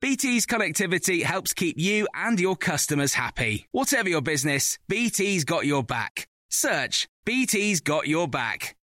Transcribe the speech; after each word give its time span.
BT's 0.00 0.46
connectivity 0.46 1.22
helps 1.22 1.52
keep 1.52 1.78
you 1.78 2.06
and 2.14 2.38
your 2.38 2.56
customers 2.56 3.14
happy. 3.14 3.66
Whatever 3.72 4.08
your 4.08 4.20
business, 4.20 4.78
BT's 4.88 5.44
got 5.44 5.66
your 5.66 5.82
back. 5.82 6.28
Search 6.50 7.08
BT's 7.24 7.80
got 7.80 8.06
your 8.06 8.28
back. 8.28 8.76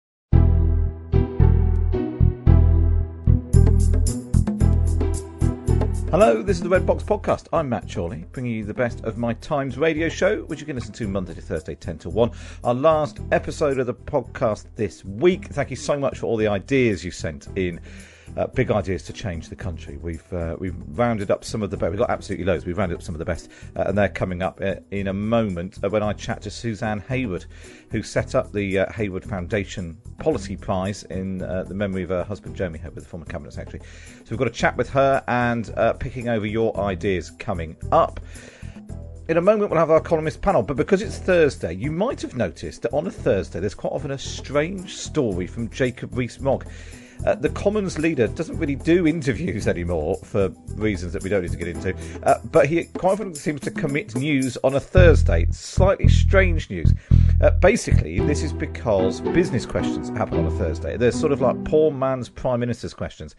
Hello, 6.11 6.41
this 6.41 6.57
is 6.57 6.63
the 6.63 6.69
Red 6.69 6.87
Box 6.87 7.03
Podcast. 7.03 7.45
I'm 7.53 7.69
Matt 7.69 7.87
Chorley, 7.87 8.25
bringing 8.31 8.53
you 8.53 8.65
the 8.65 8.73
best 8.73 9.03
of 9.03 9.19
my 9.19 9.33
Times 9.33 9.77
radio 9.77 10.09
show, 10.09 10.41
which 10.45 10.59
you 10.59 10.65
can 10.65 10.75
listen 10.75 10.91
to 10.93 11.07
Monday 11.07 11.35
to 11.35 11.41
Thursday, 11.41 11.75
10 11.75 11.99
to 11.99 12.09
1. 12.09 12.31
Our 12.63 12.73
last 12.73 13.19
episode 13.31 13.77
of 13.77 13.85
the 13.85 13.93
podcast 13.93 14.65
this 14.75 15.05
week. 15.05 15.49
Thank 15.49 15.69
you 15.69 15.75
so 15.75 15.99
much 15.99 16.17
for 16.17 16.25
all 16.25 16.35
the 16.35 16.47
ideas 16.47 17.05
you 17.05 17.11
sent 17.11 17.47
in. 17.55 17.79
Uh, 18.37 18.47
big 18.47 18.71
ideas 18.71 19.03
to 19.03 19.13
change 19.13 19.49
the 19.49 19.55
country. 19.55 19.97
We've 19.97 20.33
uh, 20.33 20.55
we've 20.59 20.75
rounded 20.97 21.31
up 21.31 21.43
some 21.43 21.61
of 21.61 21.71
the 21.71 21.77
best. 21.77 21.91
We've 21.91 21.99
got 21.99 22.09
absolutely 22.09 22.45
loads. 22.45 22.65
We've 22.65 22.77
rounded 22.77 22.95
up 22.95 23.01
some 23.01 23.15
of 23.15 23.19
the 23.19 23.25
best, 23.25 23.49
uh, 23.75 23.85
and 23.87 23.97
they're 23.97 24.07
coming 24.09 24.41
up 24.41 24.59
uh, 24.61 24.75
in 24.91 25.07
a 25.07 25.13
moment 25.13 25.79
uh, 25.83 25.89
when 25.89 26.03
I 26.03 26.13
chat 26.13 26.41
to 26.43 26.51
Suzanne 26.51 27.01
Heywood, 27.01 27.45
who 27.91 28.03
set 28.03 28.35
up 28.35 28.51
the 28.51 28.79
uh, 28.79 28.91
Heywood 28.91 29.25
Foundation 29.25 29.97
Policy 30.19 30.55
Prize 30.55 31.03
in 31.03 31.39
the 31.39 31.73
memory 31.73 32.03
of 32.03 32.09
her 32.09 32.23
husband 32.23 32.55
Jeremy 32.55 32.79
Heywood, 32.79 33.03
the 33.03 33.09
former 33.09 33.25
cabinet 33.25 33.53
secretary. 33.53 33.83
So 34.19 34.31
we've 34.31 34.39
got 34.39 34.47
a 34.47 34.51
chat 34.51 34.77
with 34.77 34.89
her 34.91 35.23
and 35.27 35.73
picking 35.99 36.29
over 36.29 36.45
your 36.45 36.77
ideas 36.79 37.31
coming 37.31 37.75
up. 37.91 38.19
In 39.27 39.37
a 39.37 39.41
moment, 39.41 39.69
we'll 39.69 39.79
have 39.79 39.91
our 39.91 40.01
columnist 40.01 40.41
panel, 40.41 40.63
but 40.63 40.75
because 40.75 41.03
it's 41.03 41.19
Thursday, 41.19 41.73
you 41.73 41.91
might 41.91 42.19
have 42.21 42.35
noticed 42.35 42.81
that 42.81 42.93
on 42.93 43.05
a 43.05 43.11
Thursday, 43.11 43.59
there's 43.59 43.75
quite 43.75 43.93
often 43.93 44.09
a 44.09 44.17
strange 44.17 44.95
story 44.95 45.45
from 45.45 45.69
Jacob 45.69 46.17
Rees 46.17 46.39
Mogg. 46.39 46.65
Uh, 47.25 47.35
the 47.35 47.49
Commons 47.49 47.99
leader 47.99 48.27
doesn't 48.27 48.57
really 48.57 48.75
do 48.75 49.05
interviews 49.05 49.67
anymore 49.67 50.17
for 50.23 50.49
reasons 50.75 51.13
that 51.13 51.23
we 51.23 51.29
don't 51.29 51.41
need 51.41 51.51
to 51.51 51.57
get 51.57 51.67
into, 51.67 51.95
uh, 52.23 52.39
but 52.51 52.65
he 52.67 52.85
quite 52.85 53.13
often 53.13 53.35
seems 53.35 53.61
to 53.61 53.71
commit 53.71 54.15
news 54.15 54.57
on 54.63 54.75
a 54.75 54.79
Thursday. 54.79 55.45
Slightly 55.51 56.07
strange 56.07 56.69
news. 56.69 56.93
Uh, 57.41 57.51
basically, 57.51 58.19
this 58.19 58.43
is 58.43 58.53
because 58.53 59.21
business 59.21 59.65
questions 59.65 60.09
happen 60.09 60.39
on 60.39 60.45
a 60.45 60.51
Thursday. 60.51 60.97
They're 60.97 61.11
sort 61.11 61.31
of 61.31 61.41
like 61.41 61.63
poor 61.65 61.91
man's 61.91 62.29
Prime 62.29 62.59
Minister's 62.59 62.93
questions. 62.93 63.35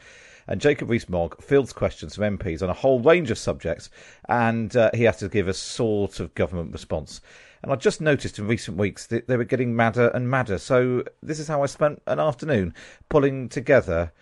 And 0.46 0.60
Jacob 0.60 0.90
Rees-Mogg 0.90 1.40
fields 1.42 1.72
questions 1.72 2.16
from 2.16 2.38
MPs 2.38 2.62
on 2.62 2.70
a 2.70 2.74
whole 2.74 2.98
range 3.00 3.30
of 3.30 3.38
subjects, 3.38 3.88
and 4.28 4.74
uh, 4.74 4.90
he 4.94 5.04
has 5.04 5.18
to 5.18 5.28
give 5.28 5.48
a 5.48 5.54
sort 5.54 6.18
of 6.18 6.34
government 6.34 6.72
response. 6.72 7.20
And 7.62 7.70
I 7.70 7.76
just 7.76 8.00
noticed 8.00 8.38
in 8.38 8.48
recent 8.48 8.78
weeks 8.78 9.06
that 9.08 9.28
they 9.28 9.36
were 9.36 9.44
getting 9.44 9.76
madder 9.76 10.08
and 10.08 10.30
madder. 10.30 10.56
So 10.58 11.04
this 11.22 11.38
is 11.38 11.48
how 11.48 11.62
I 11.62 11.66
spent 11.66 12.00
an 12.06 12.18
afternoon 12.18 12.72
pulling 13.10 13.50
together 13.50 14.12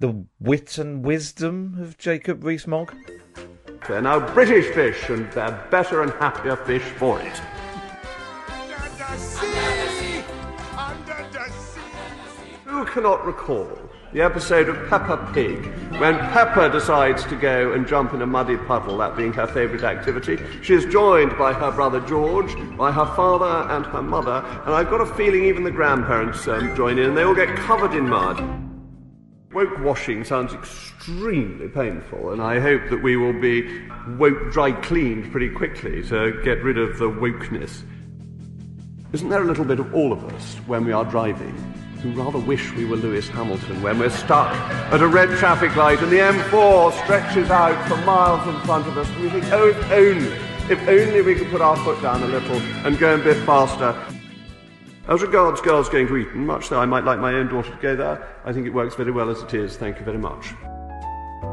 the 0.00 0.24
wit 0.40 0.76
and 0.76 1.04
wisdom 1.04 1.76
of 1.80 1.96
Jacob 1.96 2.42
Rees-Mogg. 2.44 2.92
They're 3.86 4.02
now 4.02 4.18
British 4.34 4.66
fish, 4.74 5.08
and 5.08 5.30
they're 5.30 5.64
better 5.70 6.02
and 6.02 6.10
happier 6.14 6.56
fish 6.56 6.82
for 6.82 7.20
it. 7.20 7.40
Under 8.48 8.74
the 8.98 9.16
sea, 9.16 10.24
under 10.76 11.28
the 11.30 11.48
sea. 11.50 11.80
Who 12.64 12.84
cannot 12.84 13.24
recall 13.24 13.85
the 14.16 14.24
episode 14.24 14.70
of 14.70 14.88
Peppa 14.88 15.30
Pig, 15.34 15.66
when 16.00 16.16
Peppa 16.16 16.70
decides 16.70 17.22
to 17.24 17.36
go 17.36 17.74
and 17.74 17.86
jump 17.86 18.14
in 18.14 18.22
a 18.22 18.26
muddy 18.26 18.56
puddle, 18.56 18.96
that 18.96 19.14
being 19.14 19.30
her 19.34 19.46
favourite 19.46 19.84
activity. 19.84 20.38
She 20.62 20.72
is 20.72 20.86
joined 20.86 21.36
by 21.36 21.52
her 21.52 21.70
brother 21.70 22.00
George, 22.00 22.56
by 22.78 22.90
her 22.92 23.04
father 23.14 23.70
and 23.74 23.84
her 23.84 24.00
mother, 24.00 24.42
and 24.64 24.74
I've 24.74 24.88
got 24.88 25.02
a 25.02 25.14
feeling 25.16 25.44
even 25.44 25.64
the 25.64 25.70
grandparents 25.70 26.48
um, 26.48 26.74
join 26.74 26.98
in, 26.98 27.10
and 27.10 27.16
they 27.16 27.24
all 27.24 27.34
get 27.34 27.54
covered 27.56 27.92
in 27.92 28.08
mud. 28.08 28.42
Woke 29.52 29.80
washing 29.80 30.24
sounds 30.24 30.54
extremely 30.54 31.68
painful, 31.68 32.32
and 32.32 32.40
I 32.40 32.58
hope 32.58 32.88
that 32.88 33.02
we 33.02 33.18
will 33.18 33.38
be 33.38 33.86
woke 34.16 34.50
dry 34.50 34.72
cleaned 34.72 35.30
pretty 35.30 35.50
quickly 35.50 36.02
to 36.04 36.40
get 36.42 36.62
rid 36.62 36.78
of 36.78 36.96
the 36.96 37.10
wokeness. 37.10 37.82
Isn't 39.12 39.28
there 39.28 39.42
a 39.42 39.46
little 39.46 39.66
bit 39.66 39.78
of 39.78 39.92
all 39.94 40.10
of 40.10 40.24
us 40.32 40.54
when 40.66 40.86
we 40.86 40.92
are 40.92 41.04
driving? 41.04 41.54
Who 42.02 42.10
rather 42.12 42.38
wish 42.38 42.72
we 42.72 42.84
were 42.84 42.96
Lewis 42.96 43.28
Hamilton 43.28 43.82
when 43.82 43.98
we're 43.98 44.10
stuck 44.10 44.52
at 44.92 45.00
a 45.00 45.06
red 45.06 45.30
traffic 45.38 45.74
light 45.76 46.00
and 46.00 46.10
the 46.10 46.18
M4 46.18 46.92
stretches 47.04 47.50
out 47.50 47.88
for 47.88 47.96
miles 47.98 48.46
in 48.46 48.60
front 48.62 48.86
of 48.86 48.96
us. 48.98 49.08
And 49.10 49.22
we 49.22 49.30
think, 49.30 49.44
oh, 49.52 49.68
if 49.68 49.90
only, 49.90 50.32
if 50.70 50.88
only 50.88 51.22
we 51.22 51.34
could 51.34 51.50
put 51.50 51.60
our 51.60 51.76
foot 51.78 52.00
down 52.02 52.22
a 52.22 52.26
little 52.26 52.56
and 52.86 52.98
go 52.98 53.14
a 53.14 53.18
bit 53.18 53.36
faster. 53.46 53.96
As 55.08 55.22
regards 55.22 55.60
girls 55.60 55.88
going 55.88 56.08
to 56.08 56.16
Eton, 56.16 56.44
much 56.44 56.68
though 56.68 56.80
I 56.80 56.86
might 56.86 57.04
like 57.04 57.20
my 57.20 57.34
own 57.34 57.48
daughter 57.48 57.70
to 57.70 57.78
go 57.80 57.94
there, 57.94 58.28
I 58.44 58.52
think 58.52 58.66
it 58.66 58.70
works 58.70 58.94
very 58.94 59.12
well 59.12 59.30
as 59.30 59.42
it 59.42 59.54
is. 59.54 59.76
Thank 59.76 59.98
you 59.98 60.04
very 60.04 60.18
much. 60.18 60.48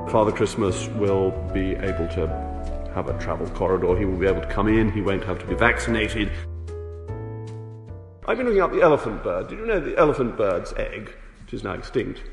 Father 0.10 0.32
Christmas 0.32 0.88
will 0.90 1.32
be 1.54 1.76
able 1.76 2.08
to 2.10 2.28
have 2.94 3.10
a 3.10 3.20
travel 3.20 3.48
corridor. 3.52 3.98
He 3.98 4.06
will 4.06 4.18
be 4.18 4.28
able 4.28 4.42
to 4.42 4.48
come 4.48 4.68
in. 4.68 4.92
He 4.92 5.02
won't 5.02 5.24
have 5.24 5.40
to 5.40 5.46
be 5.46 5.56
vaccinated. 5.56 6.32
I've 8.26 8.38
been 8.38 8.46
looking 8.46 8.62
up 8.62 8.72
the 8.72 8.82
elephant 8.82 9.22
bird. 9.22 9.50
Did 9.50 9.60
you 9.60 9.66
know 9.66 9.82
the 9.82 9.98
elephant 9.98 10.38
bird's 10.38 10.72
egg, 10.78 11.14
which 11.42 11.54
is 11.54 11.64
now 11.64 11.74
extinct, 11.74 12.24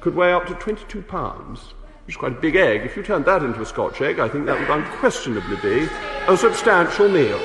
could 0.00 0.14
weigh 0.14 0.32
up 0.32 0.46
to 0.46 0.54
22 0.54 1.02
pounds? 1.02 1.74
Which 2.06 2.14
is 2.14 2.18
quite 2.18 2.32
a 2.32 2.40
big 2.40 2.56
egg. 2.56 2.82
If 2.82 2.96
you 2.96 3.02
turned 3.02 3.26
that 3.26 3.42
into 3.42 3.60
a 3.60 3.66
Scotch 3.66 4.00
egg, 4.00 4.20
I 4.20 4.28
think 4.28 4.46
that 4.46 4.58
would 4.58 4.70
unquestionably 4.70 5.56
be 5.56 5.88
a 6.28 6.36
substantial 6.36 7.10
meal. 7.10 7.38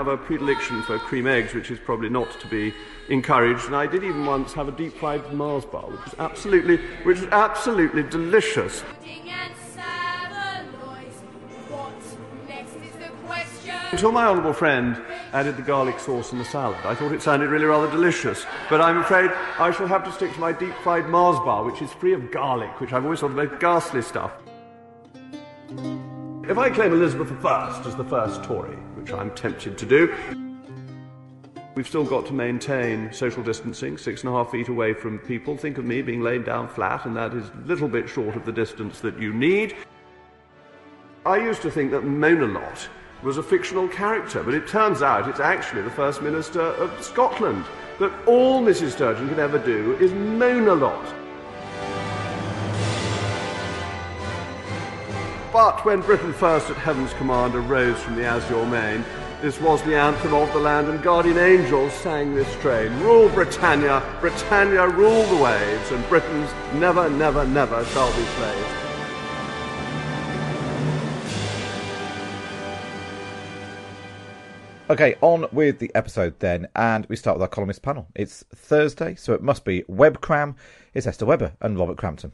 Have 0.00 0.08
a 0.08 0.16
predilection 0.16 0.82
for 0.82 0.98
cream 0.98 1.26
eggs, 1.26 1.52
which 1.52 1.70
is 1.70 1.78
probably 1.78 2.08
not 2.08 2.40
to 2.40 2.46
be 2.46 2.72
encouraged. 3.10 3.66
And 3.66 3.76
I 3.76 3.86
did 3.86 4.02
even 4.02 4.24
once 4.24 4.54
have 4.54 4.66
a 4.66 4.72
deep 4.72 4.96
fried 4.96 5.30
Mars 5.34 5.66
bar, 5.66 5.82
which 5.82 6.02
was 6.02 6.14
absolutely, 6.18 6.78
which 7.04 7.20
was 7.20 7.28
absolutely 7.30 8.04
delicious. 8.04 8.82
Until 13.90 14.12
my 14.12 14.24
honourable 14.24 14.54
friend 14.54 15.02
added 15.34 15.58
the 15.58 15.62
garlic 15.62 15.98
sauce 15.98 16.32
in 16.32 16.38
the 16.38 16.44
salad, 16.46 16.78
I 16.84 16.94
thought 16.94 17.12
it 17.12 17.20
sounded 17.20 17.50
really 17.50 17.66
rather 17.66 17.90
delicious. 17.90 18.46
But 18.70 18.80
I'm 18.80 18.98
afraid 18.98 19.30
I 19.58 19.70
shall 19.70 19.88
have 19.88 20.04
to 20.04 20.12
stick 20.12 20.32
to 20.32 20.40
my 20.40 20.52
deep 20.52 20.74
fried 20.82 21.10
Mars 21.10 21.38
bar, 21.40 21.62
which 21.64 21.82
is 21.82 21.92
free 21.92 22.14
of 22.14 22.30
garlic, 22.30 22.80
which 22.80 22.94
I've 22.94 23.04
always 23.04 23.20
thought 23.20 23.32
of 23.32 23.38
as 23.38 23.60
ghastly 23.60 24.00
stuff. 24.00 24.32
If 26.50 26.58
I 26.58 26.68
claim 26.68 26.92
Elizabeth 26.92 27.30
I 27.44 27.80
as 27.86 27.94
the 27.94 28.02
first 28.02 28.42
Tory, 28.42 28.74
which 28.96 29.12
I'm 29.12 29.30
tempted 29.36 29.78
to 29.78 29.86
do, 29.86 30.12
we've 31.76 31.86
still 31.86 32.02
got 32.02 32.26
to 32.26 32.32
maintain 32.32 33.12
social 33.12 33.44
distancing, 33.44 33.96
six 33.96 34.24
and 34.24 34.30
a 34.30 34.36
half 34.36 34.50
feet 34.50 34.66
away 34.66 34.92
from 34.92 35.20
people. 35.20 35.56
Think 35.56 35.78
of 35.78 35.84
me 35.84 36.02
being 36.02 36.22
laid 36.22 36.44
down 36.44 36.66
flat, 36.66 37.06
and 37.06 37.16
that 37.16 37.34
is 37.34 37.48
a 37.50 37.68
little 37.68 37.86
bit 37.86 38.08
short 38.08 38.34
of 38.34 38.44
the 38.44 38.50
distance 38.50 38.98
that 38.98 39.16
you 39.16 39.32
need. 39.32 39.76
I 41.24 41.36
used 41.36 41.62
to 41.62 41.70
think 41.70 41.92
that 41.92 42.02
Mona 42.02 42.46
Lott 42.46 42.88
was 43.22 43.38
a 43.38 43.44
fictional 43.44 43.86
character, 43.86 44.42
but 44.42 44.52
it 44.52 44.66
turns 44.66 45.02
out 45.02 45.28
it's 45.28 45.38
actually 45.38 45.82
the 45.82 45.90
First 45.90 46.20
Minister 46.20 46.62
of 46.62 47.00
Scotland. 47.00 47.64
That 48.00 48.10
all 48.26 48.60
Mrs. 48.60 48.94
Sturgeon 48.94 49.28
can 49.28 49.38
ever 49.38 49.60
do 49.60 49.96
is 49.98 50.12
moan 50.12 50.66
a 50.66 50.74
lot. 50.74 51.14
But 55.52 55.84
when 55.84 56.00
Britain 56.00 56.32
first 56.32 56.70
at 56.70 56.76
Heaven's 56.76 57.12
command 57.14 57.56
arose 57.56 57.98
from 57.98 58.14
the 58.14 58.24
azure 58.24 58.64
main, 58.66 59.04
this 59.42 59.60
was 59.60 59.82
the 59.82 59.96
anthem 59.96 60.32
of 60.32 60.52
the 60.52 60.60
land, 60.60 60.86
and 60.86 61.02
guardian 61.02 61.38
angels 61.38 61.92
sang 61.92 62.36
this 62.36 62.46
strain. 62.58 62.96
Rule 63.00 63.28
Britannia, 63.30 64.00
Britannia 64.20 64.86
rule 64.86 65.24
the 65.24 65.42
waves, 65.42 65.90
and 65.90 66.08
Britons 66.08 66.48
never, 66.74 67.10
never, 67.10 67.44
never 67.44 67.84
shall 67.86 68.14
be 68.16 68.22
slaves. 68.22 68.80
Okay, 74.88 75.16
on 75.20 75.46
with 75.50 75.80
the 75.80 75.90
episode 75.96 76.38
then, 76.38 76.68
and 76.76 77.06
we 77.06 77.16
start 77.16 77.36
with 77.36 77.42
our 77.42 77.48
columnist 77.48 77.82
panel. 77.82 78.06
It's 78.14 78.44
Thursday, 78.54 79.16
so 79.16 79.32
it 79.32 79.42
must 79.42 79.64
be 79.64 79.82
Web 79.88 80.20
Webcram. 80.20 80.54
It's 80.94 81.08
Esther 81.08 81.26
Webber 81.26 81.54
and 81.60 81.76
Robert 81.76 81.96
Crampton. 81.96 82.30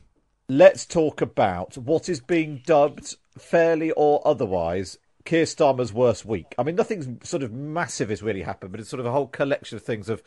Let's 0.48 0.86
talk 0.86 1.20
about 1.20 1.76
what 1.76 2.08
is 2.08 2.20
being 2.20 2.62
dubbed, 2.64 3.16
fairly 3.36 3.90
or 3.90 4.22
otherwise, 4.24 4.96
Keir 5.24 5.44
Starmer's 5.44 5.92
worst 5.92 6.24
week. 6.24 6.54
I 6.56 6.62
mean, 6.62 6.76
nothing 6.76 7.18
sort 7.24 7.42
of 7.42 7.52
massive 7.52 8.10
has 8.10 8.22
really 8.22 8.42
happened, 8.42 8.70
but 8.70 8.80
it's 8.80 8.88
sort 8.88 9.00
of 9.00 9.06
a 9.06 9.10
whole 9.10 9.26
collection 9.26 9.76
of 9.76 9.82
things 9.82 10.06
have 10.06 10.22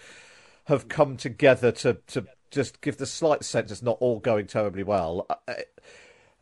have 0.66 0.90
come 0.90 1.16
together 1.16 1.72
to 1.72 2.00
to 2.08 2.28
just 2.52 2.82
give 2.82 2.98
the 2.98 3.06
slight 3.06 3.46
sense 3.46 3.72
it's 3.72 3.82
not 3.82 3.98
all 4.02 4.20
going 4.20 4.46
terribly 4.46 4.84
well. 4.84 5.26
Uh, 5.48 5.54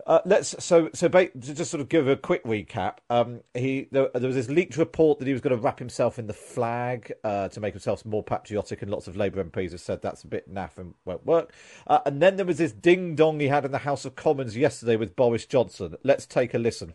Uh, 0.05 0.19
let's 0.25 0.63
so 0.63 0.89
so 0.93 1.09
ba- 1.09 1.29
to 1.29 1.53
just 1.53 1.71
sort 1.71 1.81
of 1.81 1.89
give 1.89 2.07
a 2.07 2.15
quick 2.15 2.43
recap. 2.43 2.97
Um, 3.09 3.41
he 3.53 3.87
there, 3.91 4.09
there, 4.13 4.27
was 4.27 4.35
this 4.35 4.49
leaked 4.49 4.77
report 4.77 5.19
that 5.19 5.27
he 5.27 5.33
was 5.33 5.41
going 5.41 5.55
to 5.55 5.61
wrap 5.61 5.79
himself 5.79 6.19
in 6.19 6.27
the 6.27 6.33
flag 6.33 7.11
uh, 7.23 7.49
to 7.49 7.59
make 7.59 7.73
himself 7.73 8.05
more 8.05 8.23
patriotic, 8.23 8.81
and 8.81 8.91
lots 8.91 9.07
of 9.07 9.17
Labour 9.17 9.43
MPs 9.43 9.71
have 9.71 9.81
said 9.81 10.01
that's 10.01 10.23
a 10.23 10.27
bit 10.27 10.53
naff 10.53 10.77
and 10.77 10.93
won't 11.03 11.25
work. 11.25 11.51
Uh, 11.87 11.99
and 12.05 12.21
then 12.21 12.35
there 12.35 12.45
was 12.45 12.57
this 12.57 12.71
ding 12.71 13.15
dong 13.15 13.39
he 13.39 13.47
had 13.47 13.65
in 13.65 13.71
the 13.71 13.79
House 13.79 14.05
of 14.05 14.15
Commons 14.15 14.55
yesterday 14.55 14.95
with 14.95 15.15
Boris 15.15 15.45
Johnson. 15.45 15.95
Let's 16.03 16.25
take 16.25 16.53
a 16.53 16.59
listen. 16.59 16.93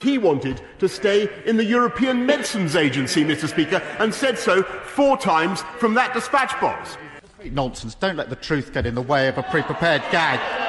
He 0.00 0.18
wanted 0.18 0.60
to 0.78 0.88
stay 0.88 1.28
in 1.44 1.56
the 1.56 1.64
European 1.64 2.26
Medicines 2.26 2.76
Agency, 2.76 3.24
Mr. 3.24 3.48
Speaker, 3.48 3.76
and 3.98 4.12
said 4.12 4.38
so 4.38 4.62
four 4.62 5.16
times 5.16 5.62
from 5.78 5.94
that 5.94 6.12
dispatch 6.14 6.58
box. 6.60 6.96
Nonsense. 7.44 7.94
Don't 7.94 8.16
let 8.16 8.30
the 8.30 8.36
truth 8.36 8.72
get 8.72 8.86
in 8.86 8.94
the 8.94 9.02
way 9.02 9.28
of 9.28 9.38
a 9.38 9.42
pre 9.42 9.62
prepared 9.62 10.02
gag. 10.10 10.61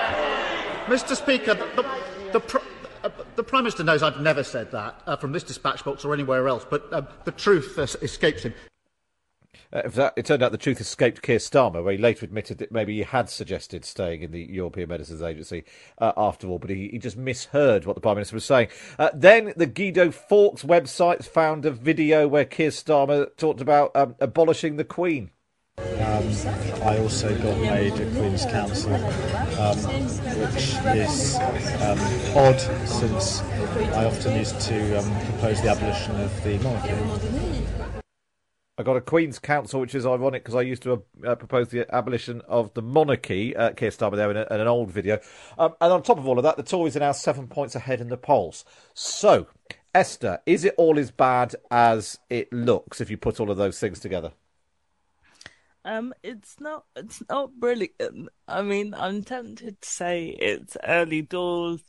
Mr. 0.85 1.15
Speaker, 1.15 1.53
the, 1.53 1.65
the, 1.75 2.39
the, 2.39 2.61
uh, 3.05 3.09
the, 3.37 3.43
Prime 3.43 3.63
Minister 3.63 3.85
knows 3.85 4.03
I've 4.03 4.19
never 4.19 4.43
said 4.43 4.69
that 4.71 5.01
uh, 5.07 5.15
from 5.15 5.31
this 5.31 5.43
dispatch 5.43 5.85
box 5.85 6.03
or 6.03 6.13
anywhere 6.13 6.47
else, 6.49 6.65
but 6.69 6.91
uh, 6.91 7.03
the 7.23 7.31
truth 7.31 7.79
uh, 7.79 7.83
escapes 8.01 8.43
him. 8.43 8.53
Uh, 9.71 9.87
that, 9.87 10.13
it 10.17 10.25
turned 10.25 10.43
out 10.43 10.51
the 10.51 10.57
truth 10.57 10.81
escaped 10.81 11.21
Keir 11.21 11.37
Starmer, 11.37 11.81
where 11.81 11.93
he 11.93 11.97
later 11.97 12.25
admitted 12.25 12.57
that 12.57 12.73
maybe 12.73 12.97
he 12.97 13.03
had 13.03 13.29
suggested 13.29 13.85
staying 13.85 14.23
in 14.23 14.31
the 14.31 14.43
European 14.43 14.89
Medicines 14.89 15.21
Agency 15.21 15.63
uh, 15.99 16.11
after 16.17 16.49
all, 16.49 16.59
but 16.59 16.69
he, 16.69 16.89
he, 16.89 16.99
just 16.99 17.15
misheard 17.15 17.85
what 17.85 17.95
the 17.95 18.01
Prime 18.01 18.15
Minister 18.15 18.35
was 18.35 18.45
saying. 18.45 18.67
Then 19.13 19.53
the 19.55 19.65
Guido 19.65 20.11
Fawkes 20.11 20.63
website 20.63 21.23
found 21.23 21.65
a 21.65 21.71
video 21.71 22.27
where 22.27 22.45
Keir 22.45 22.71
Starmer 22.71 23.35
talked 23.37 23.61
about 23.61 23.95
um, 23.95 24.15
abolishing 24.19 24.75
the 24.75 24.83
Queen. 24.83 25.31
Um, 25.77 26.29
I 26.83 26.99
also 26.99 27.35
got 27.39 27.57
made 27.59 27.93
a 27.93 28.09
Queen's 28.11 28.45
Counsel, 28.45 28.93
um, 28.93 29.77
which 30.37 30.75
is 30.95 31.35
um, 31.81 31.97
odd 32.37 32.59
since 32.87 33.41
I 33.41 34.05
often 34.05 34.35
used 34.35 34.61
to 34.61 34.99
um, 34.99 35.25
propose 35.25 35.61
the 35.61 35.69
abolition 35.69 36.19
of 36.21 36.43
the 36.43 36.59
monarchy. 36.59 37.65
I 38.77 38.83
got 38.83 38.97
a 38.97 39.01
Queen's 39.01 39.39
Counsel, 39.39 39.81
which 39.81 39.95
is 39.95 40.05
ironic 40.05 40.43
because 40.43 40.55
I 40.55 40.61
used 40.61 40.83
to 40.83 41.03
uh, 41.25 41.35
propose 41.35 41.69
the 41.69 41.91
abolition 41.93 42.41
of 42.47 42.73
the 42.75 42.81
monarchy. 42.83 43.55
Uh, 43.55 43.71
Keir 43.71 43.89
Starmer 43.89 44.15
there 44.15 44.29
in, 44.29 44.37
a, 44.37 44.47
in 44.51 44.61
an 44.61 44.67
old 44.67 44.91
video. 44.91 45.19
Um, 45.57 45.73
and 45.81 45.91
on 45.91 46.03
top 46.03 46.19
of 46.19 46.27
all 46.27 46.37
of 46.37 46.43
that, 46.43 46.57
the 46.57 46.63
Tories 46.63 46.95
are 46.95 46.99
now 47.01 47.13
seven 47.13 47.47
points 47.47 47.75
ahead 47.75 47.99
in 47.99 48.09
the 48.09 48.17
polls. 48.17 48.63
So, 48.93 49.47
Esther, 49.95 50.39
is 50.45 50.65
it 50.65 50.75
all 50.77 50.99
as 50.99 51.09
bad 51.09 51.55
as 51.71 52.19
it 52.29 52.53
looks 52.53 53.01
if 53.01 53.09
you 53.09 53.17
put 53.17 53.39
all 53.39 53.49
of 53.49 53.57
those 53.57 53.79
things 53.79 53.99
together? 53.99 54.33
Um, 55.85 56.13
it's 56.23 56.59
not. 56.59 56.85
It's 56.95 57.21
not 57.29 57.59
brilliant. 57.59 58.29
I 58.47 58.61
mean, 58.61 58.93
I'm 58.93 59.23
tempted 59.23 59.81
to 59.81 59.89
say 59.89 60.27
it's 60.29 60.77
early 60.83 61.21
doors. 61.21 61.81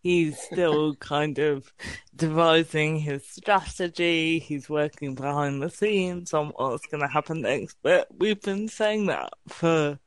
He's 0.00 0.40
still 0.40 0.94
kind 1.00 1.38
of 1.38 1.72
devising 2.14 3.00
his 3.00 3.26
strategy. 3.26 4.38
He's 4.38 4.70
working 4.70 5.14
behind 5.14 5.62
the 5.62 5.70
scenes 5.70 6.32
on 6.32 6.52
what's 6.56 6.86
going 6.86 7.02
to 7.02 7.08
happen 7.08 7.42
next. 7.42 7.76
But 7.82 8.06
we've 8.16 8.40
been 8.40 8.68
saying 8.68 9.06
that 9.06 9.32
for 9.48 9.98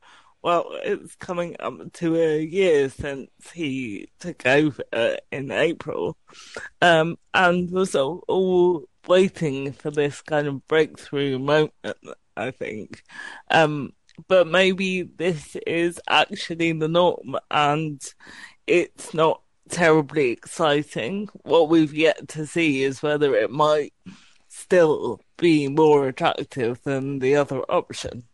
well, 0.42 0.66
it's 0.82 1.14
coming 1.16 1.56
up 1.58 1.90
to 1.94 2.16
a 2.16 2.42
year 2.42 2.90
since 2.90 3.30
he 3.54 4.08
took 4.20 4.44
over 4.44 4.82
in 5.32 5.50
April, 5.50 6.18
um, 6.82 7.16
and 7.32 7.70
was 7.70 7.94
all, 7.94 8.22
all 8.28 8.84
waiting 9.08 9.72
for 9.72 9.90
this 9.90 10.20
kind 10.20 10.46
of 10.46 10.66
breakthrough 10.68 11.38
moment 11.38 11.72
I 12.36 12.50
think. 12.50 13.02
Um, 13.50 13.92
but 14.28 14.46
maybe 14.46 15.02
this 15.02 15.56
is 15.66 16.00
actually 16.08 16.72
the 16.72 16.88
norm 16.88 17.36
and 17.50 18.00
it's 18.66 19.12
not 19.12 19.42
terribly 19.68 20.30
exciting. 20.30 21.28
What 21.42 21.68
we've 21.68 21.94
yet 21.94 22.28
to 22.28 22.46
see 22.46 22.82
is 22.82 23.02
whether 23.02 23.34
it 23.34 23.50
might 23.50 23.92
still 24.48 25.20
be 25.36 25.68
more 25.68 26.06
attractive 26.08 26.82
than 26.84 27.18
the 27.18 27.36
other 27.36 27.60
option. 27.62 28.24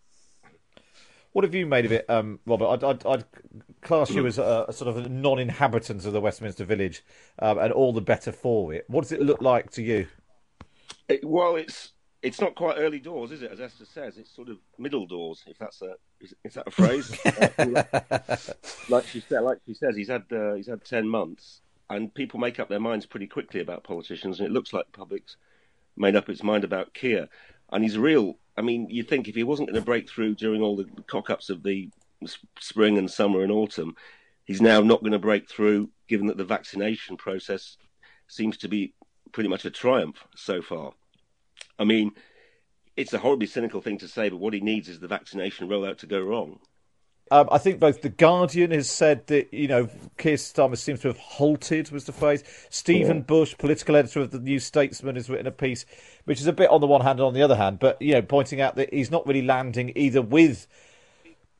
What 1.32 1.44
have 1.44 1.54
you 1.54 1.64
made 1.64 1.84
of 1.84 1.92
it, 1.92 2.10
um, 2.10 2.40
Robert? 2.44 2.66
I'd, 2.66 2.84
I'd, 2.84 3.06
I'd, 3.06 3.24
class 3.82 4.10
you 4.10 4.26
as 4.26 4.36
a, 4.36 4.66
a, 4.68 4.72
sort 4.72 4.94
of 4.94 5.06
a 5.06 5.08
non-inhabitant 5.08 6.04
of 6.04 6.12
the 6.12 6.20
Westminster 6.20 6.64
Village, 6.64 7.02
um, 7.38 7.58
and 7.58 7.72
all 7.72 7.92
the 7.92 8.00
better 8.00 8.32
for 8.32 8.74
it. 8.74 8.84
What 8.88 9.02
does 9.02 9.12
it 9.12 9.22
look 9.22 9.40
like 9.40 9.70
to 9.72 9.82
you? 9.82 10.08
It, 11.08 11.24
well, 11.24 11.54
it's 11.54 11.92
it's 12.22 12.40
not 12.40 12.54
quite 12.54 12.76
early 12.76 12.98
doors, 12.98 13.32
is 13.32 13.42
it? 13.42 13.50
As 13.50 13.60
Esther 13.60 13.86
says, 13.86 14.18
it's 14.18 14.34
sort 14.34 14.48
of 14.48 14.58
middle 14.78 15.06
doors. 15.06 15.42
If 15.46 15.58
that's 15.58 15.80
a 15.82 15.94
is, 16.20 16.34
is 16.44 16.54
that 16.54 16.66
a 16.66 16.70
phrase? 16.70 17.10
like 18.88 19.06
she 19.06 19.20
said, 19.20 19.40
like 19.40 19.58
she 19.66 19.74
says, 19.74 19.96
he's 19.96 20.08
had 20.08 20.24
uh, 20.30 20.54
he's 20.54 20.66
had 20.66 20.84
ten 20.84 21.08
months, 21.08 21.62
and 21.88 22.12
people 22.12 22.38
make 22.38 22.60
up 22.60 22.68
their 22.68 22.80
minds 22.80 23.06
pretty 23.06 23.26
quickly 23.26 23.60
about 23.60 23.84
politicians, 23.84 24.38
and 24.38 24.46
it 24.46 24.52
looks 24.52 24.72
like 24.72 24.86
the 24.86 24.98
public's 24.98 25.36
made 25.96 26.16
up 26.16 26.28
its 26.28 26.42
mind 26.42 26.64
about 26.64 26.94
Keir, 26.94 27.28
and 27.72 27.82
he's 27.82 27.98
real. 27.98 28.36
I 28.56 28.62
mean, 28.62 28.88
you 28.90 29.02
think 29.02 29.26
if 29.26 29.34
he 29.34 29.42
wasn't 29.42 29.68
going 29.68 29.80
to 29.80 29.84
break 29.84 30.08
through 30.08 30.34
during 30.34 30.60
all 30.60 30.76
the 30.76 30.88
cock-ups 31.06 31.48
of 31.48 31.62
the 31.62 31.88
spring 32.58 32.98
and 32.98 33.10
summer 33.10 33.42
and 33.42 33.50
autumn, 33.50 33.96
he's 34.44 34.60
now 34.60 34.80
not 34.82 35.00
going 35.00 35.12
to 35.12 35.18
break 35.18 35.48
through, 35.48 35.88
given 36.08 36.26
that 36.26 36.36
the 36.36 36.44
vaccination 36.44 37.16
process 37.16 37.78
seems 38.28 38.58
to 38.58 38.68
be 38.68 38.92
pretty 39.32 39.48
much 39.48 39.64
a 39.64 39.70
triumph 39.70 40.24
so 40.36 40.60
far. 40.60 40.92
I 41.80 41.84
mean, 41.84 42.12
it's 42.96 43.14
a 43.14 43.18
horribly 43.18 43.46
cynical 43.46 43.80
thing 43.80 43.98
to 43.98 44.08
say, 44.08 44.28
but 44.28 44.36
what 44.36 44.52
he 44.52 44.60
needs 44.60 44.88
is 44.88 45.00
the 45.00 45.08
vaccination 45.08 45.68
rollout 45.68 45.98
to 45.98 46.06
go 46.06 46.20
wrong. 46.20 46.60
Um, 47.32 47.48
I 47.52 47.58
think 47.58 47.78
both 47.78 48.02
the 48.02 48.08
Guardian 48.08 48.72
has 48.72 48.90
said 48.90 49.28
that 49.28 49.54
you 49.54 49.68
know 49.68 49.88
Keir 50.18 50.34
Starmer 50.34 50.76
seems 50.76 51.00
to 51.00 51.08
have 51.08 51.16
halted 51.16 51.90
was 51.92 52.04
the 52.04 52.12
phrase. 52.12 52.42
Stephen 52.70 53.18
yeah. 53.18 53.22
Bush, 53.22 53.56
political 53.56 53.94
editor 53.94 54.20
of 54.20 54.32
the 54.32 54.40
New 54.40 54.58
Statesman, 54.58 55.14
has 55.14 55.30
written 55.30 55.46
a 55.46 55.52
piece 55.52 55.86
which 56.24 56.40
is 56.40 56.48
a 56.48 56.52
bit 56.52 56.70
on 56.70 56.80
the 56.80 56.88
one 56.88 57.00
hand 57.02 57.20
and 57.20 57.26
on 57.26 57.34
the 57.34 57.42
other 57.42 57.54
hand, 57.54 57.78
but 57.78 58.02
you 58.02 58.14
know 58.14 58.22
pointing 58.22 58.60
out 58.60 58.74
that 58.76 58.92
he's 58.92 59.12
not 59.12 59.26
really 59.28 59.42
landing 59.42 59.92
either 59.94 60.20
with 60.20 60.66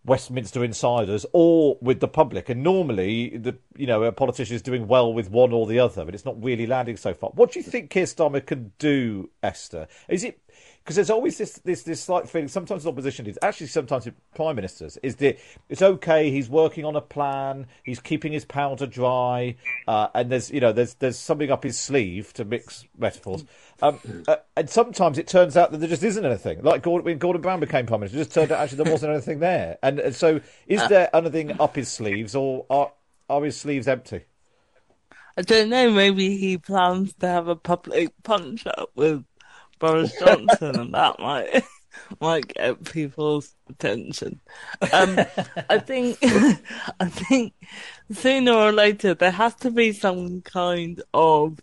Westminster 0.04 0.64
insiders 0.64 1.26
or 1.32 1.76
with 1.80 2.00
the 2.00 2.08
public. 2.08 2.48
And 2.48 2.62
normally, 2.62 3.36
the 3.36 3.58
you 3.76 3.86
know 3.86 4.02
a 4.04 4.12
politician 4.12 4.56
is 4.56 4.62
doing 4.62 4.86
well 4.86 5.12
with 5.12 5.30
one 5.30 5.52
or 5.52 5.66
the 5.66 5.78
other, 5.78 6.04
but 6.04 6.14
it's 6.14 6.24
not 6.24 6.42
really 6.42 6.66
landing 6.66 6.96
so 6.96 7.12
far. 7.12 7.30
What 7.30 7.52
do 7.52 7.58
you 7.58 7.62
think 7.62 7.90
Keir 7.90 8.04
Starmer 8.04 8.44
can 8.44 8.72
do, 8.78 9.30
Esther? 9.42 9.88
Is 10.08 10.24
it 10.24 10.40
because 10.82 10.96
there's 10.96 11.10
always 11.10 11.38
this 11.38 11.52
this 11.58 11.82
this 11.82 12.00
slight 12.02 12.28
feeling. 12.28 12.48
Sometimes 12.48 12.84
in 12.84 12.90
opposition 12.90 13.26
is 13.26 13.38
actually 13.42 13.66
sometimes 13.66 14.06
it 14.06 14.14
prime 14.34 14.56
ministers 14.56 14.96
is 15.02 15.16
that 15.16 15.38
it's 15.68 15.82
okay. 15.82 16.30
He's 16.30 16.48
working 16.48 16.84
on 16.84 16.96
a 16.96 17.00
plan. 17.00 17.66
He's 17.84 18.00
keeping 18.00 18.32
his 18.32 18.44
powder 18.44 18.86
dry, 18.86 19.56
uh, 19.86 20.08
and 20.14 20.32
there's 20.32 20.50
you 20.50 20.60
know 20.60 20.72
there's 20.72 20.94
there's 20.94 21.18
something 21.18 21.50
up 21.50 21.64
his 21.64 21.78
sleeve 21.78 22.32
to 22.34 22.44
mix 22.44 22.86
metaphors. 22.98 23.44
Um, 23.82 23.98
uh, 24.26 24.36
and 24.56 24.68
sometimes 24.68 25.18
it 25.18 25.26
turns 25.26 25.56
out 25.56 25.70
that 25.72 25.78
there 25.78 25.88
just 25.88 26.02
isn't 26.02 26.24
anything. 26.24 26.62
Like 26.62 26.82
Gordon, 26.82 27.04
when 27.04 27.18
Gordon 27.18 27.42
Brown 27.42 27.60
became 27.60 27.86
prime 27.86 28.00
minister, 28.00 28.18
it 28.18 28.20
just 28.22 28.34
turned 28.34 28.52
out 28.52 28.60
actually 28.60 28.82
there 28.82 28.92
wasn't 28.92 29.12
anything 29.14 29.40
there. 29.40 29.78
And, 29.82 30.00
and 30.00 30.14
so, 30.14 30.40
is 30.66 30.86
there 30.88 31.14
anything 31.14 31.60
up 31.60 31.76
his 31.76 31.88
sleeves, 31.88 32.34
or 32.34 32.66
are 32.70 32.92
are 33.28 33.44
his 33.44 33.56
sleeves 33.56 33.86
empty? 33.86 34.22
I 35.36 35.42
don't 35.42 35.68
know. 35.70 35.90
Maybe 35.90 36.36
he 36.36 36.58
plans 36.58 37.14
to 37.20 37.28
have 37.28 37.48
a 37.48 37.56
public 37.56 38.10
punch 38.22 38.66
up 38.66 38.90
with 38.94 39.24
Boris 39.80 40.16
Johnson, 40.20 40.78
and 40.78 40.94
that 40.94 41.18
might 41.18 41.64
might 42.20 42.54
get 42.54 42.84
people's 42.84 43.54
attention. 43.68 44.40
Um, 44.92 45.18
I 45.68 45.78
think 45.78 46.18
I 47.00 47.06
think 47.06 47.54
sooner 48.12 48.52
or 48.52 48.70
later 48.70 49.14
there 49.14 49.32
has 49.32 49.54
to 49.56 49.70
be 49.70 49.92
some 49.92 50.42
kind 50.42 51.02
of 51.12 51.58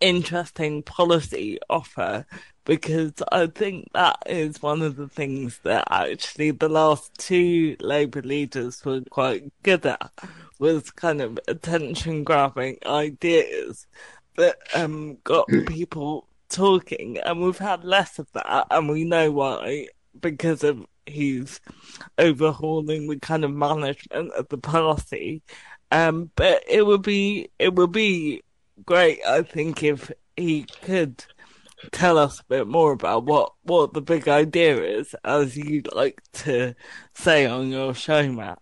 interesting 0.00 0.82
policy 0.84 1.58
offer 1.68 2.24
because 2.64 3.14
I 3.32 3.46
think 3.46 3.88
that 3.94 4.22
is 4.26 4.62
one 4.62 4.82
of 4.82 4.96
the 4.96 5.08
things 5.08 5.58
that 5.64 5.88
actually 5.90 6.50
the 6.50 6.68
last 6.68 7.10
two 7.18 7.76
Labour 7.80 8.22
leaders 8.22 8.84
were 8.84 9.00
quite 9.10 9.50
good 9.62 9.86
at 9.86 10.12
was 10.58 10.90
kind 10.90 11.22
of 11.22 11.38
attention 11.48 12.24
grabbing 12.24 12.78
ideas 12.84 13.86
that 14.36 14.58
um, 14.74 15.16
got 15.24 15.48
people 15.66 16.27
talking, 16.48 17.18
and 17.18 17.40
we've 17.40 17.58
had 17.58 17.84
less 17.84 18.18
of 18.18 18.28
that, 18.32 18.66
and 18.70 18.88
we 18.88 19.04
know 19.04 19.30
why 19.32 19.88
because 20.20 20.64
of 20.64 20.86
he's 21.06 21.60
overhauling 22.18 23.08
the 23.08 23.18
kind 23.18 23.44
of 23.44 23.52
management 23.52 24.32
of 24.32 24.48
the 24.48 24.58
party. 24.58 25.42
Um, 25.90 26.30
but 26.36 26.62
it 26.68 26.84
would 26.84 27.02
be 27.02 27.50
it 27.58 27.74
would 27.74 27.92
be 27.92 28.42
great, 28.84 29.20
I 29.26 29.42
think, 29.42 29.82
if 29.82 30.10
he 30.36 30.64
could 30.82 31.24
tell 31.92 32.18
us 32.18 32.40
a 32.40 32.44
bit 32.44 32.66
more 32.66 32.92
about 32.92 33.24
what, 33.24 33.52
what 33.62 33.92
the 33.92 34.00
big 34.00 34.28
idea 34.28 34.82
is, 34.82 35.14
as 35.24 35.56
you 35.56 35.82
like 35.94 36.20
to 36.32 36.74
say 37.14 37.46
on 37.46 37.70
your 37.70 37.94
show, 37.94 38.30
Matt. 38.30 38.58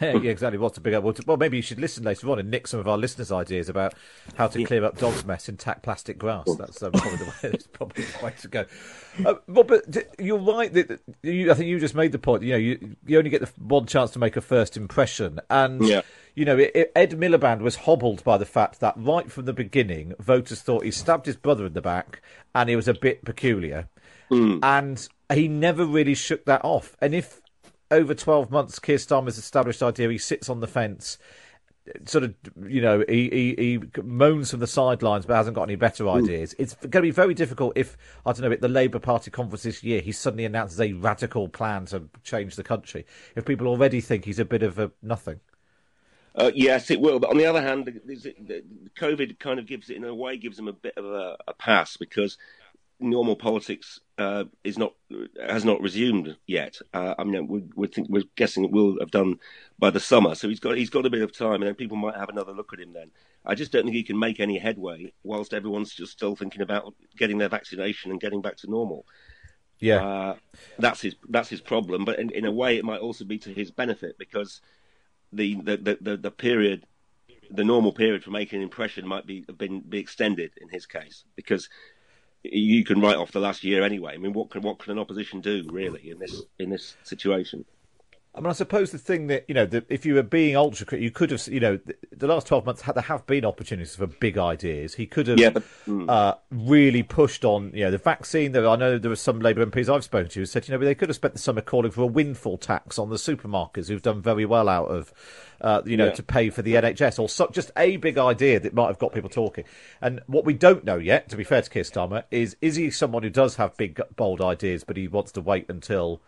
Yeah, 0.00 0.14
yeah, 0.16 0.30
exactly. 0.30 0.58
What's 0.58 0.74
the 0.74 0.80
big 0.80 0.94
well, 1.02 1.14
well, 1.26 1.36
maybe 1.36 1.56
you 1.56 1.62
should 1.62 1.80
listen 1.80 2.04
later 2.04 2.30
on 2.30 2.38
and 2.38 2.50
nick 2.50 2.66
some 2.66 2.80
of 2.80 2.86
our 2.88 2.98
listeners' 2.98 3.32
ideas 3.32 3.68
about 3.68 3.94
how 4.36 4.46
to 4.48 4.64
clear 4.64 4.84
up 4.84 4.98
dog's 4.98 5.24
mess 5.24 5.48
in 5.48 5.56
tack 5.56 5.82
plastic 5.82 6.18
grass. 6.18 6.46
That's 6.58 6.82
um, 6.82 6.92
probably 6.92 7.16
the 7.18 7.24
way. 7.24 7.32
That's 7.42 7.66
probably 7.68 8.04
the 8.04 8.24
way 8.24 8.32
to 8.40 8.48
go. 8.48 8.64
Uh, 9.24 9.34
well, 9.48 9.64
but 9.64 9.84
you're 10.18 10.38
right. 10.38 10.72
That 10.72 11.00
you, 11.22 11.50
I 11.50 11.54
think 11.54 11.68
you 11.68 11.78
just 11.80 11.94
made 11.94 12.12
the 12.12 12.18
point. 12.18 12.42
You 12.42 12.52
know, 12.52 12.58
you 12.58 12.96
you 13.06 13.18
only 13.18 13.30
get 13.30 13.40
the 13.40 13.50
one 13.62 13.86
chance 13.86 14.10
to 14.12 14.18
make 14.18 14.36
a 14.36 14.40
first 14.40 14.76
impression, 14.76 15.40
and 15.48 15.82
Yeah. 15.82 16.02
you 16.34 16.44
know, 16.44 16.58
it, 16.58 16.72
it- 16.74 16.92
Ed 16.94 17.12
Miliband 17.12 17.60
was 17.60 17.76
hobbled 17.76 18.22
by 18.24 18.36
the 18.38 18.44
fact 18.46 18.80
that 18.80 18.94
right 18.96 19.30
from 19.32 19.46
the 19.46 19.52
beginning, 19.54 20.12
voters 20.18 20.60
thought 20.60 20.84
he 20.84 20.90
stabbed 20.90 21.26
his 21.26 21.36
brother 21.36 21.64
in 21.66 21.72
the 21.72 21.80
back 21.82 22.20
and 22.54 22.68
he 22.68 22.76
was 22.76 22.88
a 22.88 22.94
bit 22.94 23.24
peculiar. 23.24 23.88
And 24.30 25.08
he 25.32 25.46
never 25.48 25.84
really 25.86 26.14
shook 26.14 26.44
that 26.46 26.64
off. 26.64 26.96
And 27.00 27.14
if 27.14 27.40
over 27.90 28.14
12 28.14 28.50
months, 28.50 28.78
Keir 28.78 28.96
Starmer's 28.96 29.38
established 29.38 29.82
idea, 29.82 30.10
he 30.10 30.18
sits 30.18 30.48
on 30.48 30.60
the 30.60 30.66
fence, 30.66 31.18
sort 32.04 32.24
of, 32.24 32.34
you 32.68 32.80
know, 32.80 33.04
he, 33.08 33.28
he, 33.30 33.54
he 33.56 34.02
moans 34.02 34.50
from 34.50 34.60
the 34.60 34.66
sidelines 34.66 35.26
but 35.26 35.36
hasn't 35.36 35.54
got 35.54 35.64
any 35.64 35.76
better 35.76 36.08
ideas. 36.08 36.54
It's 36.58 36.74
going 36.74 36.90
to 36.90 37.02
be 37.02 37.10
very 37.10 37.34
difficult 37.34 37.74
if, 37.76 37.96
I 38.24 38.32
don't 38.32 38.42
know, 38.42 38.52
at 38.52 38.60
the 38.60 38.68
Labour 38.68 38.98
Party 38.98 39.30
conference 39.30 39.62
this 39.62 39.82
year, 39.82 40.00
he 40.00 40.12
suddenly 40.12 40.44
announces 40.44 40.80
a 40.80 40.92
radical 40.94 41.48
plan 41.48 41.86
to 41.86 42.08
change 42.24 42.56
the 42.56 42.64
country. 42.64 43.06
If 43.34 43.44
people 43.44 43.68
already 43.68 44.00
think 44.00 44.24
he's 44.24 44.38
a 44.38 44.44
bit 44.44 44.62
of 44.62 44.78
a 44.78 44.90
nothing. 45.02 45.40
Uh, 46.34 46.50
yes, 46.54 46.90
it 46.90 47.00
will. 47.00 47.18
But 47.18 47.30
on 47.30 47.38
the 47.38 47.46
other 47.46 47.62
hand, 47.62 47.86
the, 47.86 47.92
the, 48.04 48.34
the 48.46 48.62
COVID 48.98 49.38
kind 49.38 49.58
of 49.58 49.66
gives 49.66 49.88
it, 49.88 49.96
in 49.96 50.04
a 50.04 50.14
way, 50.14 50.36
gives 50.36 50.56
them 50.56 50.68
a 50.68 50.72
bit 50.72 50.94
of 50.96 51.04
a, 51.06 51.36
a 51.48 51.54
pass 51.54 51.96
because 51.96 52.36
normal 52.98 53.36
politics 53.36 54.00
uh, 54.18 54.44
is 54.64 54.78
not 54.78 54.94
has 55.40 55.64
not 55.64 55.80
resumed 55.80 56.36
yet. 56.46 56.78
Uh, 56.94 57.14
I 57.18 57.24
mean, 57.24 57.46
we, 57.46 57.64
we 57.74 57.86
think, 57.86 58.08
we're 58.08 58.24
guessing 58.36 58.64
it 58.64 58.70
will 58.70 58.98
have 59.00 59.10
done 59.10 59.38
by 59.78 59.90
the 59.90 60.00
summer. 60.00 60.34
So 60.34 60.48
he's 60.48 60.60
got 60.60 60.76
he's 60.76 60.90
got 60.90 61.06
a 61.06 61.10
bit 61.10 61.22
of 61.22 61.36
time, 61.36 61.56
and 61.56 61.64
then 61.64 61.74
people 61.74 61.96
might 61.96 62.16
have 62.16 62.28
another 62.28 62.52
look 62.52 62.72
at 62.72 62.80
him. 62.80 62.92
Then 62.92 63.10
I 63.44 63.54
just 63.54 63.72
don't 63.72 63.84
think 63.84 63.94
he 63.94 64.02
can 64.02 64.18
make 64.18 64.40
any 64.40 64.58
headway 64.58 65.12
whilst 65.22 65.52
everyone's 65.52 65.94
just 65.94 66.12
still 66.12 66.36
thinking 66.36 66.62
about 66.62 66.94
getting 67.16 67.38
their 67.38 67.48
vaccination 67.48 68.10
and 68.10 68.20
getting 68.20 68.40
back 68.40 68.56
to 68.58 68.70
normal. 68.70 69.06
Yeah. 69.78 70.04
Uh, 70.04 70.36
that's 70.78 71.02
his 71.02 71.16
that's 71.28 71.48
his 71.48 71.60
problem. 71.60 72.04
But 72.04 72.18
in, 72.18 72.30
in 72.30 72.46
a 72.46 72.52
way, 72.52 72.76
it 72.76 72.84
might 72.84 73.00
also 73.00 73.24
be 73.24 73.38
to 73.38 73.52
his 73.52 73.70
benefit 73.70 74.16
because 74.18 74.60
the 75.32 75.56
the, 75.56 75.76
the, 75.76 75.98
the, 76.00 76.16
the 76.16 76.30
period, 76.30 76.86
the 77.50 77.64
normal 77.64 77.92
period 77.92 78.24
for 78.24 78.30
making 78.30 78.58
an 78.58 78.62
impression 78.62 79.06
might 79.06 79.26
be 79.26 79.42
been 79.42 79.80
be 79.80 79.98
extended 79.98 80.52
in 80.60 80.68
his 80.68 80.86
case 80.86 81.24
because 81.34 81.68
you 82.52 82.84
can 82.84 83.00
write 83.00 83.16
off 83.16 83.32
the 83.32 83.40
last 83.40 83.64
year 83.64 83.82
anyway. 83.82 84.14
I 84.14 84.18
mean, 84.18 84.32
what 84.32 84.50
can 84.50 84.62
what 84.62 84.78
can 84.78 84.92
an 84.92 84.98
opposition 84.98 85.40
do 85.40 85.64
really 85.70 86.10
in 86.10 86.18
this 86.18 86.42
in 86.58 86.70
this 86.70 86.96
situation? 87.02 87.64
I 88.36 88.40
mean, 88.40 88.50
I 88.50 88.52
suppose 88.52 88.90
the 88.90 88.98
thing 88.98 89.28
that 89.28 89.46
you 89.48 89.54
know, 89.54 89.64
that 89.66 89.86
if 89.88 90.04
you 90.04 90.14
were 90.14 90.22
being 90.22 90.56
ultra 90.56 90.84
critical, 90.84 91.02
you 91.04 91.10
could 91.10 91.30
have, 91.30 91.46
you 91.48 91.58
know, 91.58 91.78
the, 91.78 91.94
the 92.14 92.26
last 92.26 92.46
twelve 92.46 92.66
months 92.66 92.82
had 92.82 92.94
there 92.94 93.02
have 93.04 93.26
been 93.26 93.46
opportunities 93.46 93.96
for 93.96 94.06
big 94.06 94.36
ideas. 94.36 94.94
He 94.94 95.06
could 95.06 95.26
have 95.28 95.38
Yeah, 95.38 95.50
but- 95.50 95.62
mm. 95.86 96.08
uh, 96.08 96.34
really 96.50 97.02
pushed 97.02 97.44
on, 97.46 97.70
you 97.72 97.84
know, 97.84 97.90
the 97.90 97.98
vaccine. 97.98 98.52
There, 98.52 98.68
I 98.68 98.76
know 98.76 98.98
there 98.98 99.08
were 99.08 99.16
some 99.16 99.40
Labour 99.40 99.64
MPs 99.64 99.88
I've 99.88 100.04
spoken 100.04 100.28
to 100.30 100.40
who 100.40 100.46
said, 100.46 100.68
you 100.68 100.76
know, 100.76 100.84
they 100.84 100.94
could 100.94 101.08
have 101.08 101.16
spent 101.16 101.32
the 101.34 101.40
summer 101.40 101.62
calling 101.62 101.90
for 101.90 102.02
a 102.02 102.06
windfall 102.06 102.58
tax 102.58 102.98
on 102.98 103.08
the 103.08 103.16
supermarkets 103.16 103.88
who've 103.88 104.02
done 104.02 104.20
very 104.20 104.44
well 104.44 104.68
out 104.68 104.88
of, 104.88 105.14
uh, 105.62 105.80
you 105.86 105.96
know, 105.96 106.06
Yeah. 106.06 106.12
to 106.12 106.22
pay 106.22 106.50
for 106.50 106.60
the 106.60 106.74
NHS 106.74 107.18
or 107.18 107.30
so, 107.30 107.48
just 107.48 107.70
a 107.76 107.96
big 107.96 108.18
idea 108.18 108.60
that 108.60 108.74
might 108.74 108.88
have 108.88 108.98
got 108.98 109.14
people 109.14 109.30
talking. 109.30 109.64
And 110.02 110.20
what 110.26 110.44
we 110.44 110.52
don't 110.52 110.84
know 110.84 110.98
yet, 110.98 111.30
to 111.30 111.36
be 111.36 111.44
fair 111.44 111.62
to 111.62 111.70
Keir 111.70 111.84
Starmer, 111.84 112.24
is 112.30 112.54
is 112.60 112.76
he 112.76 112.90
someone 112.90 113.22
who 113.22 113.30
does 113.30 113.56
have 113.56 113.76
big 113.78 113.98
bold 114.14 114.42
ideas, 114.42 114.84
but 114.84 114.98
he 114.98 115.08
wants 115.08 115.32
to 115.32 115.40
wait 115.40 115.64
until 115.70 116.20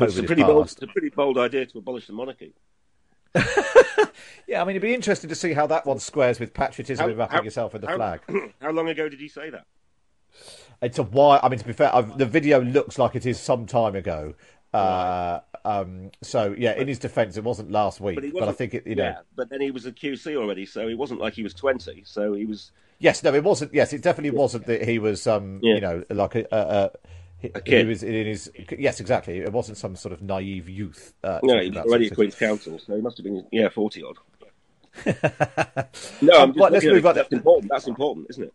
It's 0.00 0.14
COVID 0.14 0.18
a 0.18 0.22
is 0.22 0.26
pretty 0.26 0.42
bold, 0.42 0.64
it's 0.66 0.82
a 0.82 0.86
pretty 0.86 1.08
bold 1.10 1.38
idea 1.38 1.66
to 1.66 1.78
abolish 1.78 2.06
the 2.06 2.12
monarchy. 2.12 2.54
Yeah, 4.46 4.62
I 4.62 4.64
mean, 4.64 4.70
it'd 4.76 4.82
be 4.82 4.94
interesting 4.94 5.28
to 5.28 5.34
see 5.36 5.52
how 5.52 5.66
that 5.66 5.84
one 5.84 5.98
squares 5.98 6.40
with 6.40 6.54
patriotism 6.54 7.02
How- 7.04 7.08
and 7.10 7.18
wrapping 7.18 7.36
how- 7.38 7.42
yourself 7.44 7.74
in 7.74 7.82
the 7.82 7.86
how- 7.86 7.96
flag. 7.96 8.20
How 8.62 8.70
long 8.70 8.88
ago 8.88 9.08
did 9.08 9.20
he 9.20 9.28
say 9.28 9.50
that? 9.50 9.66
It's 10.80 10.98
a 10.98 11.02
while. 11.02 11.38
I 11.42 11.48
mean, 11.50 11.58
to 11.58 11.64
be 11.66 11.74
fair, 11.74 11.94
I've, 11.94 12.16
the 12.16 12.24
video 12.24 12.62
looks 12.62 12.98
like 12.98 13.14
it 13.14 13.26
is 13.26 13.38
some 13.38 13.66
time 13.66 13.94
ago. 13.94 14.34
Uh, 14.72 15.40
um, 15.66 16.10
so 16.22 16.54
yeah, 16.56 16.74
in 16.74 16.88
his 16.88 16.98
defence, 16.98 17.36
it 17.36 17.44
wasn't 17.44 17.70
last 17.70 18.00
week, 18.00 18.22
he 18.22 18.30
but, 18.30 18.48
I 18.48 18.52
think 18.52 18.72
it, 18.74 18.86
you 18.86 18.94
know, 18.94 19.04
yeah, 19.04 19.18
but 19.36 19.50
then 19.50 19.60
he 19.60 19.70
was 19.70 19.84
a 19.86 19.92
QC 19.92 20.34
already, 20.36 20.64
so 20.66 20.88
it 20.88 20.94
wasn't 20.96 21.20
like 21.20 21.34
he 21.34 21.42
was 21.42 21.52
twenty. 21.54 22.02
So 22.06 22.32
he 22.34 22.44
was 22.46 22.72
yes, 22.98 23.22
no, 23.22 23.34
it 23.34 23.44
wasn't. 23.44 23.74
Yes, 23.74 23.92
it 23.92 24.02
definitely 24.02 24.36
wasn't 24.38 24.66
that 24.66 24.86
he 24.88 24.98
was, 24.98 25.26
um, 25.26 25.60
Yeah. 25.62 25.74
you 25.74 25.80
know, 25.80 26.04
like 26.10 26.34
a. 26.36 26.46
a, 26.52 26.58
a 26.58 26.90
he, 27.40 27.50
A 27.54 27.60
kid. 27.60 27.80
he 27.80 27.88
was 27.88 28.02
in 28.02 28.26
his 28.26 28.50
yes, 28.76 29.00
exactly. 29.00 29.38
It 29.38 29.52
wasn't 29.52 29.78
some 29.78 29.96
sort 29.96 30.12
of 30.12 30.22
naive 30.22 30.68
youth. 30.68 31.14
Uh, 31.22 31.40
no, 31.42 31.60
he 31.60 31.70
was 31.70 31.78
already 31.78 32.06
at 32.08 32.14
Queen's 32.14 32.34
Counsel, 32.34 32.78
so 32.78 32.96
he 32.96 33.00
must 33.00 33.16
have 33.18 33.24
been 33.24 33.46
yeah 33.52 33.68
forty 33.68 34.02
odd. 34.02 34.16
no, 35.06 36.32
I'm 36.32 36.52
just 36.52 36.58
Right, 36.58 36.72
let's 36.72 36.84
move 36.84 37.06
on. 37.06 37.14
That's 37.14 37.32
important. 37.32 37.70
That's 37.70 37.86
important, 37.86 38.26
isn't 38.30 38.44
it? 38.44 38.54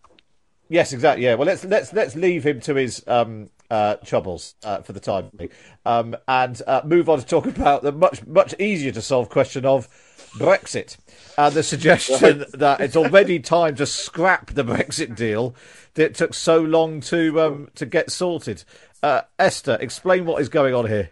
Yes, 0.70 0.92
exactly. 0.92 1.24
Yeah. 1.26 1.36
Well, 1.36 1.46
let's 1.46 1.64
let's 1.64 1.94
let's 1.94 2.16
leave 2.16 2.46
him 2.46 2.60
to 2.62 2.76
his 2.76 3.04
um, 3.08 3.50
uh, 3.70 3.96
troubles 3.98 4.56
uh, 4.64 4.82
for 4.82 4.94
the 4.94 5.00
time 5.00 5.30
being, 5.36 5.52
um, 5.86 6.16
and 6.28 6.62
uh, 6.68 6.82
move 6.84 7.10
on 7.10 7.20
to 7.20 7.26
talk 7.26 7.46
about 7.46 7.84
the 7.84 7.92
much 7.92 8.26
much 8.26 8.54
easier 8.60 8.92
to 8.92 9.02
solve 9.02 9.30
question 9.30 9.66
of 9.66 9.88
Brexit 10.36 10.98
and 11.38 11.54
the 11.54 11.64
suggestion 11.64 12.46
that 12.54 12.82
it's 12.82 12.96
already 12.96 13.40
time 13.40 13.76
to 13.76 13.86
scrap 13.86 14.52
the 14.52 14.64
Brexit 14.64 15.16
deal 15.16 15.56
that 15.96 16.16
took 16.16 16.34
so 16.34 16.62
long 16.62 17.02
to 17.02 17.42
um, 17.42 17.70
to 17.76 17.86
get 17.86 18.12
sorted. 18.12 18.64
Uh, 19.02 19.22
Esther, 19.38 19.78
explain 19.80 20.26
what 20.26 20.42
is 20.42 20.50
going 20.50 20.74
on 20.74 20.88
here. 20.88 21.10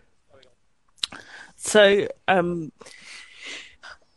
So, 1.58 2.08
um, 2.28 2.72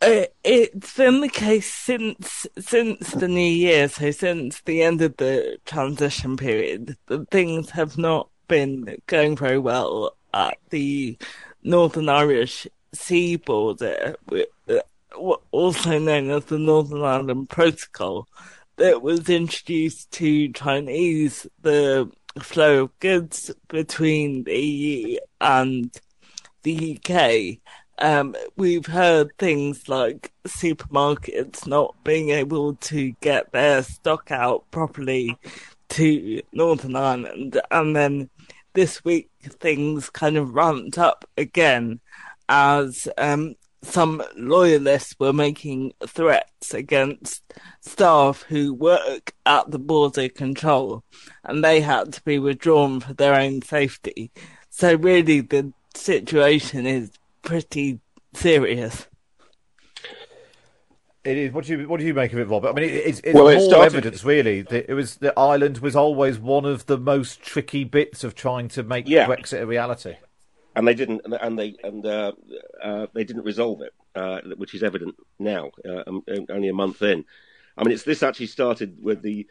uh, 0.01 0.25
it's 0.43 0.97
been 0.97 1.21
the 1.21 1.29
case 1.29 1.73
since 1.73 2.47
since 2.59 3.11
the 3.11 3.29
new 3.29 3.41
year, 3.41 3.89
so 3.89 4.11
since 4.11 4.61
the 4.63 4.83
end 4.83 5.03
of 5.03 5.17
the 5.17 5.59
transition 5.67 6.37
period, 6.37 6.97
that 7.07 7.31
things 7.31 7.71
have 7.71 7.99
not 7.99 8.29
been 8.49 8.97
going 9.07 9.37
very 9.37 9.59
well 9.59 10.17
at 10.33 10.59
the 10.71 11.17
Northern 11.63 12.09
Irish 12.09 12.67
sea 12.93 13.37
border, 13.37 14.17
wi- 14.27 14.47
uh, 14.69 14.75
wha- 14.75 14.81
also 15.15 15.99
known 15.99 16.31
as 16.31 16.45
the 16.47 16.59
Northern 16.59 17.03
Ireland 17.03 17.49
Protocol, 17.49 18.29
that 18.77 19.03
was 19.03 19.29
introduced 19.29 20.11
to 20.13 20.53
ease 20.89 21.47
the 21.63 22.11
flow 22.41 22.85
of 22.85 22.99
goods 22.99 23.51
between 23.69 24.45
the 24.45 24.59
EU 24.59 25.19
and 25.41 25.97
the 26.65 26.99
UK, 26.99 27.59
um, 27.99 28.35
we've 28.57 28.87
heard 28.87 29.37
things 29.39 29.89
like 29.89 30.33
supermarkets 30.47 31.67
not 31.67 31.95
being 32.03 32.31
able 32.31 32.75
to 32.75 33.13
get 33.21 33.53
their 33.53 33.83
stock 33.83 34.31
out 34.31 34.69
properly 34.71 35.39
to 35.91 36.43
Northern 36.53 36.97
Ireland, 36.97 37.61
and 37.71 37.95
then 37.95 38.31
this 38.73 39.05
week 39.05 39.31
things 39.43 40.11
kind 40.11 40.37
of 40.37 40.55
ramped 40.55 40.99
up 40.99 41.25
again 41.37 42.01
as 42.49 43.07
um, 43.17 43.55
some 43.85 44.23
loyalists 44.37 45.15
were 45.19 45.33
making 45.33 45.93
threats 46.07 46.75
against 46.75 47.43
staff 47.81 48.43
who 48.49 48.75
work 48.75 49.33
at 49.47 49.71
the 49.71 49.79
border 49.79 50.29
control, 50.29 51.05
and 51.45 51.63
they 51.63 51.81
had 51.81 52.13
to 52.15 52.23
be 52.25 52.39
withdrawn 52.39 53.01
for 53.01 53.13
their 53.15 53.35
own 53.35 53.63
safety. 53.63 54.31
So 54.71 54.95
really, 54.95 55.41
the 55.41 55.73
situation 55.95 56.87
is 56.87 57.11
pretty 57.43 58.01
serious. 58.33 59.07
It 61.25 61.39
is. 61.39 61.53
What 61.53 61.65
do 61.65 61.79
you 61.79 61.89
what 61.89 62.01
do 62.01 62.07
you 62.07 62.13
make 62.13 62.35
of 62.35 62.39
it, 62.39 62.49
Rob? 62.49 62.67
I 62.67 62.73
mean, 62.73 62.85
it, 62.85 62.93
it's, 62.93 63.21
it's 63.21 63.35
Well, 63.35 63.49
it 63.49 63.57
more 63.57 63.65
started- 63.69 63.87
evidence, 63.97 64.25
really. 64.25 64.61
That 64.63 64.91
it 64.91 64.95
was 64.95 65.17
that 65.17 65.33
Ireland 65.39 65.79
was 65.79 65.97
always 65.97 66.39
one 66.39 66.67
of 66.67 66.85
the 66.85 66.99
most 66.99 67.41
tricky 67.41 67.85
bits 67.85 68.25
of 68.25 68.35
trying 68.35 68.69
to 68.69 68.83
make 68.83 69.09
Yeah. 69.09 69.27
Brexit 69.27 69.63
a 69.63 69.67
reality. 69.67 70.17
And 70.77 70.87
they 70.87 70.95
didn't, 70.95 71.23
and 71.41 71.59
they 71.59 71.77
and 71.83 72.05
uh, 72.05 72.33
uh, 72.83 73.07
they 73.15 73.25
didn't 73.25 73.45
resolve 73.45 73.81
it, 73.81 73.93
uh, 74.15 74.41
which 74.57 74.75
is 74.75 74.83
evident 74.83 75.15
now, 75.39 75.71
uh, 75.89 76.03
um, 76.07 76.23
only 76.51 76.69
a 76.69 76.75
month 76.75 77.03
in. 77.03 77.25
I 77.77 77.85
mean, 77.85 77.93
it's 77.93 78.03
this 78.03 78.23
actually 78.23 78.47
started 78.47 79.03
with 79.03 79.23
the 79.23 79.47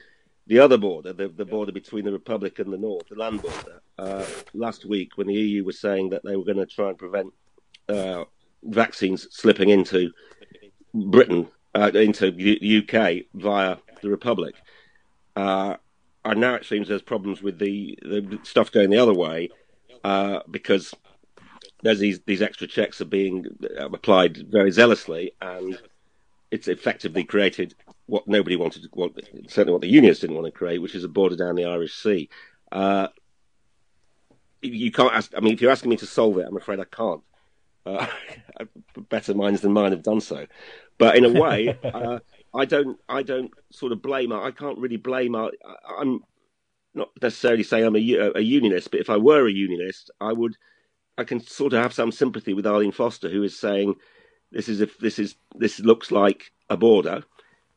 the 0.47 0.59
other 0.59 0.77
border, 0.77 1.13
the, 1.13 1.29
the 1.29 1.45
border 1.45 1.71
between 1.71 2.03
the 2.03 2.11
Republic 2.11 2.59
and 2.59 2.71
the 2.71 2.77
North, 2.77 3.07
the 3.07 3.15
land 3.15 3.41
border, 3.41 3.81
uh, 3.97 4.25
last 4.53 4.85
week 4.85 5.11
when 5.15 5.27
the 5.27 5.33
EU 5.33 5.63
was 5.63 5.79
saying 5.79 6.09
that 6.09 6.23
they 6.23 6.35
were 6.35 6.43
going 6.43 6.57
to 6.57 6.65
try 6.65 6.89
and 6.89 6.97
prevent 6.97 7.33
uh, 7.87 8.25
vaccines 8.63 9.27
slipping 9.31 9.69
into 9.69 10.11
Britain, 10.93 11.47
uh, 11.75 11.91
into 11.93 12.31
the 12.31 12.77
UK 12.79 13.25
via 13.33 13.77
the 14.01 14.09
Republic. 14.09 14.55
Uh, 15.35 15.77
and 16.25 16.41
now 16.41 16.55
it 16.55 16.65
seems 16.65 16.87
there's 16.87 17.01
problems 17.01 17.41
with 17.41 17.57
the, 17.59 17.97
the 18.01 18.39
stuff 18.43 18.71
going 18.71 18.89
the 18.89 18.97
other 18.97 19.13
way 19.13 19.49
uh, 20.03 20.39
because 20.51 20.93
there's 21.83 21.99
these, 21.99 22.19
these 22.25 22.41
extra 22.41 22.67
checks 22.67 22.99
are 23.01 23.05
being 23.05 23.45
applied 23.77 24.37
very 24.49 24.71
zealously 24.71 25.33
and 25.41 25.79
it's 26.49 26.67
effectively 26.67 27.23
created 27.23 27.75
what 28.05 28.27
nobody 28.27 28.55
wanted, 28.55 28.87
what, 28.93 29.11
certainly 29.47 29.73
what 29.73 29.81
the 29.81 29.87
unions 29.87 30.19
didn't 30.19 30.35
want 30.35 30.45
to 30.45 30.51
create, 30.51 30.79
which 30.79 30.95
is 30.95 31.03
a 31.03 31.09
border 31.09 31.35
down 31.35 31.55
the 31.55 31.65
Irish 31.65 31.93
Sea. 31.93 32.29
Uh, 32.71 33.07
you 34.61 34.91
can't 34.91 35.13
ask. 35.13 35.31
I 35.35 35.39
mean, 35.39 35.53
if 35.53 35.61
you're 35.61 35.71
asking 35.71 35.89
me 35.89 35.97
to 35.97 36.05
solve 36.05 36.37
it, 36.37 36.45
I'm 36.47 36.57
afraid 36.57 36.79
I 36.79 36.85
can't. 36.85 37.21
Uh, 37.85 38.07
better 39.09 39.33
minds 39.33 39.61
than 39.61 39.73
mine 39.73 39.91
have 39.91 40.03
done 40.03 40.21
so, 40.21 40.45
but 40.97 41.17
in 41.17 41.25
a 41.25 41.41
way, 41.41 41.77
uh, 41.83 42.19
I 42.53 42.65
don't. 42.65 42.97
I 43.09 43.23
don't 43.23 43.51
sort 43.71 43.91
of 43.91 44.01
blame. 44.01 44.31
I 44.31 44.51
can't 44.51 44.77
really 44.77 44.97
blame. 44.97 45.35
I, 45.35 45.49
I'm 45.99 46.23
not 46.93 47.09
necessarily 47.21 47.63
saying 47.63 47.85
I'm 47.85 47.95
a, 47.95 48.31
a 48.35 48.41
unionist, 48.41 48.91
but 48.91 48.99
if 48.99 49.09
I 49.09 49.17
were 49.17 49.47
a 49.47 49.51
unionist, 49.51 50.11
I 50.21 50.33
would. 50.33 50.55
I 51.17 51.23
can 51.23 51.39
sort 51.39 51.73
of 51.73 51.81
have 51.81 51.93
some 51.93 52.11
sympathy 52.11 52.53
with 52.53 52.65
Arlene 52.65 52.91
Foster, 52.91 53.29
who 53.29 53.43
is 53.43 53.57
saying 53.57 53.95
this 54.51 54.69
is 54.69 54.81
if 54.81 54.97
this 54.97 55.19
is 55.19 55.35
this 55.55 55.79
looks 55.79 56.11
like 56.11 56.51
a 56.69 56.77
border. 56.77 57.23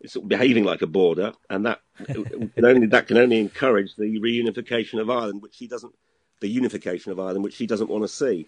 It's 0.01 0.17
behaving 0.17 0.65
like 0.65 0.83
a 0.83 0.87
border, 0.87 1.33
and 1.49 1.67
that 1.67 1.81
can 2.07 2.65
only 2.65 2.87
that 2.89 3.09
can 3.09 3.17
only 3.17 3.39
encourage 3.39 3.97
the 3.97 4.21
reunification 4.21 5.01
of 5.01 5.11
Ireland, 5.11 5.43
which 5.43 5.55
she 5.55 5.67
doesn't. 5.67 5.95
The 6.41 6.49
unification 6.49 7.13
of 7.13 7.19
Ireland, 7.19 7.45
which 7.45 7.55
she 7.55 7.67
doesn't 7.67 7.89
want 7.89 8.05
to 8.05 8.09
see. 8.09 8.47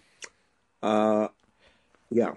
Uh, 0.83 1.29
yeah. 2.11 2.33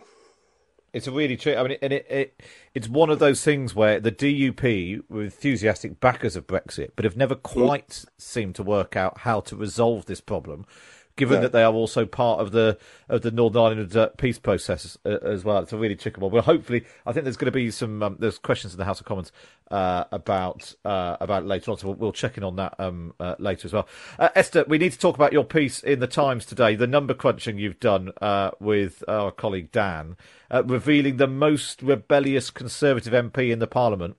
It's 0.94 1.06
a 1.06 1.11
really 1.12 1.37
tricky. 1.37 1.59
I 1.59 1.62
mean, 1.62 1.78
and 1.80 1.92
it, 1.92 2.06
it 2.11 2.42
it's 2.75 2.88
one 2.88 3.11
of 3.11 3.18
those 3.18 3.42
things 3.44 3.75
where 3.75 4.00
the 4.00 4.12
DUP 4.12 5.02
were 5.11 5.25
enthusiastic 5.25 6.00
backers 6.00 6.37
of 6.37 6.47
Brexit, 6.47 6.92
but 6.97 7.04
have 7.04 7.16
never 7.16 7.35
mm. 7.35 7.42
quite 7.42 7.88
mm. 7.88 8.06
seemed 8.18 8.54
to 8.56 8.62
work 8.62 8.97
out 8.97 9.18
how 9.18 9.40
to 9.40 9.56
resolve 9.56 10.06
this 10.06 10.21
problem 10.21 10.66
given 11.16 11.37
yeah. 11.37 11.40
that 11.42 11.52
they 11.52 11.62
are 11.62 11.73
also 11.73 12.07
part 12.07 12.40
of 12.40 12.52
the 12.52 12.78
of 13.09 13.23
the 13.23 13.31
Northern 13.31 13.62
Ireland 13.62 13.97
uh, 13.97 14.09
peace 14.16 14.38
process 14.38 14.97
uh, 15.04 15.19
as 15.23 15.45
well. 15.45 15.59
It's 15.59 15.73
a 15.73 15.76
really 15.76 15.97
tricky 15.97 16.21
one. 16.21 16.33
Well, 16.33 16.42
hopefully, 16.42 16.85
I 17.07 17.12
think 17.12 17.25
there's 17.25 17.37
going 17.37 17.47
to 17.47 17.52
be 17.52 17.71
some 17.71 18.02
um, 18.02 18.16
there's 18.19 18.38
questions 18.38 18.73
in 18.73 18.78
the 18.78 18.85
House 18.85 19.00
of 19.00 19.07
Commons 19.07 19.33
uh, 19.71 20.04
about 20.12 20.75
uh, 20.85 21.16
about 21.21 21.47
later 21.47 21.71
on, 21.71 21.78
so 21.78 21.88
we'll, 21.88 21.97
we'll, 21.97 22.12
check 22.12 22.37
in 22.37 22.45
on 22.45 22.57
that 22.57 22.75
um, 22.78 23.14
uh, 23.21 23.35
later 23.38 23.66
as 23.66 23.73
well. 23.73 23.88
Uh, 24.19 24.28
Esther, 24.35 24.64
we 24.69 24.78
need 24.78 24.92
to 24.92 24.99
talk 24.99 25.14
about 25.14 25.33
your 25.33 25.45
piece 25.45 25.81
in 25.83 26.00
the 26.00 26.07
Times 26.07 26.45
today, 26.45 26.75
the 26.75 26.87
number 26.87 27.14
crunching 27.14 27.59
you've 27.59 27.81
done 27.81 28.11
with 28.61 29.02
our 29.09 29.31
colleague 29.31 29.73
Dan. 29.73 30.16
revealing 30.50 31.16
the 31.16 31.26
most 31.26 31.83
rebellious 31.83 32.50
Conservative 32.50 33.12
MP 33.12 33.50
in 33.50 33.59
the 33.59 33.66
Parliament. 33.66 34.16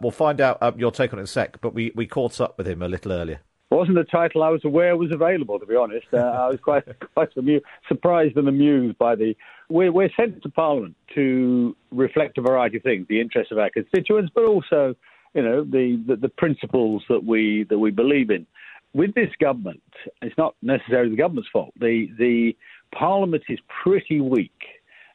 we'll 0.00 0.10
find 0.10 0.40
out 0.40 0.78
your 0.78 0.90
take 0.90 1.12
on 1.12 1.18
it 1.18 1.22
in 1.22 1.24
a 1.24 1.28
sec, 1.28 1.60
but 1.60 1.74
we, 1.74 1.92
we 1.94 2.06
caught 2.06 2.40
up 2.40 2.58
with 2.58 2.66
him 2.66 2.82
a 2.82 2.88
little 2.88 3.12
earlier 3.12 3.40
wasn't 3.74 3.98
a 3.98 4.04
title 4.04 4.42
I 4.42 4.50
was 4.50 4.64
aware 4.64 4.96
was 4.96 5.10
available, 5.12 5.58
to 5.58 5.66
be 5.66 5.74
honest. 5.74 6.06
Uh, 6.12 6.18
I 6.18 6.48
was 6.48 6.58
quite 6.62 6.84
quite 7.14 7.36
amused, 7.36 7.64
surprised 7.88 8.36
and 8.36 8.48
amused 8.48 8.98
by 8.98 9.16
the. 9.16 9.34
We're, 9.68 9.90
we're 9.90 10.10
sent 10.16 10.42
to 10.42 10.48
Parliament 10.48 10.94
to 11.14 11.76
reflect 11.90 12.38
a 12.38 12.42
variety 12.42 12.76
of 12.76 12.84
things, 12.84 13.06
the 13.08 13.20
interests 13.20 13.50
of 13.50 13.58
our 13.58 13.70
constituents, 13.70 14.30
but 14.32 14.44
also, 14.44 14.94
you 15.34 15.42
know, 15.42 15.64
the, 15.64 16.00
the, 16.06 16.14
the 16.14 16.28
principles 16.28 17.02
that 17.08 17.24
we 17.24 17.66
that 17.68 17.78
we 17.78 17.90
believe 17.90 18.30
in. 18.30 18.46
With 18.94 19.14
this 19.14 19.30
government, 19.40 19.82
it's 20.22 20.38
not 20.38 20.54
necessarily 20.62 21.10
the 21.10 21.16
government's 21.16 21.50
fault. 21.52 21.72
The 21.78 22.08
the 22.18 22.56
Parliament 22.94 23.42
is 23.48 23.58
pretty 23.82 24.20
weak. 24.20 24.52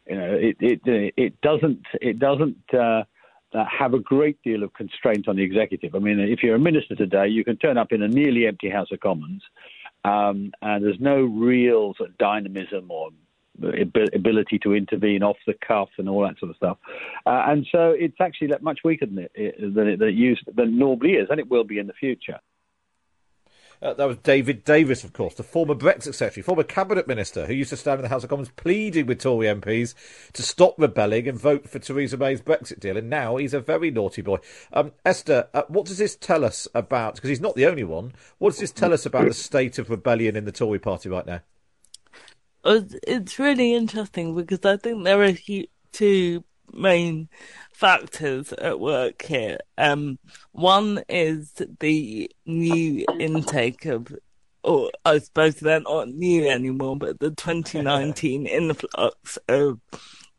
You 0.08 0.17
know, 0.17 0.34
it 0.34 0.58
it 0.60 0.81
it 1.15 1.41
doesn't 1.41 1.84
it 2.01 2.20
doesn't. 2.20 2.58
Uh, 2.74 3.03
have 3.53 3.93
a 3.93 4.00
great 4.00 4.41
deal 4.43 4.63
of 4.63 4.74
constraint 4.74 5.27
on 5.27 5.36
the 5.36 5.43
executive. 5.43 5.96
I 5.96 6.00
mean, 6.00 6.20
if 6.20 6.43
you're 6.43 6.55
a 6.55 6.60
minister 6.60 6.96
today, 6.96 7.27
you 7.27 7.43
can 7.43 7.58
turn 7.58 7.77
up 7.77 7.91
in 7.91 8.01
a 8.01 8.08
nearly 8.08 8.48
empty 8.48 8.70
House 8.70 8.91
of 8.91 9.00
Commons, 9.00 9.43
um, 10.03 10.51
and 10.62 10.84
there's 10.84 11.00
no 11.00 11.22
real 11.22 11.94
sort 11.96 12.09
of 12.09 12.18
dynamism 12.18 12.90
or 12.90 13.09
ability 14.14 14.57
to 14.59 14.74
intervene 14.74 15.24
off 15.24 15.37
the 15.46 15.53
cuff 15.66 15.90
and 15.98 16.09
all 16.09 16.22
that 16.22 16.40
sort 16.40 16.50
of 16.50 16.55
stuff. 16.55 16.77
Uh, 17.25 17.44
and 17.48 17.68
so 17.72 17.90
it's 17.98 18.20
actually 18.20 18.51
much 18.61 18.79
weaker 18.83 19.05
than 19.05 19.27
it, 19.33 19.75
than 19.75 19.87
it, 19.87 20.00
than 20.00 20.09
it 20.09 20.16
used 20.16 20.44
than 20.55 20.70
it 20.70 20.74
normally 20.74 21.14
is, 21.14 21.27
and 21.29 21.40
it 21.40 21.50
will 21.50 21.64
be 21.64 21.77
in 21.77 21.87
the 21.87 21.94
future. 21.94 22.40
Uh, 23.81 23.96
that 23.96 24.05
was 24.05 24.17
David 24.17 24.63
Davis, 24.63 25.03
of 25.03 25.11
course, 25.11 25.33
the 25.33 25.44
former 25.44 25.74
Brexit 25.74 26.13
secretary, 26.13 26.44
former 26.44 26.61
cabinet 26.63 27.07
minister, 27.07 27.48
who 27.48 27.53
used 27.53 27.72
to 27.72 27.77
stand 27.77 28.00
in 28.00 28.03
the 28.03 28.09
House 28.09 28.24
of 28.24 28.29
Commons 28.29 28.51
pleading 28.55 29.07
with 29.07 29.20
Tory 29.20 29.48
MPs 29.48 29.96
to 30.33 30.44
stop 30.44 30.75
rebelling 30.77 31.27
and 31.27 31.39
vote 31.39 31.67
for 31.67 31.79
Theresa 31.79 32.15
May's 32.15 32.41
Brexit 32.41 32.79
deal. 32.79 32.96
And 32.96 33.09
now 33.09 33.37
he's 33.37 33.55
a 33.55 33.59
very 33.59 33.89
naughty 33.89 34.22
boy. 34.22 34.37
Um, 34.72 34.91
Esther, 35.03 35.48
uh, 35.55 35.63
what 35.67 35.87
does 35.87 35.98
this 35.98 36.15
tell 36.15 36.46
us 36.46 36.67
about? 36.75 37.15
Because 37.15 37.29
he's 37.29 37.41
not 37.41 37.55
the 37.55 37.65
only 37.65 37.83
one. 37.83 38.13
What 38.37 38.51
does 38.51 38.59
this 38.59 38.72
tell 38.72 38.94
us 38.94 39.07
about 39.07 39.27
the 39.27 39.33
state 39.33 39.79
of 39.79 39.89
rebellion 39.89 40.35
in 40.35 40.46
the 40.46 40.51
Tory 40.51 40.77
party 40.77 41.09
right 41.09 41.25
now? 41.25 41.41
It's 42.63 43.39
really 43.39 43.74
interesting 43.74 44.35
because 44.35 44.63
I 44.63 44.77
think 44.77 45.03
there 45.03 45.24
are 45.24 45.33
two 45.91 46.44
main 46.74 47.29
factors 47.74 48.53
at 48.53 48.79
work 48.79 49.22
here. 49.24 49.60
Um, 49.77 50.20
one 50.51 51.03
is 51.10 51.53
the 51.79 52.31
new 52.46 53.05
intake 53.20 53.86
of, 53.86 54.14
or 54.64 54.92
I 55.05 55.20
suppose 55.20 55.55
they're 55.55 55.79
not 55.79 56.10
new 56.10 56.48
anymore, 56.48 56.98
but 56.98 57.20
the 57.20 57.31
2019 57.31 58.46
influx 58.48 59.38
of 59.48 59.79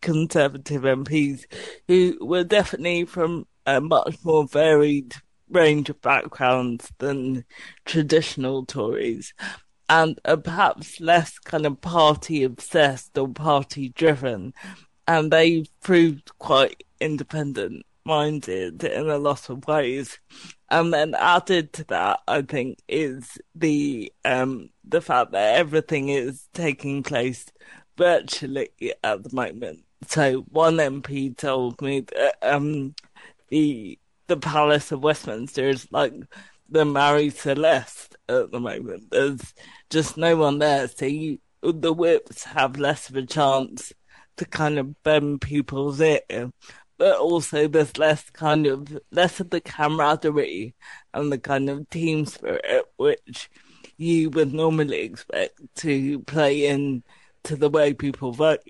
Conservative 0.00 0.82
MPs 0.82 1.44
who 1.86 2.18
were 2.20 2.44
definitely 2.44 3.04
from 3.04 3.46
a 3.66 3.80
much 3.80 4.16
more 4.24 4.46
varied 4.46 5.14
range 5.48 5.88
of 5.90 6.00
backgrounds 6.00 6.90
than 6.98 7.44
traditional 7.84 8.66
Tories 8.66 9.32
and 9.88 10.18
are 10.24 10.36
perhaps 10.36 11.00
less 11.00 11.38
kind 11.38 11.66
of 11.66 11.80
party 11.80 12.42
obsessed 12.42 13.16
or 13.18 13.28
party 13.28 13.90
driven 13.90 14.54
and 15.06 15.30
they 15.30 15.64
proved 15.80 16.30
quite 16.38 16.84
independent 17.00 17.84
minded 18.04 18.82
in 18.84 19.08
a 19.08 19.18
lot 19.18 19.48
of 19.48 19.66
ways. 19.66 20.18
And 20.70 20.92
then 20.92 21.14
added 21.14 21.72
to 21.74 21.84
that, 21.84 22.20
I 22.26 22.42
think, 22.42 22.78
is 22.88 23.38
the 23.54 24.12
um 24.24 24.70
the 24.84 25.00
fact 25.00 25.32
that 25.32 25.56
everything 25.56 26.08
is 26.08 26.48
taking 26.54 27.02
place 27.02 27.46
virtually 27.96 28.70
at 29.04 29.22
the 29.22 29.34
moment. 29.34 29.84
So 30.08 30.40
one 30.50 30.76
MP 30.76 31.36
told 31.36 31.80
me 31.82 32.00
that 32.00 32.36
um 32.42 32.94
the 33.48 33.98
the 34.28 34.36
Palace 34.36 34.92
of 34.92 35.02
Westminster 35.02 35.68
is 35.68 35.86
like 35.92 36.14
the 36.68 36.84
Marie 36.84 37.30
Celeste 37.30 38.16
at 38.28 38.50
the 38.50 38.60
moment. 38.60 39.10
There's 39.10 39.54
just 39.90 40.16
no 40.16 40.36
one 40.36 40.58
there, 40.58 40.88
so 40.88 41.04
you, 41.04 41.38
the 41.62 41.92
whips 41.92 42.44
have 42.44 42.78
less 42.78 43.10
of 43.10 43.16
a 43.16 43.26
chance 43.26 43.92
to 44.36 44.44
kind 44.44 44.78
of 44.78 45.02
bend 45.02 45.40
people's 45.40 46.00
ear, 46.00 46.20
but 46.98 47.16
also 47.18 47.68
there's 47.68 47.98
less 47.98 48.30
kind 48.30 48.66
of 48.66 48.98
less 49.10 49.40
of 49.40 49.50
the 49.50 49.60
camaraderie 49.60 50.74
and 51.14 51.32
the 51.32 51.38
kind 51.38 51.68
of 51.68 51.88
team 51.90 52.26
spirit 52.26 52.84
which 52.96 53.50
you 53.96 54.30
would 54.30 54.52
normally 54.52 55.00
expect 55.00 55.60
to 55.76 56.20
play 56.20 56.66
in 56.66 57.02
to 57.44 57.56
the 57.56 57.70
way 57.70 57.92
people 57.92 58.32
vote. 58.32 58.60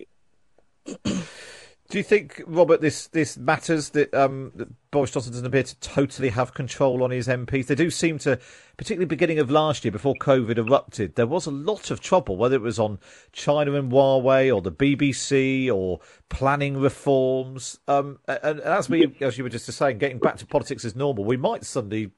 Do 1.93 1.99
you 1.99 2.05
think, 2.05 2.41
Robert, 2.47 2.81
this 2.81 3.09
this 3.09 3.37
matters 3.37 3.91
that, 3.91 4.15
um, 4.15 4.53
that 4.55 4.69
Boris 4.91 5.11
Johnson 5.11 5.33
doesn't 5.33 5.45
appear 5.45 5.65
to 5.65 5.79
totally 5.81 6.31
have 6.31 6.55
control 6.55 7.03
on 7.03 7.11
his 7.11 7.29
MPs? 7.29 7.67
They 7.67 7.75
do 7.75 7.91
seem 7.91 8.17
to, 8.21 8.39
particularly 8.79 9.05
beginning 9.05 9.39
of 9.39 9.51
last 9.51 9.85
year, 9.85 9.93
before 9.93 10.15
COVID 10.15 10.57
erupted, 10.57 11.17
there 11.17 11.27
was 11.27 11.45
a 11.45 11.51
lot 11.51 11.91
of 11.91 12.01
trouble, 12.01 12.39
whether 12.39 12.57
it 12.57 12.63
was 12.63 12.79
on 12.79 12.99
China 13.33 13.75
and 13.75 13.93
Huawei 13.93 14.51
or 14.51 14.63
the 14.63 14.73
BBC 14.73 15.71
or 15.71 16.01
planning 16.31 16.79
reforms. 16.79 17.79
Um, 17.87 18.21
and, 18.27 18.39
and 18.43 18.61
as 18.61 18.89
we, 18.89 19.15
as 19.21 19.37
you 19.37 19.45
were 19.45 19.51
just 19.51 19.67
saying, 19.67 19.99
getting 19.99 20.19
back 20.19 20.39
to 20.39 20.47
politics 20.47 20.87
as 20.87 20.97
normal, 20.97 21.25
we 21.25 21.37
might 21.37 21.63
suddenly 21.63 22.13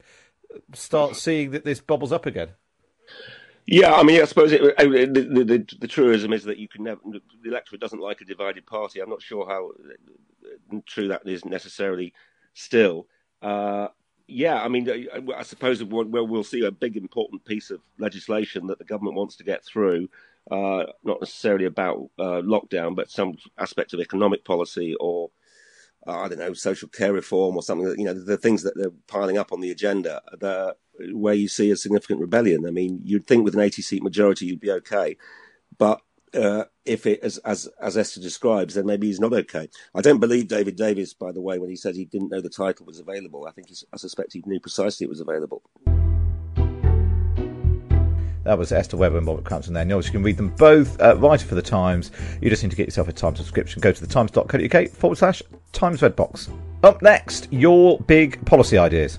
start 0.72 1.16
seeing 1.16 1.50
that 1.50 1.64
this 1.64 1.80
bubbles 1.80 2.12
up 2.12 2.26
again. 2.26 2.50
Yeah, 3.66 3.94
I 3.94 4.02
mean, 4.02 4.20
I 4.20 4.24
suppose 4.26 4.52
it, 4.52 4.60
the, 4.76 5.44
the, 5.44 5.76
the, 5.78 5.88
truism 5.88 6.34
is 6.34 6.44
that 6.44 6.58
you 6.58 6.68
can 6.68 6.84
never, 6.84 7.00
the 7.04 7.22
electorate 7.48 7.80
doesn't 7.80 8.00
like 8.00 8.20
a 8.20 8.24
divided 8.26 8.66
party. 8.66 9.00
I'm 9.00 9.08
not 9.08 9.22
sure 9.22 9.46
how 9.46 9.70
uh, 9.70 10.80
true 10.86 11.08
that 11.08 11.26
is 11.26 11.46
necessarily 11.46 12.12
still. 12.52 13.06
Uh, 13.40 13.88
yeah, 14.26 14.62
I 14.62 14.68
mean, 14.68 15.08
I 15.34 15.42
suppose 15.42 15.82
we'll, 15.82 16.04
we'll 16.04 16.44
see 16.44 16.64
a 16.64 16.70
big 16.70 16.96
important 16.96 17.44
piece 17.46 17.70
of 17.70 17.80
legislation 17.98 18.66
that 18.66 18.78
the 18.78 18.84
government 18.84 19.16
wants 19.16 19.36
to 19.36 19.44
get 19.44 19.64
through, 19.64 20.08
uh, 20.50 20.84
not 21.02 21.20
necessarily 21.20 21.64
about 21.64 22.10
uh, 22.18 22.42
lockdown, 22.42 22.94
but 22.94 23.10
some 23.10 23.36
aspect 23.58 23.94
of 23.94 24.00
economic 24.00 24.44
policy 24.44 24.94
or 25.00 25.30
uh, 26.06 26.20
I 26.20 26.28
don't 26.28 26.38
know, 26.38 26.52
social 26.52 26.88
care 26.88 27.12
reform 27.12 27.56
or 27.56 27.62
something. 27.62 27.98
You 27.98 28.04
know, 28.04 28.14
the 28.14 28.36
things 28.36 28.62
that 28.62 28.76
they're 28.76 28.90
piling 29.06 29.38
up 29.38 29.52
on 29.52 29.60
the 29.60 29.70
agenda, 29.70 30.20
where 31.12 31.34
you 31.34 31.48
see 31.48 31.70
a 31.70 31.76
significant 31.76 32.20
rebellion. 32.20 32.66
I 32.66 32.70
mean, 32.70 33.00
you'd 33.02 33.26
think 33.26 33.44
with 33.44 33.54
an 33.54 33.60
80 33.60 33.82
seat 33.82 34.02
majority 34.02 34.46
you'd 34.46 34.60
be 34.60 34.70
okay, 34.70 35.16
but 35.78 36.00
uh, 36.34 36.64
if 36.84 37.06
it, 37.06 37.20
as, 37.22 37.38
as 37.38 37.68
as 37.80 37.96
Esther 37.96 38.20
describes, 38.20 38.74
then 38.74 38.86
maybe 38.86 39.06
he's 39.06 39.20
not 39.20 39.32
okay. 39.32 39.68
I 39.94 40.00
don't 40.00 40.20
believe 40.20 40.48
David 40.48 40.76
Davis, 40.76 41.14
by 41.14 41.32
the 41.32 41.40
way, 41.40 41.58
when 41.58 41.70
he 41.70 41.76
said 41.76 41.94
he 41.94 42.04
didn't 42.04 42.30
know 42.30 42.40
the 42.40 42.50
title 42.50 42.86
was 42.86 42.98
available. 42.98 43.46
I 43.46 43.52
think 43.52 43.68
I 43.92 43.96
suspect 43.96 44.32
he 44.32 44.42
knew 44.46 44.60
precisely 44.60 45.04
it 45.04 45.10
was 45.10 45.20
available. 45.20 45.62
That 48.44 48.58
was 48.58 48.72
Esther 48.72 48.98
Webber 48.98 49.16
and 49.16 49.26
Robert 49.26 49.44
Crampton 49.44 49.72
there. 49.72 49.82
And 49.82 49.90
you 49.90 50.02
can 50.02 50.22
read 50.22 50.36
them 50.36 50.50
both. 50.50 51.00
Uh, 51.00 51.16
writer 51.16 51.46
for 51.46 51.54
the 51.54 51.62
Times. 51.62 52.10
You 52.42 52.50
just 52.50 52.62
need 52.62 52.70
to 52.70 52.76
get 52.76 52.86
yourself 52.86 53.08
a 53.08 53.12
Times 53.12 53.38
subscription. 53.38 53.80
Go 53.80 53.90
to 53.90 54.06
thetimes.co.uk 54.06 54.90
forward 54.90 55.16
slash 55.16 55.42
Times 55.72 56.02
Red 56.02 56.14
Box. 56.14 56.50
Up 56.82 57.00
next, 57.00 57.50
your 57.50 57.98
big 58.00 58.44
policy 58.44 58.76
ideas. 58.76 59.18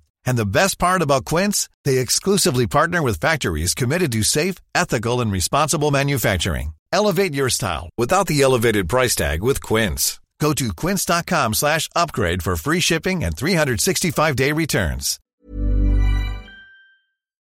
And 0.25 0.37
the 0.37 0.45
best 0.45 0.77
part 0.77 1.01
about 1.01 1.25
Quince, 1.25 1.69
they 1.85 1.97
exclusively 1.97 2.67
partner 2.67 3.01
with 3.01 3.19
factories 3.19 3.73
committed 3.73 4.11
to 4.11 4.23
safe, 4.23 4.55
ethical 4.75 5.21
and 5.21 5.31
responsible 5.31 5.91
manufacturing. 5.91 6.73
Elevate 6.93 7.33
your 7.33 7.49
style 7.49 7.89
without 7.97 8.27
the 8.27 8.41
elevated 8.41 8.89
price 8.89 9.15
tag 9.15 9.41
with 9.41 9.61
Quince. 9.61 10.19
Go 10.39 10.53
to 10.53 10.67
quince.com/upgrade 10.81 12.43
for 12.43 12.55
free 12.55 12.81
shipping 12.81 13.23
and 13.23 13.35
365-day 13.35 14.51
returns. 14.51 15.19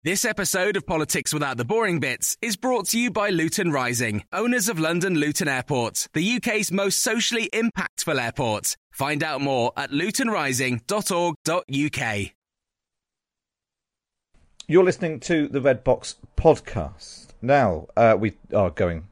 This 0.04 0.24
episode 0.26 0.76
of 0.76 0.86
Politics 0.86 1.32
Without 1.32 1.56
the 1.56 1.64
Boring 1.64 1.98
Bits 1.98 2.36
is 2.42 2.58
brought 2.58 2.88
to 2.88 2.98
you 2.98 3.10
by 3.10 3.30
Luton 3.30 3.72
Rising, 3.72 4.22
owners 4.34 4.68
of 4.68 4.78
London 4.78 5.14
Luton 5.14 5.48
Airport, 5.48 6.08
the 6.12 6.36
UK's 6.36 6.70
most 6.70 6.98
socially 6.98 7.48
impactful 7.54 8.22
airport. 8.22 8.76
Find 8.92 9.22
out 9.22 9.40
more 9.40 9.72
at 9.78 9.92
lutonrising.org.uk. 9.92 12.34
You're 14.66 14.84
listening 14.84 15.20
to 15.20 15.46
the 15.46 15.60
Red 15.60 15.84
Box 15.84 16.16
podcast. 16.38 17.26
Now, 17.42 17.86
uh, 17.98 18.16
we 18.18 18.32
are 18.54 18.70
going. 18.70 19.08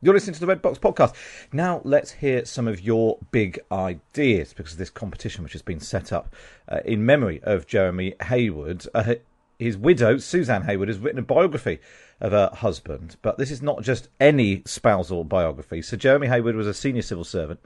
You're 0.00 0.14
listening 0.14 0.32
to 0.32 0.40
the 0.40 0.46
Red 0.46 0.62
Box 0.62 0.78
podcast. 0.78 1.14
Now, 1.52 1.82
let's 1.84 2.12
hear 2.12 2.46
some 2.46 2.66
of 2.66 2.80
your 2.80 3.18
big 3.30 3.60
ideas 3.70 4.54
because 4.54 4.72
of 4.72 4.78
this 4.78 4.88
competition 4.88 5.44
which 5.44 5.52
has 5.52 5.60
been 5.60 5.80
set 5.80 6.14
up 6.14 6.34
uh, 6.66 6.80
in 6.86 7.04
memory 7.04 7.42
of 7.42 7.66
Jeremy 7.66 8.14
Heywood. 8.22 8.86
Uh, 8.94 9.16
his 9.58 9.76
widow, 9.76 10.16
Suzanne 10.16 10.62
Heywood, 10.62 10.88
has 10.88 10.98
written 10.98 11.18
a 11.18 11.22
biography 11.22 11.78
of 12.18 12.32
her 12.32 12.48
husband, 12.54 13.16
but 13.20 13.36
this 13.36 13.50
is 13.50 13.60
not 13.60 13.82
just 13.82 14.08
any 14.18 14.62
spousal 14.64 15.24
biography. 15.24 15.82
So, 15.82 15.98
Jeremy 15.98 16.28
Heywood 16.28 16.56
was 16.56 16.66
a 16.66 16.72
senior 16.72 17.02
civil 17.02 17.24
servant 17.24 17.60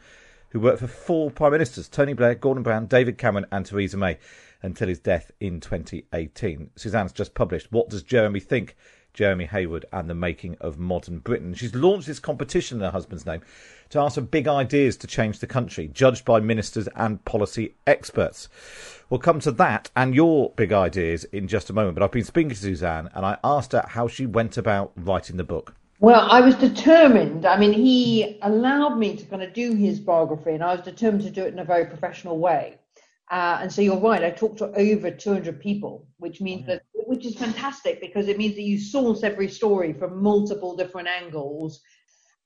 who 0.48 0.58
worked 0.58 0.80
for 0.80 0.88
four 0.88 1.30
prime 1.30 1.52
ministers 1.52 1.88
Tony 1.88 2.12
Blair, 2.12 2.34
Gordon 2.34 2.64
Brown, 2.64 2.86
David 2.86 3.18
Cameron, 3.18 3.46
and 3.52 3.64
Theresa 3.64 3.96
May 3.96 4.18
until 4.62 4.88
his 4.88 4.98
death 4.98 5.30
in 5.40 5.60
2018. 5.60 6.70
Suzanne's 6.76 7.12
just 7.12 7.34
published 7.34 7.72
What 7.72 7.88
Does 7.88 8.02
Jeremy 8.02 8.40
Think? 8.40 8.76
Jeremy 9.12 9.46
Heywood 9.46 9.86
and 9.92 10.08
the 10.08 10.14
Making 10.14 10.56
of 10.60 10.78
Modern 10.78 11.18
Britain. 11.18 11.54
She's 11.54 11.74
launched 11.74 12.06
this 12.06 12.20
competition 12.20 12.78
in 12.78 12.84
her 12.84 12.90
husband's 12.90 13.26
name 13.26 13.42
to 13.90 13.98
ask 13.98 14.14
for 14.14 14.20
big 14.20 14.46
ideas 14.46 14.96
to 14.98 15.06
change 15.06 15.40
the 15.40 15.46
country, 15.46 15.88
judged 15.88 16.24
by 16.24 16.38
ministers 16.40 16.88
and 16.94 17.24
policy 17.24 17.74
experts. 17.86 18.48
We'll 19.08 19.18
come 19.18 19.40
to 19.40 19.50
that 19.52 19.90
and 19.96 20.14
your 20.14 20.52
big 20.54 20.72
ideas 20.72 21.24
in 21.24 21.48
just 21.48 21.70
a 21.70 21.72
moment, 21.72 21.96
but 21.96 22.04
I've 22.04 22.12
been 22.12 22.24
speaking 22.24 22.50
to 22.50 22.56
Suzanne 22.56 23.10
and 23.14 23.26
I 23.26 23.38
asked 23.42 23.72
her 23.72 23.84
how 23.88 24.06
she 24.06 24.26
went 24.26 24.56
about 24.56 24.92
writing 24.96 25.36
the 25.36 25.44
book. 25.44 25.74
Well, 25.98 26.30
I 26.30 26.40
was 26.40 26.54
determined. 26.54 27.44
I 27.44 27.58
mean, 27.58 27.74
he 27.74 28.38
allowed 28.40 28.96
me 28.96 29.16
to 29.16 29.24
kind 29.26 29.42
of 29.42 29.52
do 29.52 29.74
his 29.74 30.00
biography, 30.00 30.52
and 30.52 30.64
I 30.64 30.74
was 30.74 30.82
determined 30.82 31.24
to 31.24 31.30
do 31.30 31.44
it 31.44 31.52
in 31.52 31.58
a 31.58 31.64
very 31.64 31.84
professional 31.84 32.38
way. 32.38 32.78
Uh, 33.30 33.58
and 33.62 33.72
so 33.72 33.80
you're 33.80 33.96
right. 33.96 34.24
I 34.24 34.30
talked 34.30 34.58
to 34.58 34.76
over 34.76 35.10
200 35.10 35.60
people, 35.60 36.08
which 36.18 36.40
means 36.40 36.66
that, 36.66 36.82
which 36.94 37.24
is 37.24 37.36
fantastic 37.36 38.00
because 38.00 38.26
it 38.26 38.36
means 38.36 38.56
that 38.56 38.62
you 38.62 38.78
source 38.78 39.22
every 39.22 39.48
story 39.48 39.92
from 39.92 40.20
multiple 40.20 40.76
different 40.76 41.06
angles. 41.06 41.80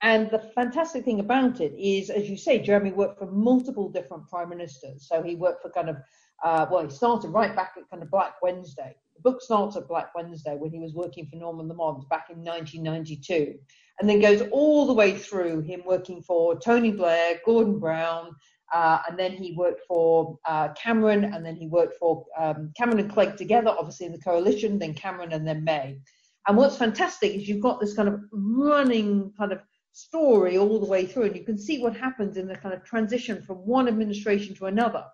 And 0.02 0.30
the 0.30 0.40
fantastic 0.54 1.06
thing 1.06 1.20
about 1.20 1.62
it 1.62 1.72
is, 1.78 2.10
as 2.10 2.28
you 2.28 2.36
say, 2.36 2.58
Jeremy 2.58 2.92
worked 2.92 3.18
for 3.18 3.30
multiple 3.30 3.88
different 3.88 4.28
prime 4.28 4.50
ministers. 4.50 5.08
So 5.08 5.22
he 5.22 5.36
worked 5.36 5.62
for 5.62 5.70
kind 5.70 5.88
of, 5.88 5.96
uh, 6.44 6.66
well, 6.70 6.84
he 6.84 6.90
started 6.90 7.28
right 7.28 7.56
back 7.56 7.72
at 7.78 7.88
kind 7.88 8.02
of 8.02 8.10
Black 8.10 8.34
Wednesday. 8.42 8.94
The 9.16 9.22
book 9.22 9.40
starts 9.40 9.76
at 9.76 9.88
Black 9.88 10.14
Wednesday 10.14 10.56
when 10.56 10.70
he 10.70 10.80
was 10.80 10.92
working 10.92 11.26
for 11.26 11.36
Norman 11.36 11.68
Lamont 11.68 12.06
back 12.10 12.26
in 12.28 12.44
1992, 12.44 13.54
and 13.98 14.10
then 14.10 14.20
goes 14.20 14.42
all 14.50 14.86
the 14.86 14.92
way 14.92 15.16
through 15.16 15.62
him 15.62 15.82
working 15.86 16.20
for 16.20 16.58
Tony 16.58 16.90
Blair, 16.90 17.40
Gordon 17.46 17.78
Brown, 17.78 18.34
uh, 18.74 18.98
and 19.08 19.16
then 19.16 19.32
he 19.32 19.52
worked 19.52 19.82
for 19.86 20.36
uh, 20.46 20.68
Cameron, 20.74 21.24
and 21.24 21.46
then 21.46 21.54
he 21.54 21.68
worked 21.68 21.94
for 21.96 22.26
um, 22.36 22.72
Cameron 22.76 22.98
and 22.98 23.12
Clegg 23.12 23.36
together, 23.36 23.70
obviously 23.70 24.06
in 24.06 24.12
the 24.12 24.18
coalition, 24.18 24.80
then 24.80 24.94
Cameron 24.94 25.32
and 25.32 25.46
then 25.46 25.62
May. 25.62 26.00
And 26.48 26.56
what's 26.56 26.76
fantastic 26.76 27.32
is 27.32 27.48
you've 27.48 27.62
got 27.62 27.80
this 27.80 27.94
kind 27.94 28.08
of 28.08 28.20
running 28.32 29.32
kind 29.38 29.52
of 29.52 29.60
story 29.92 30.58
all 30.58 30.80
the 30.80 30.86
way 30.86 31.06
through, 31.06 31.26
and 31.26 31.36
you 31.36 31.44
can 31.44 31.56
see 31.56 31.80
what 31.80 31.96
happens 31.96 32.36
in 32.36 32.48
the 32.48 32.56
kind 32.56 32.74
of 32.74 32.84
transition 32.84 33.40
from 33.42 33.58
one 33.58 33.86
administration 33.86 34.56
to 34.56 34.66
another. 34.66 35.04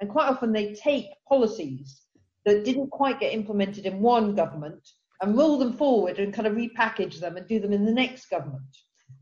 And 0.00 0.08
quite 0.08 0.28
often 0.28 0.50
they 0.50 0.72
take 0.72 1.04
policies 1.28 2.00
that 2.46 2.64
didn't 2.64 2.88
quite 2.88 3.20
get 3.20 3.34
implemented 3.34 3.84
in 3.84 4.00
one 4.00 4.34
government 4.34 4.88
and 5.20 5.36
roll 5.36 5.58
them 5.58 5.74
forward 5.74 6.18
and 6.18 6.32
kind 6.32 6.48
of 6.48 6.54
repackage 6.54 7.20
them 7.20 7.36
and 7.36 7.46
do 7.46 7.60
them 7.60 7.74
in 7.74 7.84
the 7.84 7.92
next 7.92 8.30
government. 8.30 8.78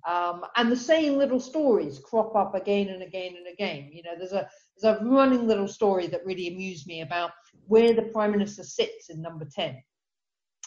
Um, 0.07 0.45
and 0.57 0.71
the 0.71 0.77
same 0.77 1.17
little 1.17 1.41
stories 1.41 1.99
crop 1.99 2.37
up 2.37 2.55
again 2.55 2.89
and 2.89 3.03
again 3.03 3.35
and 3.37 3.47
again. 3.53 3.91
You 3.93 4.03
know, 4.03 4.13
there's 4.17 4.33
a 4.33 4.49
there's 4.77 4.97
a 4.99 5.05
running 5.05 5.47
little 5.47 5.69
story 5.69 6.07
that 6.09 6.25
really 6.25 6.49
amused 6.49 6.87
me 6.87 7.01
about 7.01 7.33
where 7.67 7.93
the 7.93 8.03
prime 8.03 8.31
minister 8.31 8.63
sits 8.63 9.11
in 9.11 9.21
number 9.21 9.45
ten, 9.45 9.83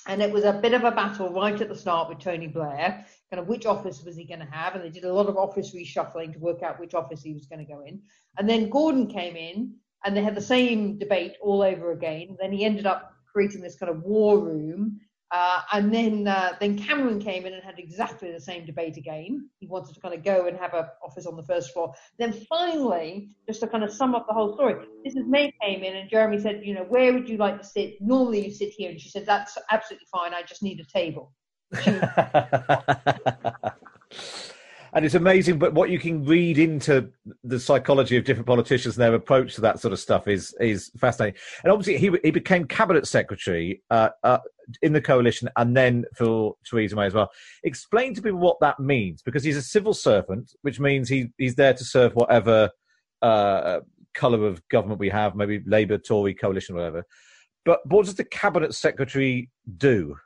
and 0.08 0.22
it 0.22 0.32
was 0.32 0.44
a 0.44 0.54
bit 0.54 0.74
of 0.74 0.84
a 0.84 0.92
battle 0.92 1.32
right 1.32 1.60
at 1.60 1.70
the 1.70 1.76
start 1.76 2.10
with 2.10 2.20
Tony 2.20 2.48
Blair. 2.48 3.06
Kind 3.32 3.42
of 3.42 3.48
which 3.48 3.66
office 3.66 4.04
was 4.04 4.16
he 4.16 4.26
going 4.26 4.42
to 4.42 4.46
have, 4.52 4.76
and 4.76 4.84
they 4.84 4.90
did 4.90 5.06
a 5.06 5.14
lot 5.14 5.28
of 5.28 5.38
office 5.38 5.74
reshuffling 5.74 6.34
to 6.34 6.40
work 6.40 6.62
out 6.62 6.80
which 6.80 6.94
office 6.94 7.22
he 7.24 7.34
was 7.34 7.46
going 7.46 7.66
to 7.66 7.74
go 7.74 7.82
in. 7.82 8.02
And 8.38 8.50
then 8.50 8.70
Gordon 8.70 9.08
came 9.08 9.36
in, 9.38 9.76
and 10.04 10.16
they 10.16 10.24
had 10.24 10.36
the 10.36 10.42
same 10.42 10.98
debate 10.98 11.38
all 11.42 11.62
over 11.62 11.92
again. 11.92 12.36
Then 12.40 12.52
he 12.52 12.66
ended 12.66 12.86
up 12.86 13.14
creating 13.32 13.62
this 13.62 13.78
kind 13.78 13.90
of 13.90 14.04
war 14.04 14.40
room 14.40 15.00
uh, 15.32 15.62
and 15.72 15.94
then 15.94 16.28
uh, 16.28 16.54
then 16.60 16.78
Cameron 16.78 17.20
came 17.20 17.46
in 17.46 17.54
and 17.54 17.64
had 17.64 17.80
exactly 17.80 18.32
the 18.32 18.40
same 18.40 18.66
debate 18.66 18.98
again. 18.98 19.50
He 19.60 19.68
wanted 19.68 19.96
to 19.96 20.02
kind 20.02 20.14
of 20.14 20.24
go 20.24 20.48
and 20.48 20.58
have 20.58 20.74
an 20.74 20.86
office 21.04 21.26
on 21.26 21.38
the 21.38 21.44
first 21.44 21.72
floor. 21.72 21.94
Then 22.20 22.34
finally, 22.34 23.30
just 23.48 23.62
to 23.62 23.68
kind 23.68 23.84
of 23.84 23.94
sum 23.94 24.14
up 24.14 24.28
the 24.28 24.34
whole 24.34 24.54
story, 24.56 24.86
Mrs. 25.08 25.28
May 25.28 25.54
came 25.62 25.84
in 25.84 25.96
and 25.96 26.10
Jeremy 26.10 26.40
said, 26.40 26.62
you 26.64 26.74
know, 26.74 26.84
where 26.84 27.14
would 27.14 27.30
you 27.30 27.38
like 27.38 27.60
to 27.60 27.66
sit? 27.66 28.02
Normally 28.02 28.46
you 28.46 28.52
sit 28.52 28.70
here, 28.70 28.92
and 28.92 29.00
she 29.00 29.10
said, 29.10 29.26
that's 29.26 29.58
absolutely 29.70 30.08
fine. 30.12 30.34
I 30.34 30.44
just 30.44 30.64
need 30.64 30.80
a 30.80 30.86
table. 30.86 31.34
and 34.94 35.06
it's 35.06 35.16
amazing 35.16 35.58
but 35.58 35.74
what 35.74 35.90
you 35.90 36.00
can 36.00 36.26
read 36.26 36.58
into 36.58 37.10
the 37.44 37.60
psychology 37.60 38.18
of 38.18 38.26
different 38.26 38.48
politicians 38.48 38.96
and 38.96 39.04
their 39.04 39.16
approach 39.16 39.56
to 39.56 39.62
that 39.62 39.80
sort 39.80 39.94
of 39.94 40.00
stuff 40.00 40.28
is 40.28 40.54
is 40.60 40.92
fascinating. 40.98 41.40
And 41.64 41.72
obviously 41.72 41.98
he 41.98 42.18
he 42.24 42.32
became 42.32 42.66
cabinet 42.66 43.08
secretary 43.08 43.82
uh, 43.90 44.10
uh, 44.24 44.40
in 44.82 44.94
the 44.94 45.02
coalition 45.02 45.50
and 45.58 45.76
then 45.76 46.06
for 46.16 46.56
Theresa 46.66 46.96
May 46.96 47.06
as 47.06 47.14
well. 47.14 47.32
Explain 47.64 48.14
to 48.16 48.22
people 48.22 48.40
what 48.40 48.60
that 48.62 48.80
means 48.80 49.22
because 49.22 49.44
he's 49.44 49.58
a 49.58 49.62
civil 49.62 49.94
servant 49.94 50.52
which 50.62 50.80
means 50.80 51.08
he 51.08 51.30
he's 51.38 51.56
there 51.56 51.74
to 51.74 51.84
serve 51.84 52.14
whatever 52.16 52.70
uh, 53.22 53.80
color 54.14 54.46
of 54.46 54.68
government 54.70 55.00
we 55.00 55.10
have 55.10 55.36
maybe 55.36 55.62
Labour 55.66 55.98
Tory 55.98 56.34
coalition 56.34 56.76
whatever. 56.76 57.06
But 57.64 57.80
what 57.86 58.06
does 58.06 58.16
the 58.16 58.26
cabinet 58.26 58.74
secretary 58.74 59.50
do 59.78 60.18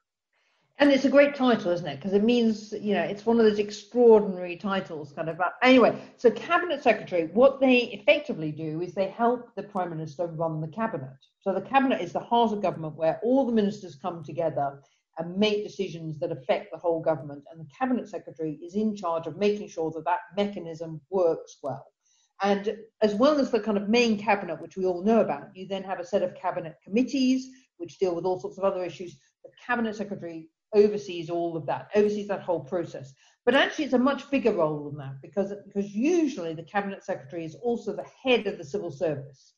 and 0.77 0.91
it's 0.91 1.05
a 1.05 1.09
great 1.09 1.35
title, 1.35 1.71
isn't 1.71 1.87
it? 1.87 1.95
Because 1.95 2.11
it 2.11 2.23
means, 2.23 2.73
you 2.73 2.93
know, 2.93 3.03
it's 3.03 3.25
one 3.25 3.39
of 3.39 3.45
those 3.45 3.59
extraordinary 3.59 4.57
titles, 4.57 5.13
kind 5.13 5.29
of. 5.29 5.39
Anyway, 5.61 5.97
so 6.17 6.29
cabinet 6.31 6.83
secretary, 6.83 7.27
what 7.27 7.61
they 7.61 7.77
effectively 7.93 8.51
do 8.51 8.81
is 8.81 8.93
they 8.93 9.09
help 9.09 9.55
the 9.55 9.63
prime 9.63 9.89
minister 9.89 10.27
run 10.27 10.59
the 10.59 10.67
cabinet. 10.67 11.15
So 11.39 11.53
the 11.53 11.61
cabinet 11.61 12.01
is 12.01 12.11
the 12.11 12.19
heart 12.19 12.51
of 12.51 12.61
government 12.61 12.97
where 12.97 13.21
all 13.23 13.45
the 13.45 13.53
ministers 13.53 13.95
come 13.95 14.21
together 14.23 14.81
and 15.17 15.37
make 15.37 15.63
decisions 15.63 16.19
that 16.19 16.33
affect 16.33 16.71
the 16.73 16.77
whole 16.77 17.01
government. 17.01 17.43
And 17.49 17.61
the 17.61 17.69
cabinet 17.77 18.09
secretary 18.09 18.59
is 18.61 18.75
in 18.75 18.97
charge 18.97 19.27
of 19.27 19.37
making 19.37 19.69
sure 19.69 19.91
that 19.91 20.03
that 20.03 20.19
mechanism 20.35 20.99
works 21.09 21.57
well. 21.63 21.85
And 22.41 22.75
as 23.01 23.15
well 23.15 23.39
as 23.39 23.49
the 23.49 23.61
kind 23.61 23.77
of 23.77 23.87
main 23.87 24.19
cabinet, 24.19 24.61
which 24.61 24.75
we 24.75 24.85
all 24.85 25.05
know 25.05 25.21
about, 25.21 25.55
you 25.55 25.69
then 25.69 25.83
have 25.83 26.01
a 26.01 26.05
set 26.05 26.21
of 26.21 26.35
cabinet 26.35 26.75
committees 26.83 27.47
which 27.77 27.97
deal 27.97 28.13
with 28.13 28.25
all 28.25 28.41
sorts 28.41 28.57
of 28.57 28.65
other 28.65 28.83
issues. 28.83 29.15
The 29.45 29.51
cabinet 29.65 29.95
secretary 29.95 30.49
oversees 30.73 31.29
all 31.29 31.55
of 31.55 31.65
that, 31.65 31.89
oversees 31.95 32.27
that 32.27 32.41
whole 32.41 32.61
process. 32.61 33.13
But 33.45 33.55
actually, 33.55 33.85
it's 33.85 33.93
a 33.93 33.99
much 33.99 34.29
bigger 34.31 34.53
role 34.53 34.89
than 34.89 34.97
that 34.97 35.21
because, 35.21 35.53
because 35.65 35.91
usually 35.91 36.53
the 36.53 36.63
cabinet 36.63 37.03
secretary 37.03 37.45
is 37.45 37.55
also 37.55 37.95
the 37.95 38.07
head 38.23 38.47
of 38.47 38.57
the 38.57 38.65
civil 38.65 38.91
service. 38.91 39.53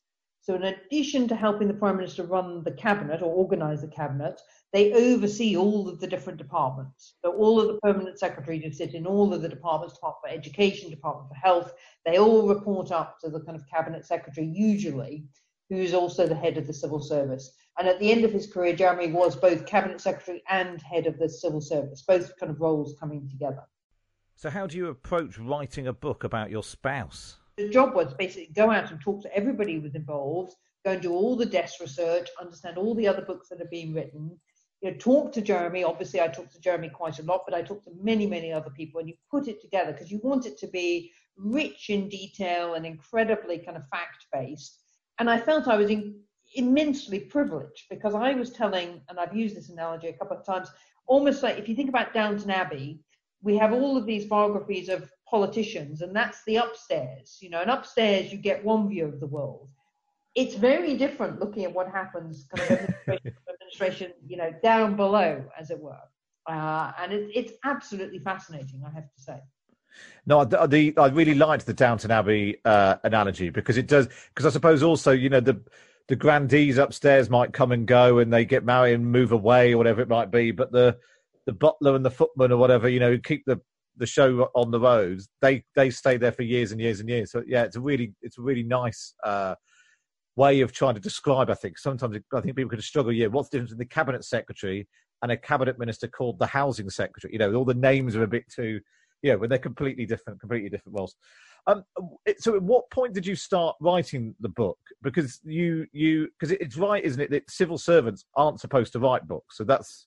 So, 0.48 0.54
in 0.54 0.62
addition 0.62 1.28
to 1.28 1.36
helping 1.36 1.68
the 1.68 1.74
prime 1.74 1.96
minister 1.96 2.24
run 2.24 2.62
the 2.64 2.70
cabinet 2.70 3.20
or 3.20 3.34
organise 3.34 3.82
the 3.82 3.88
cabinet, 3.88 4.40
they 4.72 4.92
oversee 4.92 5.56
all 5.56 5.88
of 5.88 6.00
the 6.00 6.06
different 6.06 6.38
departments. 6.38 7.16
So, 7.22 7.32
all 7.32 7.60
of 7.60 7.68
the 7.68 7.78
permanent 7.80 8.18
secretaries 8.18 8.78
sit 8.78 8.94
in 8.94 9.06
all 9.06 9.34
of 9.34 9.42
the 9.42 9.48
departments, 9.48 9.94
Department 9.94 10.22
for 10.22 10.38
Education, 10.38 10.88
Department 10.90 11.28
for 11.28 11.34
Health, 11.34 11.74
they 12.06 12.18
all 12.18 12.48
report 12.48 12.92
up 12.92 13.18
to 13.20 13.28
the 13.28 13.40
kind 13.40 13.56
of 13.56 13.68
cabinet 13.68 14.06
secretary 14.06 14.46
usually, 14.46 15.26
who's 15.68 15.92
also 15.92 16.26
the 16.26 16.34
head 16.34 16.56
of 16.56 16.66
the 16.66 16.72
civil 16.72 17.00
service. 17.00 17.52
And 17.78 17.86
at 17.86 18.00
the 18.00 18.10
end 18.10 18.24
of 18.24 18.32
his 18.32 18.46
career, 18.46 18.74
Jeremy 18.74 19.12
was 19.12 19.36
both 19.36 19.64
cabinet 19.64 20.00
secretary 20.00 20.42
and 20.48 20.82
head 20.82 21.06
of 21.06 21.18
the 21.18 21.28
civil 21.28 21.60
service, 21.60 22.02
both 22.02 22.36
kind 22.38 22.50
of 22.50 22.60
roles 22.60 22.96
coming 22.98 23.28
together. 23.28 23.62
So, 24.34 24.50
how 24.50 24.66
do 24.66 24.76
you 24.76 24.88
approach 24.88 25.38
writing 25.38 25.86
a 25.86 25.92
book 25.92 26.24
about 26.24 26.50
your 26.50 26.64
spouse? 26.64 27.36
The 27.56 27.68
job 27.68 27.94
was 27.94 28.14
basically 28.14 28.52
go 28.54 28.70
out 28.70 28.90
and 28.90 29.00
talk 29.00 29.22
to 29.22 29.36
everybody 29.36 29.74
who 29.74 29.80
was 29.82 29.94
involved, 29.94 30.54
go 30.84 30.92
and 30.92 31.02
do 31.02 31.12
all 31.12 31.36
the 31.36 31.46
desk 31.46 31.80
research, 31.80 32.28
understand 32.40 32.78
all 32.78 32.94
the 32.94 33.06
other 33.06 33.22
books 33.22 33.48
that 33.48 33.60
are 33.60 33.68
being 33.70 33.94
written. 33.94 34.38
You 34.80 34.90
know, 34.90 34.96
talk 34.96 35.32
to 35.32 35.40
Jeremy. 35.40 35.82
Obviously, 35.82 36.20
I 36.20 36.28
talked 36.28 36.52
to 36.52 36.60
Jeremy 36.60 36.88
quite 36.88 37.18
a 37.18 37.24
lot, 37.24 37.42
but 37.46 37.54
I 37.54 37.62
talked 37.62 37.84
to 37.84 37.92
many, 38.00 38.26
many 38.26 38.52
other 38.52 38.70
people, 38.70 39.00
and 39.00 39.08
you 39.08 39.14
put 39.30 39.48
it 39.48 39.60
together 39.60 39.92
because 39.92 40.10
you 40.10 40.20
want 40.22 40.46
it 40.46 40.56
to 40.58 40.66
be 40.68 41.12
rich 41.36 41.90
in 41.90 42.08
detail 42.08 42.74
and 42.74 42.84
incredibly 42.84 43.58
kind 43.58 43.76
of 43.76 43.88
fact 43.88 44.26
based. 44.32 44.80
And 45.18 45.28
I 45.28 45.40
felt 45.40 45.66
I 45.66 45.76
was 45.76 45.90
in, 45.90 46.20
immensely 46.54 47.20
privileged 47.20 47.84
because 47.90 48.14
I 48.14 48.34
was 48.34 48.50
telling, 48.50 49.00
and 49.08 49.18
I've 49.18 49.36
used 49.36 49.56
this 49.56 49.68
analogy 49.68 50.08
a 50.08 50.12
couple 50.12 50.36
of 50.36 50.44
times, 50.44 50.70
almost 51.06 51.42
like 51.42 51.58
if 51.58 51.68
you 51.68 51.74
think 51.74 51.88
about 51.88 52.14
Downton 52.14 52.50
Abbey, 52.50 53.00
we 53.42 53.56
have 53.56 53.72
all 53.72 53.96
of 53.96 54.06
these 54.06 54.26
biographies 54.26 54.88
of 54.88 55.10
politicians, 55.28 56.02
and 56.02 56.14
that's 56.14 56.42
the 56.44 56.56
upstairs, 56.56 57.38
you 57.40 57.50
know, 57.50 57.60
and 57.60 57.70
upstairs 57.70 58.32
you 58.32 58.38
get 58.38 58.64
one 58.64 58.88
view 58.88 59.06
of 59.06 59.20
the 59.20 59.26
world. 59.26 59.68
It's 60.34 60.54
very 60.54 60.96
different 60.96 61.40
looking 61.40 61.64
at 61.64 61.72
what 61.72 61.90
happens 61.90 62.46
kind 62.54 62.70
of 62.70 62.78
administration, 62.78 63.32
administration 63.48 64.12
you 64.26 64.36
know, 64.36 64.52
down 64.62 64.96
below, 64.96 65.44
as 65.58 65.70
it 65.70 65.78
were. 65.78 65.98
Uh, 66.48 66.92
and 67.00 67.12
it, 67.12 67.30
it's 67.34 67.52
absolutely 67.64 68.18
fascinating, 68.18 68.82
I 68.86 68.90
have 68.90 69.12
to 69.12 69.20
say. 69.20 69.38
No, 70.26 70.44
the, 70.44 70.66
the, 70.66 70.94
I 70.96 71.08
really 71.08 71.34
liked 71.34 71.66
the 71.66 71.74
Downton 71.74 72.10
Abbey 72.10 72.58
uh, 72.64 72.96
analogy 73.04 73.50
because 73.50 73.76
it 73.76 73.86
does. 73.86 74.08
Because 74.28 74.46
I 74.46 74.50
suppose 74.50 74.82
also, 74.82 75.10
you 75.10 75.28
know, 75.28 75.40
the 75.40 75.60
the 76.08 76.16
grandees 76.16 76.78
upstairs 76.78 77.28
might 77.30 77.52
come 77.52 77.72
and 77.72 77.86
go, 77.86 78.18
and 78.18 78.32
they 78.32 78.44
get 78.44 78.64
married 78.64 78.94
and 78.94 79.06
move 79.06 79.32
away, 79.32 79.72
or 79.72 79.76
whatever 79.76 80.00
it 80.00 80.08
might 80.08 80.30
be. 80.30 80.50
But 80.50 80.72
the 80.72 80.96
the 81.46 81.52
butler 81.52 81.94
and 81.94 82.04
the 82.04 82.10
footman 82.10 82.52
or 82.52 82.58
whatever, 82.58 82.88
you 82.88 83.00
know, 83.00 83.16
keep 83.18 83.44
the 83.46 83.60
the 83.96 84.06
show 84.06 84.48
on 84.54 84.70
the 84.70 84.80
roads. 84.80 85.28
They 85.40 85.64
they 85.74 85.90
stay 85.90 86.16
there 86.16 86.32
for 86.32 86.42
years 86.42 86.72
and 86.72 86.80
years 86.80 87.00
and 87.00 87.08
years. 87.08 87.30
So 87.30 87.42
yeah, 87.46 87.64
it's 87.64 87.76
a 87.76 87.80
really 87.80 88.14
it's 88.22 88.38
a 88.38 88.42
really 88.42 88.62
nice 88.62 89.14
uh, 89.24 89.54
way 90.36 90.60
of 90.60 90.72
trying 90.72 90.94
to 90.94 91.00
describe. 91.00 91.50
I 91.50 91.54
think 91.54 91.78
sometimes 91.78 92.16
I 92.32 92.40
think 92.40 92.56
people 92.56 92.70
could 92.70 92.82
struggle. 92.82 93.12
Yeah, 93.12 93.26
what's 93.26 93.50
the 93.50 93.58
difference 93.58 93.72
in 93.72 93.78
the 93.78 93.84
cabinet 93.84 94.24
secretary 94.24 94.88
and 95.22 95.32
a 95.32 95.36
cabinet 95.36 95.78
minister 95.78 96.08
called 96.08 96.38
the 96.38 96.46
housing 96.46 96.88
secretary? 96.90 97.32
You 97.32 97.38
know, 97.38 97.54
all 97.54 97.64
the 97.64 97.74
names 97.74 98.16
are 98.16 98.22
a 98.22 98.28
bit 98.28 98.44
too. 98.50 98.80
Yeah, 99.22 99.34
when 99.34 99.50
they're 99.50 99.58
completely 99.58 100.06
different, 100.06 100.40
completely 100.40 100.70
different 100.70 100.96
roles. 100.96 101.16
Um, 101.68 101.84
so, 102.38 102.56
at 102.56 102.62
what 102.62 102.90
point 102.90 103.12
did 103.12 103.26
you 103.26 103.36
start 103.36 103.76
writing 103.80 104.34
the 104.40 104.48
book? 104.48 104.78
Because 105.02 105.38
you, 105.44 105.86
you, 105.92 106.28
because 106.40 106.56
it's 106.60 106.78
right, 106.78 107.04
isn't 107.04 107.20
it, 107.20 107.30
that 107.30 107.50
civil 107.50 107.76
servants 107.76 108.24
aren't 108.36 108.58
supposed 108.58 108.92
to 108.94 108.98
write 108.98 109.28
books. 109.28 109.58
So 109.58 109.64
that's, 109.64 110.06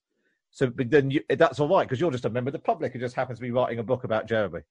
so 0.49 0.67
but 0.67 0.89
then 0.89 1.11
you, 1.11 1.21
that's 1.29 1.59
all 1.59 1.69
right 1.69 1.87
because 1.87 1.99
you're 2.01 2.11
just 2.11 2.25
a 2.25 2.29
member 2.29 2.49
of 2.49 2.53
the 2.53 2.59
public 2.59 2.93
who 2.93 2.99
just 2.99 3.15
happens 3.15 3.37
to 3.37 3.43
be 3.43 3.51
writing 3.51 3.79
a 3.79 3.83
book 3.83 4.03
about 4.03 4.27
Jeremy. 4.27 4.61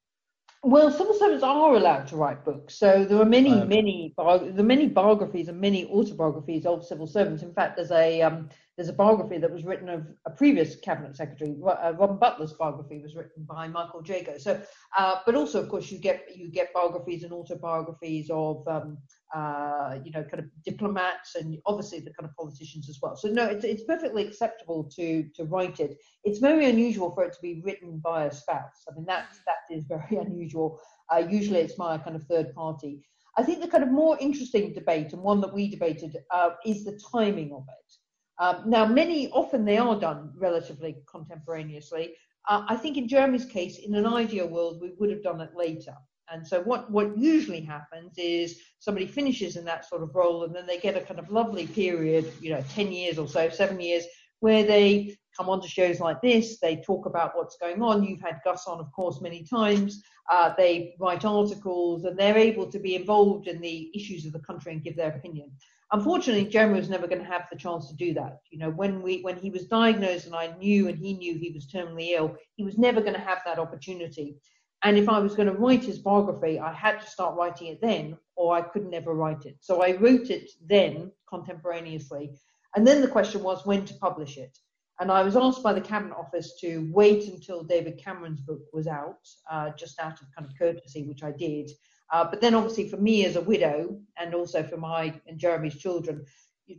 Well, 0.62 0.90
civil 0.90 1.14
servants 1.14 1.42
are 1.42 1.74
allowed 1.74 2.06
to 2.08 2.16
write 2.16 2.44
books. 2.44 2.74
So 2.74 3.06
there 3.06 3.18
are 3.18 3.24
many, 3.24 3.52
um, 3.52 3.68
many, 3.68 4.12
are 4.18 4.40
many 4.40 4.88
biographies 4.88 5.48
and 5.48 5.58
many 5.58 5.86
autobiographies 5.86 6.66
of 6.66 6.84
civil 6.84 7.06
servants. 7.06 7.42
In 7.42 7.54
fact, 7.54 7.76
there's 7.76 7.90
a 7.90 8.20
um, 8.20 8.50
there's 8.76 8.90
a 8.90 8.92
biography 8.92 9.38
that 9.38 9.50
was 9.50 9.64
written 9.64 9.88
of 9.88 10.06
a 10.26 10.30
previous 10.30 10.76
cabinet 10.76 11.16
secretary. 11.16 11.56
Uh, 11.66 11.94
Robin 11.98 12.18
Butler's 12.18 12.52
biography 12.52 12.98
was 12.98 13.16
written 13.16 13.44
by 13.44 13.68
Michael 13.68 14.02
Jago. 14.04 14.36
So, 14.36 14.60
uh, 14.98 15.16
but 15.24 15.34
also, 15.34 15.62
of 15.62 15.70
course, 15.70 15.90
you 15.90 15.98
get 15.98 16.26
you 16.36 16.50
get 16.50 16.74
biographies 16.74 17.22
and 17.22 17.32
autobiographies 17.32 18.28
of 18.30 18.68
um, 18.68 18.98
uh, 19.34 19.98
you 20.04 20.10
know 20.10 20.24
kind 20.24 20.40
of 20.40 20.46
diplomats 20.64 21.34
and 21.36 21.58
obviously 21.66 22.00
the 22.00 22.12
kind 22.12 22.28
of 22.28 22.36
politicians 22.36 22.88
as 22.88 22.98
well. 23.02 23.16
So 23.16 23.28
no, 23.28 23.46
it's 23.46 23.64
it's 23.64 23.84
perfectly 23.84 24.26
acceptable 24.26 24.84
to 24.96 25.24
to 25.34 25.44
write 25.44 25.80
it. 25.80 25.96
It's 26.24 26.38
very 26.38 26.68
unusual 26.68 27.10
for 27.10 27.24
it 27.24 27.32
to 27.32 27.40
be 27.40 27.62
written 27.64 27.98
by 27.98 28.24
a 28.24 28.32
spouse. 28.32 28.84
I 28.88 28.94
mean 28.94 29.06
that 29.06 29.28
that 29.46 29.74
is 29.74 29.84
very 29.84 30.16
unusual. 30.26 30.80
Uh, 31.12 31.18
usually, 31.28 31.60
it's 31.60 31.78
my 31.78 31.98
kind 31.98 32.16
of 32.16 32.24
third 32.24 32.54
party. 32.54 33.02
I 33.36 33.42
think 33.42 33.60
the 33.60 33.68
kind 33.68 33.84
of 33.84 33.90
more 33.90 34.18
interesting 34.20 34.72
debate 34.72 35.12
and 35.12 35.22
one 35.22 35.40
that 35.40 35.52
we 35.52 35.70
debated 35.70 36.16
uh, 36.30 36.50
is 36.66 36.84
the 36.84 37.00
timing 37.12 37.52
of 37.52 37.64
it. 37.68 37.92
Um, 38.40 38.68
now, 38.68 38.86
many, 38.86 39.30
often 39.30 39.64
they 39.64 39.78
are 39.78 39.98
done 39.98 40.32
relatively 40.36 40.96
contemporaneously. 41.10 42.14
Uh, 42.48 42.64
I 42.68 42.76
think 42.76 42.96
in 42.96 43.06
Jeremy's 43.06 43.44
case, 43.44 43.78
in 43.78 43.94
an 43.94 44.06
ideal 44.06 44.48
world, 44.48 44.80
we 44.80 44.92
would 44.98 45.10
have 45.10 45.22
done 45.22 45.40
it 45.40 45.50
later. 45.54 45.94
And 46.32 46.46
so 46.46 46.62
what, 46.62 46.90
what 46.90 47.16
usually 47.18 47.60
happens 47.60 48.16
is 48.16 48.60
somebody 48.78 49.06
finishes 49.06 49.56
in 49.56 49.64
that 49.64 49.88
sort 49.88 50.02
of 50.02 50.14
role 50.14 50.44
and 50.44 50.54
then 50.54 50.66
they 50.66 50.78
get 50.78 50.96
a 50.96 51.00
kind 51.00 51.18
of 51.18 51.30
lovely 51.30 51.66
period, 51.66 52.32
you 52.40 52.50
know, 52.50 52.64
10 52.70 52.92
years 52.92 53.18
or 53.18 53.28
so, 53.28 53.48
seven 53.48 53.80
years, 53.80 54.04
where 54.40 54.64
they 54.64 55.16
come 55.36 55.48
on 55.48 55.60
to 55.60 55.68
shows 55.68 56.00
like 56.00 56.20
this, 56.20 56.58
they 56.60 56.76
talk 56.76 57.06
about 57.06 57.36
what's 57.36 57.56
going 57.56 57.82
on. 57.82 58.04
You've 58.04 58.20
had 58.20 58.40
Gus 58.44 58.66
on, 58.66 58.80
of 58.80 58.90
course, 58.92 59.20
many 59.20 59.44
times. 59.44 60.02
Uh, 60.30 60.52
they 60.56 60.94
write 60.98 61.24
articles 61.24 62.04
and 62.04 62.18
they're 62.18 62.36
able 62.36 62.70
to 62.70 62.78
be 62.78 62.94
involved 62.94 63.48
in 63.48 63.60
the 63.60 63.90
issues 63.94 64.26
of 64.26 64.32
the 64.32 64.40
country 64.40 64.72
and 64.72 64.84
give 64.84 64.96
their 64.96 65.10
opinion. 65.10 65.50
Unfortunately, 65.92 66.44
Jeremy 66.44 66.78
was 66.78 66.88
never 66.88 67.08
going 67.08 67.20
to 67.20 67.28
have 67.28 67.46
the 67.50 67.58
chance 67.58 67.88
to 67.88 67.96
do 67.96 68.14
that. 68.14 68.38
You 68.50 68.58
know, 68.58 68.70
when 68.70 69.02
we 69.02 69.22
when 69.22 69.36
he 69.36 69.50
was 69.50 69.64
diagnosed 69.64 70.26
and 70.26 70.36
I 70.36 70.54
knew 70.56 70.86
and 70.86 70.96
he 70.96 71.14
knew 71.14 71.34
he 71.34 71.50
was 71.50 71.66
terminally 71.66 72.10
ill, 72.10 72.36
he 72.54 72.62
was 72.62 72.78
never 72.78 73.00
going 73.00 73.14
to 73.14 73.20
have 73.20 73.40
that 73.44 73.58
opportunity. 73.58 74.36
And 74.82 74.96
if 74.96 75.08
I 75.08 75.18
was 75.18 75.34
going 75.34 75.48
to 75.48 75.54
write 75.54 75.84
his 75.84 75.98
biography, 75.98 76.58
I 76.58 76.72
had 76.72 77.00
to 77.00 77.06
start 77.06 77.36
writing 77.36 77.68
it 77.68 77.80
then, 77.80 78.16
or 78.36 78.54
I 78.54 78.62
could 78.62 78.86
never 78.86 79.14
write 79.14 79.44
it. 79.44 79.58
So 79.60 79.82
I 79.82 79.96
wrote 79.96 80.30
it 80.30 80.50
then, 80.64 81.12
contemporaneously. 81.28 82.32
And 82.74 82.86
then 82.86 83.02
the 83.02 83.08
question 83.08 83.42
was 83.42 83.66
when 83.66 83.84
to 83.86 83.94
publish 83.94 84.38
it. 84.38 84.56
And 85.00 85.10
I 85.10 85.22
was 85.22 85.36
asked 85.36 85.62
by 85.62 85.72
the 85.72 85.80
Cabinet 85.80 86.16
Office 86.16 86.58
to 86.60 86.90
wait 86.92 87.26
until 87.28 87.62
David 87.62 87.98
Cameron's 87.98 88.40
book 88.40 88.60
was 88.72 88.86
out, 88.86 89.26
uh, 89.50 89.70
just 89.70 89.98
out 89.98 90.20
of 90.20 90.26
kind 90.36 90.50
of 90.50 90.58
courtesy, 90.58 91.04
which 91.04 91.22
I 91.22 91.32
did. 91.32 91.70
Uh, 92.12 92.24
but 92.24 92.40
then, 92.40 92.54
obviously, 92.54 92.88
for 92.88 92.96
me 92.96 93.24
as 93.24 93.36
a 93.36 93.40
widow, 93.40 93.98
and 94.18 94.34
also 94.34 94.62
for 94.62 94.76
my 94.76 95.14
and 95.26 95.38
Jeremy's 95.38 95.76
children, 95.76 96.24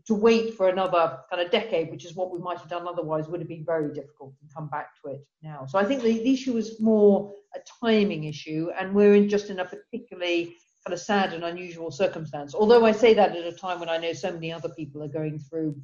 to 0.06 0.14
wait 0.14 0.56
for 0.56 0.70
another 0.70 1.20
kind 1.30 1.42
of 1.42 1.52
decade, 1.52 1.90
which 1.92 2.06
is 2.06 2.16
what 2.16 2.32
we 2.32 2.40
might 2.40 2.58
have 2.58 2.70
done 2.70 2.88
otherwise, 2.88 3.28
would 3.28 3.40
have 3.40 3.50
been 3.50 3.66
very 3.66 3.94
difficult 3.94 4.34
to 4.40 4.46
come 4.54 4.68
back 4.68 4.90
to 5.02 5.12
it 5.12 5.26
now. 5.42 5.66
So 5.66 5.80
I 5.80 5.86
think 5.86 6.02
the, 6.02 6.14
the 6.20 6.34
issue 6.34 6.58
is 6.58 6.80
more 6.80 7.34
a 7.56 7.60
timing 7.84 8.26
issue, 8.26 8.70
and 8.80 8.94
we're 8.94 9.16
in 9.16 9.30
just 9.30 9.50
in 9.50 9.60
a 9.60 9.66
particularly 9.66 10.56
kind 10.86 10.94
of 10.94 11.00
sad 11.00 11.34
and 11.34 11.44
unusual 11.44 11.92
circumstance. 11.92 12.56
Although 12.56 12.86
I 12.86 12.92
say 12.92 13.14
that 13.14 13.36
at 13.36 13.46
a 13.46 13.52
time 13.52 13.80
when 13.80 13.90
I 13.90 13.98
know 13.98 14.14
so 14.14 14.32
many 14.32 14.52
other 14.52 14.70
people 14.70 15.04
are 15.04 15.08
going 15.08 15.38
through, 15.38 15.76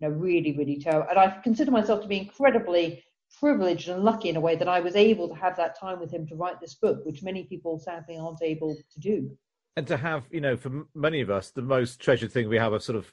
you 0.00 0.08
know, 0.08 0.14
really, 0.14 0.56
really 0.56 0.78
terrible. 0.78 1.08
And 1.08 1.18
I 1.18 1.38
consider 1.42 1.70
myself 1.70 2.02
to 2.02 2.08
be 2.08 2.18
incredibly 2.18 3.02
privileged 3.38 3.88
and 3.88 4.04
lucky 4.04 4.28
in 4.28 4.36
a 4.36 4.40
way 4.40 4.56
that 4.56 4.68
I 4.68 4.80
was 4.80 4.94
able 4.94 5.28
to 5.28 5.34
have 5.34 5.56
that 5.56 5.78
time 5.78 6.00
with 6.00 6.12
him 6.12 6.26
to 6.26 6.36
write 6.36 6.60
this 6.60 6.74
book, 6.74 7.04
which 7.04 7.22
many 7.22 7.44
people 7.44 7.78
sadly 7.78 8.18
aren't 8.18 8.42
able 8.42 8.76
to 8.76 9.00
do. 9.00 9.30
And 9.76 9.86
to 9.86 9.96
have, 9.96 10.24
you 10.30 10.40
know, 10.40 10.56
for 10.56 10.84
many 10.94 11.20
of 11.22 11.30
us, 11.30 11.50
the 11.50 11.62
most 11.62 12.00
treasured 12.00 12.30
thing 12.30 12.48
we 12.48 12.58
have 12.58 12.72
are 12.74 12.80
sort 12.80 12.96
of 12.96 13.10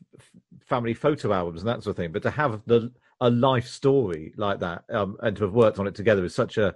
family 0.66 0.94
photo 0.94 1.32
albums 1.32 1.62
and 1.62 1.70
that 1.70 1.84
sort 1.84 1.92
of 1.94 1.98
thing. 1.98 2.12
But 2.12 2.24
to 2.24 2.32
have 2.32 2.62
the 2.66 2.92
a 3.22 3.30
life 3.30 3.68
story 3.68 4.34
like 4.38 4.60
that 4.60 4.84
um, 4.90 5.18
and 5.22 5.36
to 5.38 5.44
have 5.44 5.54
worked 5.54 5.80
on 5.80 5.88
it 5.88 5.96
together 5.96 6.24
is 6.24 6.36
such 6.36 6.58
a 6.58 6.74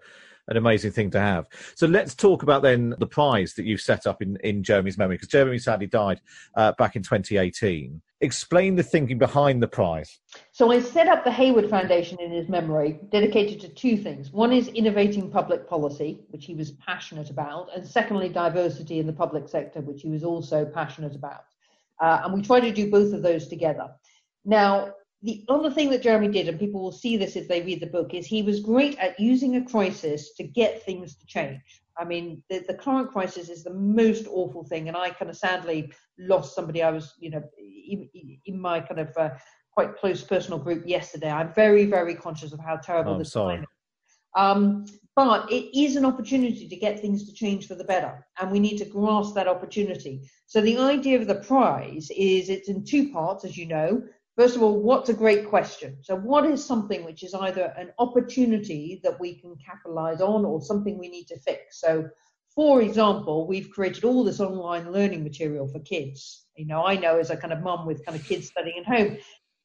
an 0.50 0.58
amazing 0.58 0.92
thing 0.92 1.10
to 1.10 1.20
have. 1.20 1.48
So 1.76 1.88
let's 1.88 2.14
talk 2.14 2.44
about 2.44 2.64
then 2.64 2.96
the 3.00 3.08
prize 3.08 3.54
that 3.54 3.66
you've 3.66 3.80
set 3.80 4.06
up 4.06 4.22
in, 4.22 4.36
in 4.44 4.62
Jeremy's 4.62 4.98
memory, 4.98 5.16
because 5.16 5.30
Jeremy 5.30 5.58
sadly 5.58 5.88
died 5.88 6.20
uh, 6.56 6.74
back 6.74 6.98
in 6.98 7.02
2018. 7.02 8.02
Explain 8.24 8.78
the 8.78 8.84
thinking 8.84 9.18
behind 9.18 9.62
the 9.62 9.68
prize. 9.68 10.20
So 10.54 10.72
I 10.72 10.80
set 10.80 11.10
up 11.10 11.26
the 11.26 11.32
Heywood 11.32 11.70
Foundation 11.70 12.18
in 12.22 12.32
his 12.32 12.48
memory, 12.48 13.02
dedicated 13.10 13.60
to 13.60 13.68
two 13.68 13.98
things. 13.98 14.32
One 14.32 14.54
is 14.54 14.70
innovating 14.70 15.30
public 15.30 15.68
policy, 15.68 16.22
which 16.30 16.46
he 16.46 16.56
was 16.56 16.72
passionate 16.72 17.30
about, 17.30 17.68
and 17.76 17.86
secondly, 17.86 18.30
diversity 18.30 19.00
in 19.00 19.08
the 19.08 19.12
public 19.12 19.50
sector, 19.50 19.82
which 19.82 20.04
he 20.04 20.10
was 20.10 20.24
also 20.24 20.64
passionate 20.64 21.16
about. 21.16 21.44
Uh, 22.00 22.22
and 22.24 22.34
we 22.34 22.42
try 22.42 22.62
to 22.62 22.72
do 22.72 22.90
both 22.90 23.12
of 23.12 23.24
those 23.24 23.50
together. 23.50 23.90
Now, 24.46 24.94
the 25.22 25.44
other 25.50 25.70
thing 25.70 25.90
that 25.90 26.02
Jeremy 26.02 26.30
did, 26.30 26.48
and 26.48 26.58
people 26.58 26.82
will 26.82 26.94
see 26.94 27.18
this 27.18 27.36
if 27.36 27.50
they 27.50 27.62
read 27.62 27.82
the 27.82 27.88
book, 27.88 28.14
is 28.14 28.26
he 28.26 28.42
was 28.42 28.62
great 28.62 28.98
at 29.00 29.20
using 29.20 29.58
a 29.58 29.66
crisis 29.66 30.34
to 30.36 30.44
get 30.44 30.84
things 30.84 31.18
to 31.18 31.26
change. 31.26 31.83
I 31.98 32.06
mean, 32.06 32.44
the, 32.50 32.64
the 32.68 32.74
current 32.74 33.12
crisis 33.12 33.50
is 33.50 33.64
the 33.64 33.74
most 33.74 34.26
awful 34.28 34.64
thing, 34.64 34.88
and 34.88 34.98
I 34.98 35.10
kind 35.12 35.30
of 35.30 35.38
sadly 35.38 35.92
lost 36.18 36.56
somebody 36.56 36.82
I 36.82 36.92
was, 36.92 37.14
you 37.20 37.30
know, 37.30 37.44
in, 37.58 38.10
in 38.46 38.60
my 38.60 38.80
kind 38.80 39.00
of 39.00 39.16
uh, 39.18 39.30
quite 39.72 39.96
close 39.96 40.24
personal 40.24 40.60
group 40.60 40.88
yesterday. 40.88 41.30
I'm 41.30 41.54
very, 41.54 41.86
very 41.86 42.16
conscious 42.16 42.54
of 42.54 42.60
how 42.60 42.78
terrible 42.78 43.14
Oh, 43.14 43.18
this 43.20 43.32
sorry. 43.32 43.58
time 43.58 43.64
is. 43.64 43.70
Um, 44.36 44.86
but 45.16 45.52
it 45.52 45.78
is 45.80 45.96
an 45.96 46.06
opportunity 46.06 46.68
to 46.68 46.76
get 46.76 47.00
things 47.00 47.28
to 47.28 47.34
change 47.34 47.68
for 47.68 47.76
the 47.76 47.84
better, 47.84 48.26
and 48.40 48.50
we 48.50 48.60
need 48.60 48.78
to 48.78 48.86
grasp 48.86 49.36
that 49.36 49.48
opportunity. 49.48 50.22
So 50.48 50.60
the 50.62 50.80
idea 50.80 51.20
of 51.22 51.28
the 51.28 51.36
prize 51.36 52.10
is 52.18 52.50
it's 52.50 52.70
in 52.70 52.84
two 52.84 53.12
parts, 53.12 53.46
as 53.46 53.56
you 53.56 53.68
know. 53.68 54.02
First 54.36 54.56
of 54.56 54.64
all, 54.64 54.82
what's 54.82 55.10
a 55.10 55.14
great 55.14 55.48
question? 55.48 55.98
So 56.02 56.16
what 56.16 56.46
is 56.46 56.66
something 56.66 57.06
which 57.06 57.24
is 57.24 57.36
either 57.36 57.74
an 57.78 57.92
opportunity 58.00 59.00
that 59.04 59.20
we 59.20 59.40
can 59.40 59.56
capitalize 59.64 60.22
on 60.22 60.44
or 60.44 60.60
something 60.62 60.98
we 60.98 61.10
need 61.10 61.28
to 61.28 61.40
fix? 61.40 61.80
So 61.80 62.10
for 62.56 62.82
example, 62.82 63.48
we've 63.48 63.70
created 63.72 64.04
all 64.04 64.24
this 64.24 64.40
online 64.40 64.92
learning 64.92 65.24
material 65.24 65.68
for 65.68 65.80
kids. 65.80 66.46
You 66.56 66.68
know, 66.68 66.84
I 66.84 66.96
know 66.96 67.18
as 67.18 67.32
a 67.32 67.38
kind 67.38 67.54
of 67.54 67.62
mum 67.62 67.86
with 67.86 68.06
kind 68.06 68.18
of 68.18 68.26
kids 68.26 68.48
studying 68.48 68.80
at 68.80 68.86
home, 68.86 69.18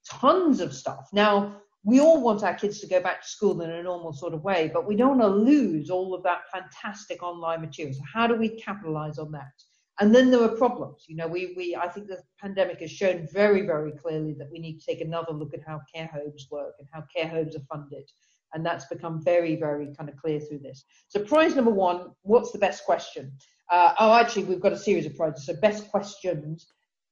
tons 0.08 0.60
of 0.60 0.74
stuff. 0.74 1.08
Now, 1.12 1.60
we 1.84 2.00
all 2.00 2.22
want 2.22 2.42
our 2.42 2.54
kids 2.54 2.80
to 2.80 2.86
go 2.86 3.00
back 3.00 3.22
to 3.22 3.28
school 3.28 3.60
in 3.60 3.70
a 3.70 3.82
normal 3.82 4.12
sort 4.12 4.34
of 4.34 4.42
way, 4.42 4.70
but 4.72 4.86
we 4.86 4.96
don't 4.96 5.18
want 5.18 5.20
to 5.20 5.28
lose 5.28 5.90
all 5.90 6.14
of 6.14 6.22
that 6.24 6.42
fantastic 6.52 7.22
online 7.22 7.60
material. 7.60 7.94
So 7.94 8.02
how 8.12 8.26
do 8.26 8.36
we 8.36 8.60
capitalize 8.60 9.18
on 9.18 9.32
that? 9.32 9.52
And 10.00 10.14
then 10.14 10.30
there 10.30 10.42
are 10.42 10.56
problems. 10.56 11.04
You 11.08 11.16
know, 11.16 11.26
we, 11.26 11.54
we 11.56 11.74
I 11.74 11.88
think 11.88 12.06
the 12.06 12.22
pandemic 12.40 12.80
has 12.80 12.90
shown 12.90 13.26
very, 13.32 13.62
very 13.62 13.92
clearly 13.92 14.34
that 14.38 14.50
we 14.50 14.58
need 14.60 14.78
to 14.78 14.86
take 14.86 15.00
another 15.00 15.32
look 15.32 15.54
at 15.54 15.60
how 15.66 15.80
care 15.92 16.08
homes 16.12 16.46
work 16.50 16.74
and 16.78 16.88
how 16.92 17.04
care 17.14 17.28
homes 17.28 17.56
are 17.56 17.66
funded. 17.70 18.08
And 18.54 18.64
that's 18.64 18.86
become 18.86 19.22
very, 19.22 19.56
very 19.56 19.92
kind 19.96 20.08
of 20.08 20.16
clear 20.16 20.40
through 20.40 20.60
this. 20.60 20.84
So 21.08 21.20
prize 21.22 21.54
number 21.54 21.70
one, 21.70 22.12
what's 22.22 22.52
the 22.52 22.58
best 22.58 22.84
question? 22.84 23.32
Uh, 23.70 23.92
oh, 23.98 24.14
actually, 24.14 24.44
we've 24.44 24.60
got 24.60 24.72
a 24.72 24.78
series 24.78 25.04
of 25.04 25.16
prizes. 25.16 25.44
So 25.46 25.54
best 25.60 25.90
questions. 25.90 26.66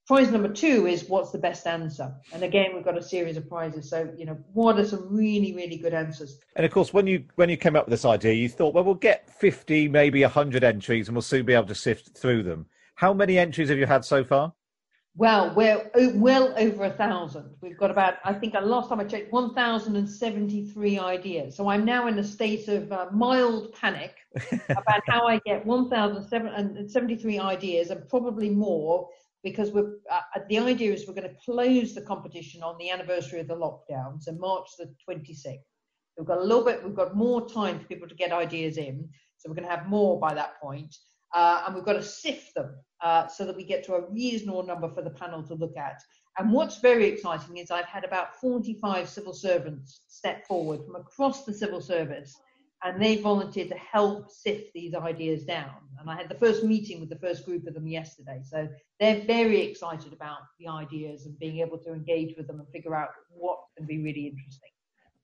Prize 0.07 0.31
number 0.31 0.49
two 0.49 0.87
is 0.87 1.09
what's 1.09 1.33
the 1.33 1.39
best 1.39 1.67
answer? 1.67 2.15
And 2.33 2.45
again, 2.45 2.71
we've 2.73 2.85
got 2.85 2.97
a 2.97 3.03
series 3.03 3.37
of 3.37 3.49
prizes. 3.49 3.91
So, 3.91 4.09
you 4.17 4.25
know, 4.25 4.39
what 4.53 4.79
are 4.79 4.87
some 4.87 5.09
really, 5.11 5.53
really 5.55 5.77
good 5.77 5.93
answers? 5.93 6.39
And 6.55 6.65
of 6.65 6.71
course, 6.71 6.95
when 6.95 7.09
you 7.09 7.25
when 7.35 7.51
you 7.51 7.57
came 7.57 7.75
up 7.75 7.87
with 7.87 7.91
this 7.91 8.05
idea, 8.05 8.33
you 8.33 8.49
thought, 8.49 8.73
well, 8.73 8.85
we'll 8.85 8.95
get 8.95 9.29
fifty, 9.29 9.89
maybe 9.89 10.23
hundred 10.23 10.63
entries, 10.63 11.09
and 11.09 11.17
we'll 11.17 11.23
soon 11.23 11.45
be 11.45 11.55
able 11.55 11.67
to 11.67 11.75
sift 11.75 12.17
through 12.17 12.45
them. 12.45 12.67
How 12.97 13.13
many 13.13 13.39
entries 13.39 13.69
have 13.69 13.79
you 13.79 13.87
had 13.87 14.05
so 14.05 14.25
far? 14.25 14.55
Well, 15.19 15.55
we're 15.55 15.91
well 16.15 16.53
over 16.57 16.85
a 16.85 16.91
thousand. 16.91 17.55
We've 17.63 17.77
got 17.77 17.91
about, 17.91 18.15
I 18.25 18.33
think, 18.33 18.55
uh, 18.55 18.63
last 18.63 18.89
time 18.89 19.01
I 19.01 19.05
checked, 19.05 19.33
1,073 19.33 20.99
ideas. 20.99 21.57
So 21.57 21.69
I'm 21.69 21.85
now 21.85 22.07
in 22.07 22.19
a 22.19 22.25
state 22.25 22.69
of 22.69 22.93
uh, 22.93 23.07
mild 23.13 23.73
panic 23.73 24.15
about 24.71 25.03
how 25.07 25.27
I 25.27 25.41
get 25.47 25.65
1,073 25.65 27.39
ideas 27.39 27.91
and 27.91 28.09
probably 28.09 28.51
more 28.51 29.09
because 29.43 29.71
we're, 29.71 29.97
uh, 30.11 30.41
the 30.49 30.59
idea 30.59 30.93
is 30.93 31.07
we're 31.07 31.15
going 31.15 31.29
to 31.29 31.37
close 31.45 31.95
the 31.95 32.03
competition 32.03 32.63
on 32.63 32.77
the 32.79 32.91
anniversary 32.91 33.41
of 33.41 33.49
the 33.49 33.55
lockdown, 33.55 34.23
so 34.23 34.33
March 34.33 34.69
the 34.79 34.93
26th. 35.09 35.59
We've 36.19 36.27
got 36.27 36.39
a 36.39 36.43
little 36.43 36.65
bit, 36.65 36.83
we've 36.83 36.95
got 36.97 37.15
more 37.15 37.47
time 37.49 37.79
for 37.79 37.87
people 37.87 38.09
to 38.09 38.15
get 38.15 38.33
ideas 38.33 38.77
in, 38.77 39.09
so 39.37 39.49
we're 39.49 39.55
going 39.55 39.69
to 39.69 39.75
have 39.75 39.87
more 39.87 40.19
by 40.19 40.35
that 40.35 40.61
point. 40.61 40.95
Uh, 41.35 41.65
and 41.67 41.75
we've 41.75 41.85
got 41.85 41.95
to 41.95 42.03
sift 42.03 42.55
them 42.55 42.75
uh, 43.03 43.27
so 43.27 43.45
that 43.45 43.57
we 43.57 43.65
get 43.65 43.85
to 43.85 43.95
a 43.95 44.11
reasonable 44.11 44.63
number 44.63 44.89
for 44.89 45.03
the 45.03 45.11
panel 45.11 45.43
to 45.43 45.55
look 45.55 45.77
at. 45.77 46.01
And 46.39 46.53
what's 46.53 46.81
very 46.81 47.07
exciting 47.07 47.57
is 47.57 47.71
I've 47.71 47.87
had 47.87 48.05
about 48.05 48.37
45 48.37 49.09
civil 49.09 49.33
servants 49.33 50.03
step 50.09 50.47
forward 50.47 50.81
from 50.85 50.97
across 50.97 51.45
the 51.45 51.55
civil 51.55 51.81
service, 51.81 52.35
and 52.85 53.03
they 53.03 53.17
volunteered 53.17 53.71
to 53.71 53.77
help 53.77 54.31
sift 54.31 54.73
these 54.75 54.95
ideas 54.95 55.45
down. 55.45 55.73
And 55.99 56.11
I 56.11 56.17
had 56.17 56.29
the 56.29 56.35
first 56.35 56.63
meeting 56.63 57.01
with 57.01 57.09
the 57.09 57.19
first 57.19 57.47
group 57.47 57.67
of 57.67 57.73
them 57.75 57.87
yesterday, 57.87 58.43
so 58.45 58.69
they're 59.01 59.23
very 59.23 59.63
excited 59.63 60.13
about 60.13 60.41
the 60.61 60.69
ideas 60.69 61.25
and 61.25 61.39
being 61.39 61.61
able 61.61 61.79
to 61.79 61.93
engage 61.93 62.37
with 62.37 62.47
them 62.47 62.61
and 62.61 62.69
figure 62.69 62.95
out 62.95 63.09
what 63.31 63.59
can 63.77 63.87
be 63.87 64.03
really 64.03 64.27
interesting. 64.27 64.71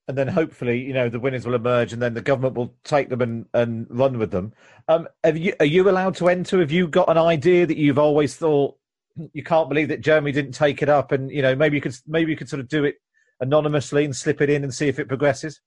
And 0.09 0.19
then 0.19 0.29
hopefully, 0.29 0.81
you 0.81 0.93
know, 0.93 1.09
the 1.09 1.21
winners 1.21 1.47
will 1.47 1.55
emerge, 1.55 1.93
and 1.93 2.03
then 2.03 2.15
the 2.15 2.21
government 2.21 2.55
will 2.55 2.75
take 2.85 3.09
them 3.09 3.23
and, 3.23 3.47
and 3.55 3.87
run 3.89 4.19
with 4.19 4.31
them. 4.31 4.53
Um, 4.89 5.09
you, 5.35 5.55
are 5.61 5.67
you 5.67 5.89
allowed 5.89 6.17
to 6.17 6.29
enter? 6.29 6.61
Have 6.61 6.73
you 6.73 6.89
got 6.89 7.09
an 7.09 7.19
idea 7.19 7.67
that 7.67 7.77
you've 7.77 7.99
always 7.99 8.35
thought 8.35 8.77
you 9.33 9.43
can't 9.43 9.69
believe 9.69 9.89
that 9.89 10.01
Jeremy 10.01 10.33
didn't 10.33 10.53
take 10.53 10.83
it 10.83 10.89
up, 10.89 11.13
and 11.13 11.31
you 11.31 11.43
know, 11.43 11.55
maybe 11.55 11.77
you 11.77 11.81
could 11.81 11.97
maybe 12.07 12.31
you 12.31 12.37
could 12.37 12.49
sort 12.49 12.61
of 12.61 12.69
do 12.69 12.85
it 12.85 12.97
anonymously 13.43 14.05
and 14.05 14.17
slip 14.17 14.41
it 14.41 14.49
in 14.49 14.63
and 14.63 14.73
see 14.73 14.89
if 14.89 14.99
it 14.99 15.09
progresses? 15.09 15.61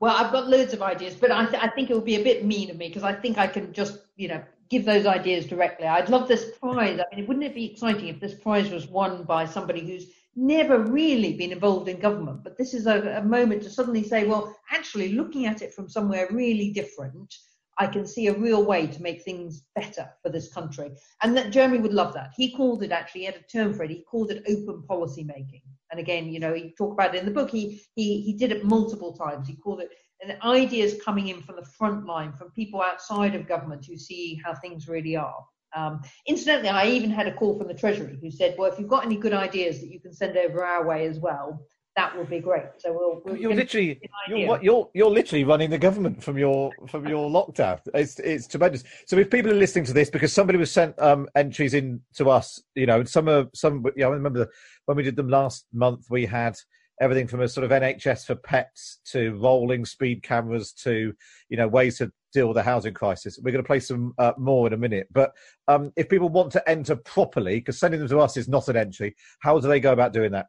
Well, 0.00 0.14
I've 0.16 0.32
got 0.32 0.48
loads 0.48 0.72
of 0.72 0.82
ideas, 0.82 1.14
but 1.14 1.30
I, 1.30 1.46
th- 1.46 1.62
I 1.62 1.68
think 1.68 1.88
it 1.88 1.94
would 1.94 2.04
be 2.04 2.16
a 2.16 2.24
bit 2.24 2.44
mean 2.44 2.70
of 2.70 2.76
me 2.76 2.88
because 2.88 3.04
I 3.04 3.12
think 3.12 3.38
I 3.38 3.46
can 3.46 3.72
just, 3.72 3.98
you 4.16 4.26
know, 4.26 4.42
give 4.68 4.84
those 4.84 5.06
ideas 5.06 5.46
directly. 5.46 5.86
I'd 5.86 6.08
love 6.08 6.26
this 6.26 6.50
prize. 6.58 6.98
I 6.98 7.14
mean, 7.14 7.26
wouldn't 7.26 7.46
it 7.46 7.54
be 7.54 7.66
exciting 7.66 8.08
if 8.08 8.18
this 8.18 8.34
prize 8.34 8.70
was 8.70 8.88
won 8.88 9.22
by 9.22 9.46
somebody 9.46 9.80
who's 9.80 10.06
never 10.34 10.78
really 10.78 11.34
been 11.34 11.52
involved 11.52 11.88
in 11.88 12.00
government? 12.00 12.42
But 12.44 12.56
this 12.56 12.74
is 12.74 12.86
a, 12.86 13.18
a 13.18 13.22
moment 13.22 13.62
to 13.62 13.70
suddenly 13.70 14.02
say, 14.02 14.24
well, 14.24 14.54
actually, 14.70 15.12
looking 15.12 15.46
at 15.46 15.62
it 15.62 15.74
from 15.74 15.88
somewhere 15.88 16.28
really 16.30 16.70
different, 16.70 17.34
I 17.78 17.86
can 17.86 18.06
see 18.06 18.26
a 18.26 18.38
real 18.38 18.64
way 18.64 18.86
to 18.86 19.02
make 19.02 19.22
things 19.22 19.64
better 19.74 20.08
for 20.22 20.28
this 20.28 20.52
country. 20.52 20.90
And 21.22 21.36
that 21.36 21.52
Jeremy 21.52 21.78
would 21.78 21.94
love 21.94 22.12
that. 22.14 22.32
He 22.36 22.52
called 22.52 22.82
it 22.82 22.92
actually, 22.92 23.22
he 23.22 23.26
had 23.26 23.36
a 23.36 23.42
term 23.52 23.72
for 23.74 23.84
it, 23.84 23.90
he 23.90 24.04
called 24.10 24.30
it 24.30 24.44
open 24.48 24.82
policy 24.82 25.24
making. 25.24 25.62
And 25.90 25.98
again, 25.98 26.30
you 26.30 26.40
know, 26.40 26.54
he 26.54 26.74
talked 26.76 26.94
about 26.94 27.14
it 27.14 27.18
in 27.18 27.26
the 27.26 27.32
book. 27.32 27.50
He 27.50 27.82
he 27.94 28.22
he 28.22 28.32
did 28.32 28.50
it 28.50 28.64
multiple 28.64 29.14
times. 29.14 29.46
He 29.46 29.56
called 29.56 29.80
it 29.80 29.90
and 30.22 30.40
ideas 30.42 31.00
coming 31.04 31.28
in 31.28 31.42
from 31.42 31.56
the 31.56 31.64
front 31.64 32.06
line, 32.06 32.32
from 32.32 32.50
people 32.52 32.80
outside 32.80 33.34
of 33.34 33.48
government 33.48 33.84
who 33.84 33.96
see 33.96 34.40
how 34.44 34.54
things 34.54 34.88
really 34.88 35.16
are. 35.16 35.44
Um, 35.74 36.02
incidentally, 36.26 36.68
I 36.68 36.86
even 36.86 37.10
had 37.10 37.26
a 37.26 37.34
call 37.34 37.58
from 37.58 37.68
the 37.68 37.74
Treasury 37.74 38.18
who 38.20 38.30
said, 38.30 38.56
"Well, 38.58 38.70
if 38.70 38.78
you've 38.78 38.88
got 38.88 39.04
any 39.04 39.16
good 39.16 39.32
ideas 39.32 39.80
that 39.80 39.90
you 39.92 40.00
can 40.00 40.12
send 40.12 40.36
over 40.36 40.64
our 40.64 40.86
way 40.86 41.06
as 41.06 41.18
well, 41.18 41.66
that 41.96 42.16
would 42.16 42.28
be 42.28 42.40
great." 42.40 42.64
So 42.78 42.92
we'll. 42.92 43.22
we'll 43.24 43.36
You're 43.36 43.54
literally 43.54 44.00
you're, 44.28 44.62
you're 44.62 44.90
you're 44.94 45.10
literally 45.10 45.44
running 45.44 45.70
the 45.70 45.78
government 45.78 46.22
from 46.22 46.38
your 46.38 46.70
from 46.88 47.06
your 47.08 47.30
lockdown. 47.30 47.80
It's 47.94 48.18
it's 48.18 48.46
tremendous. 48.46 48.84
So 49.06 49.16
if 49.18 49.30
people 49.30 49.50
are 49.50 49.56
listening 49.56 49.84
to 49.86 49.92
this, 49.92 50.10
because 50.10 50.32
somebody 50.32 50.58
was 50.58 50.70
sent 50.70 50.98
um, 51.00 51.28
entries 51.34 51.74
in 51.74 52.00
to 52.16 52.30
us, 52.30 52.62
you 52.74 52.86
know, 52.86 53.00
and 53.00 53.08
some 53.08 53.28
are 53.28 53.46
some. 53.54 53.82
Know, 53.96 54.06
I 54.08 54.10
remember 54.10 54.48
when 54.86 54.96
we 54.96 55.02
did 55.02 55.16
them 55.16 55.28
last 55.28 55.66
month, 55.72 56.06
we 56.10 56.26
had 56.26 56.56
everything 57.00 57.26
from 57.26 57.40
a 57.40 57.48
sort 57.48 57.64
of 57.64 57.70
NHS 57.70 58.26
for 58.26 58.36
pets 58.36 59.00
to 59.06 59.34
rolling 59.36 59.84
speed 59.84 60.22
cameras 60.22 60.72
to 60.72 61.12
you 61.48 61.56
know 61.56 61.66
ways 61.66 61.98
to 61.98 62.12
deal 62.32 62.48
with 62.48 62.56
the 62.56 62.62
housing 62.62 62.94
crisis. 62.94 63.38
We're 63.42 63.52
going 63.52 63.64
to 63.64 63.66
play 63.66 63.80
some 63.80 64.14
uh, 64.18 64.32
more 64.38 64.66
in 64.66 64.72
a 64.72 64.76
minute, 64.76 65.08
but 65.12 65.32
um, 65.68 65.92
if 65.96 66.08
people 66.08 66.28
want 66.28 66.52
to 66.52 66.68
enter 66.68 66.96
properly, 66.96 67.60
because 67.60 67.78
sending 67.78 68.00
them 68.00 68.08
to 68.08 68.18
us 68.18 68.36
is 68.36 68.48
not 68.48 68.68
an 68.68 68.76
entry, 68.76 69.14
how 69.40 69.58
do 69.58 69.68
they 69.68 69.80
go 69.80 69.92
about 69.92 70.12
doing 70.12 70.32
that? 70.32 70.46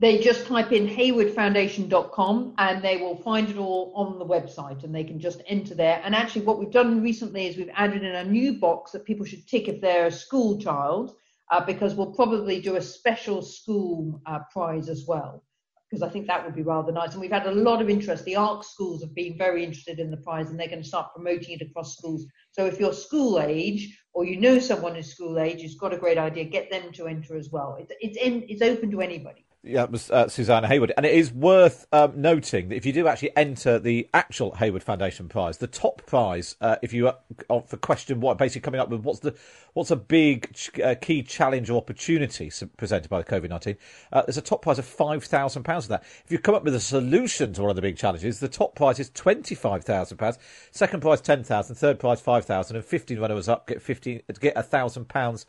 They 0.00 0.16
just 0.16 0.46
type 0.46 0.72
in 0.72 0.88
heywoodfoundation.com 0.88 2.54
and 2.56 2.82
they 2.82 2.96
will 2.96 3.16
find 3.16 3.50
it 3.50 3.58
all 3.58 3.92
on 3.94 4.18
the 4.18 4.24
website 4.24 4.82
and 4.82 4.94
they 4.94 5.04
can 5.04 5.20
just 5.20 5.42
enter 5.46 5.74
there. 5.74 6.00
And 6.02 6.14
actually, 6.14 6.46
what 6.46 6.58
we've 6.58 6.70
done 6.70 7.02
recently 7.02 7.46
is 7.46 7.58
we've 7.58 7.68
added 7.74 8.02
in 8.02 8.14
a 8.14 8.24
new 8.24 8.54
box 8.54 8.92
that 8.92 9.04
people 9.04 9.26
should 9.26 9.46
tick 9.46 9.68
if 9.68 9.82
they're 9.82 10.06
a 10.06 10.12
school 10.12 10.58
child, 10.58 11.16
uh, 11.50 11.62
because 11.62 11.94
we'll 11.94 12.14
probably 12.14 12.62
do 12.62 12.76
a 12.76 12.82
special 12.82 13.42
school 13.42 14.22
uh, 14.24 14.38
prize 14.50 14.88
as 14.88 15.04
well. 15.06 15.44
Because 15.90 16.02
I 16.02 16.08
think 16.08 16.28
that 16.28 16.44
would 16.44 16.54
be 16.54 16.62
rather 16.62 16.92
nice. 16.92 17.12
And 17.12 17.20
we've 17.20 17.32
had 17.32 17.46
a 17.46 17.52
lot 17.52 17.82
of 17.82 17.90
interest. 17.90 18.24
The 18.24 18.36
Ark 18.36 18.62
schools 18.62 19.02
have 19.02 19.14
been 19.14 19.36
very 19.36 19.64
interested 19.64 19.98
in 19.98 20.10
the 20.10 20.18
prize 20.18 20.48
and 20.48 20.58
they're 20.58 20.68
going 20.68 20.82
to 20.82 20.88
start 20.88 21.12
promoting 21.14 21.58
it 21.58 21.62
across 21.62 21.96
schools. 21.96 22.26
So 22.52 22.66
if 22.66 22.78
you're 22.78 22.92
school 22.92 23.40
age 23.40 23.98
or 24.12 24.24
you 24.24 24.36
know 24.38 24.60
someone 24.60 24.94
who's 24.94 25.12
school 25.12 25.38
age 25.40 25.62
who's 25.62 25.74
got 25.74 25.92
a 25.92 25.98
great 25.98 26.18
idea, 26.18 26.44
get 26.44 26.70
them 26.70 26.92
to 26.92 27.08
enter 27.08 27.36
as 27.36 27.50
well. 27.50 27.76
It's, 27.80 27.92
it's, 28.00 28.16
in, 28.16 28.44
it's 28.48 28.62
open 28.62 28.90
to 28.92 29.00
anybody. 29.00 29.44
Yeah, 29.62 29.84
it 29.84 29.90
was 29.90 30.10
uh, 30.10 30.26
Suzanne 30.28 30.64
Heywood. 30.64 30.94
And 30.96 31.04
it 31.04 31.12
is 31.12 31.30
worth 31.30 31.86
um, 31.92 32.18
noting 32.18 32.70
that 32.70 32.76
if 32.76 32.86
you 32.86 32.94
do 32.94 33.06
actually 33.06 33.36
enter 33.36 33.78
the 33.78 34.08
actual 34.14 34.52
Heywood 34.52 34.82
Foundation 34.82 35.28
prize, 35.28 35.58
the 35.58 35.66
top 35.66 36.06
prize, 36.06 36.56
uh, 36.62 36.76
if 36.80 36.94
you 36.94 37.08
uh, 37.08 37.60
for 37.66 37.76
question 37.76 38.20
what, 38.20 38.38
basically 38.38 38.62
coming 38.62 38.80
up 38.80 38.88
with 38.88 39.02
what's 39.02 39.18
the 39.20 39.36
what's 39.74 39.90
a 39.90 39.96
big 39.96 40.50
ch- 40.54 40.80
uh, 40.80 40.94
key 40.94 41.22
challenge 41.22 41.68
or 41.68 41.76
opportunity 41.76 42.50
presented 42.78 43.10
by 43.10 43.18
the 43.20 43.24
COVID 43.24 43.50
nineteen, 43.50 43.76
uh, 44.14 44.22
there's 44.22 44.38
a 44.38 44.42
top 44.42 44.62
prize 44.62 44.78
of 44.78 44.86
five 44.86 45.24
thousand 45.24 45.64
pounds 45.64 45.84
for 45.84 45.90
that. 45.90 46.04
If 46.24 46.32
you 46.32 46.38
come 46.38 46.54
up 46.54 46.64
with 46.64 46.74
a 46.74 46.80
solution 46.80 47.52
to 47.52 47.60
one 47.60 47.68
of 47.68 47.76
the 47.76 47.82
big 47.82 47.98
challenges, 47.98 48.40
the 48.40 48.48
top 48.48 48.74
prize 48.74 48.98
is 48.98 49.10
twenty 49.10 49.54
five 49.54 49.84
thousand 49.84 50.16
pounds. 50.16 50.38
Second 50.70 51.00
prize 51.02 51.20
10000 51.20 51.76
third 51.76 52.00
prize 52.00 52.20
5000 52.22 52.76
and 52.76 52.84
15 52.84 53.18
runners 53.20 53.48
up 53.48 53.66
get 53.66 53.82
fifteen 53.82 54.22
get 54.40 54.54
a 54.56 54.62
thousand 54.62 55.06
pounds 55.10 55.44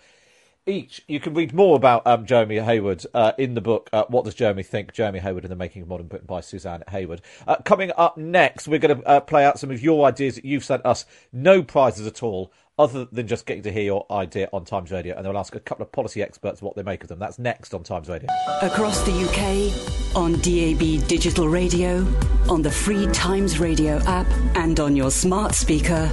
each. 0.66 1.04
You 1.08 1.20
can 1.20 1.34
read 1.34 1.54
more 1.54 1.76
about 1.76 2.06
um, 2.06 2.26
Jeremy 2.26 2.58
Heywood 2.58 3.06
uh, 3.14 3.34
in 3.38 3.54
the 3.54 3.62
book, 3.62 3.90
uh, 3.94 4.06
What 4.08 4.26
Does 4.26 4.36
Jeremy 4.36 4.64
Think? 4.64 4.94
Jeremy 4.94 5.20
Heywood 5.20 5.44
and 5.44 5.52
the 5.52 5.56
Making 5.56 5.84
of 5.84 5.88
Modern 5.88 6.08
Britain 6.08 6.28
by 6.28 6.42
Suzanne 6.42 6.84
Heywood. 6.90 7.22
Uh, 7.48 7.58
coming 7.58 7.92
up 7.98 8.18
next, 8.18 8.68
we're 8.68 8.80
going 8.80 9.00
to 9.00 9.08
uh, 9.08 9.20
play 9.20 9.46
out 9.46 9.60
some 9.60 9.72
of 9.72 9.82
your 9.82 10.06
ideas 10.08 10.36
that 10.36 10.46
you've 10.46 10.64
sent 10.64 10.86
us. 10.86 11.06
No 11.34 11.64
prizes 11.64 12.06
at 12.06 12.22
all, 12.24 12.52
other 12.78 13.06
than 13.06 13.28
just 13.28 13.46
getting 13.46 13.64
to 13.64 13.72
hear 13.72 13.84
your 13.84 14.06
idea 14.12 14.50
on 14.54 14.66
Times 14.66 14.92
Radio, 14.92 15.16
and 15.16 15.28
we'll 15.28 15.38
ask 15.38 15.56
a 15.56 15.60
couple 15.60 15.84
of 15.84 15.92
policy 15.92 16.22
experts 16.22 16.62
what 16.62 16.76
they 16.76 16.84
make 16.84 17.04
of 17.04 17.10
them. 17.10 17.20
That's 17.20 17.40
next 17.40 17.74
on 17.74 17.84
Times 17.84 18.08
Radio. 18.08 18.30
Across 18.62 19.04
the 19.04 19.12
UK, 19.12 20.16
on 20.16 20.34
DAB 20.34 21.08
digital 21.08 21.48
radio, 21.48 22.06
on 22.50 22.62
the 22.62 22.72
free 22.72 23.08
Times 23.08 23.60
Radio 23.60 23.98
app, 24.06 24.28
and 24.56 24.80
on 24.80 24.96
your 24.96 25.12
smart 25.12 25.54
speaker. 25.54 26.12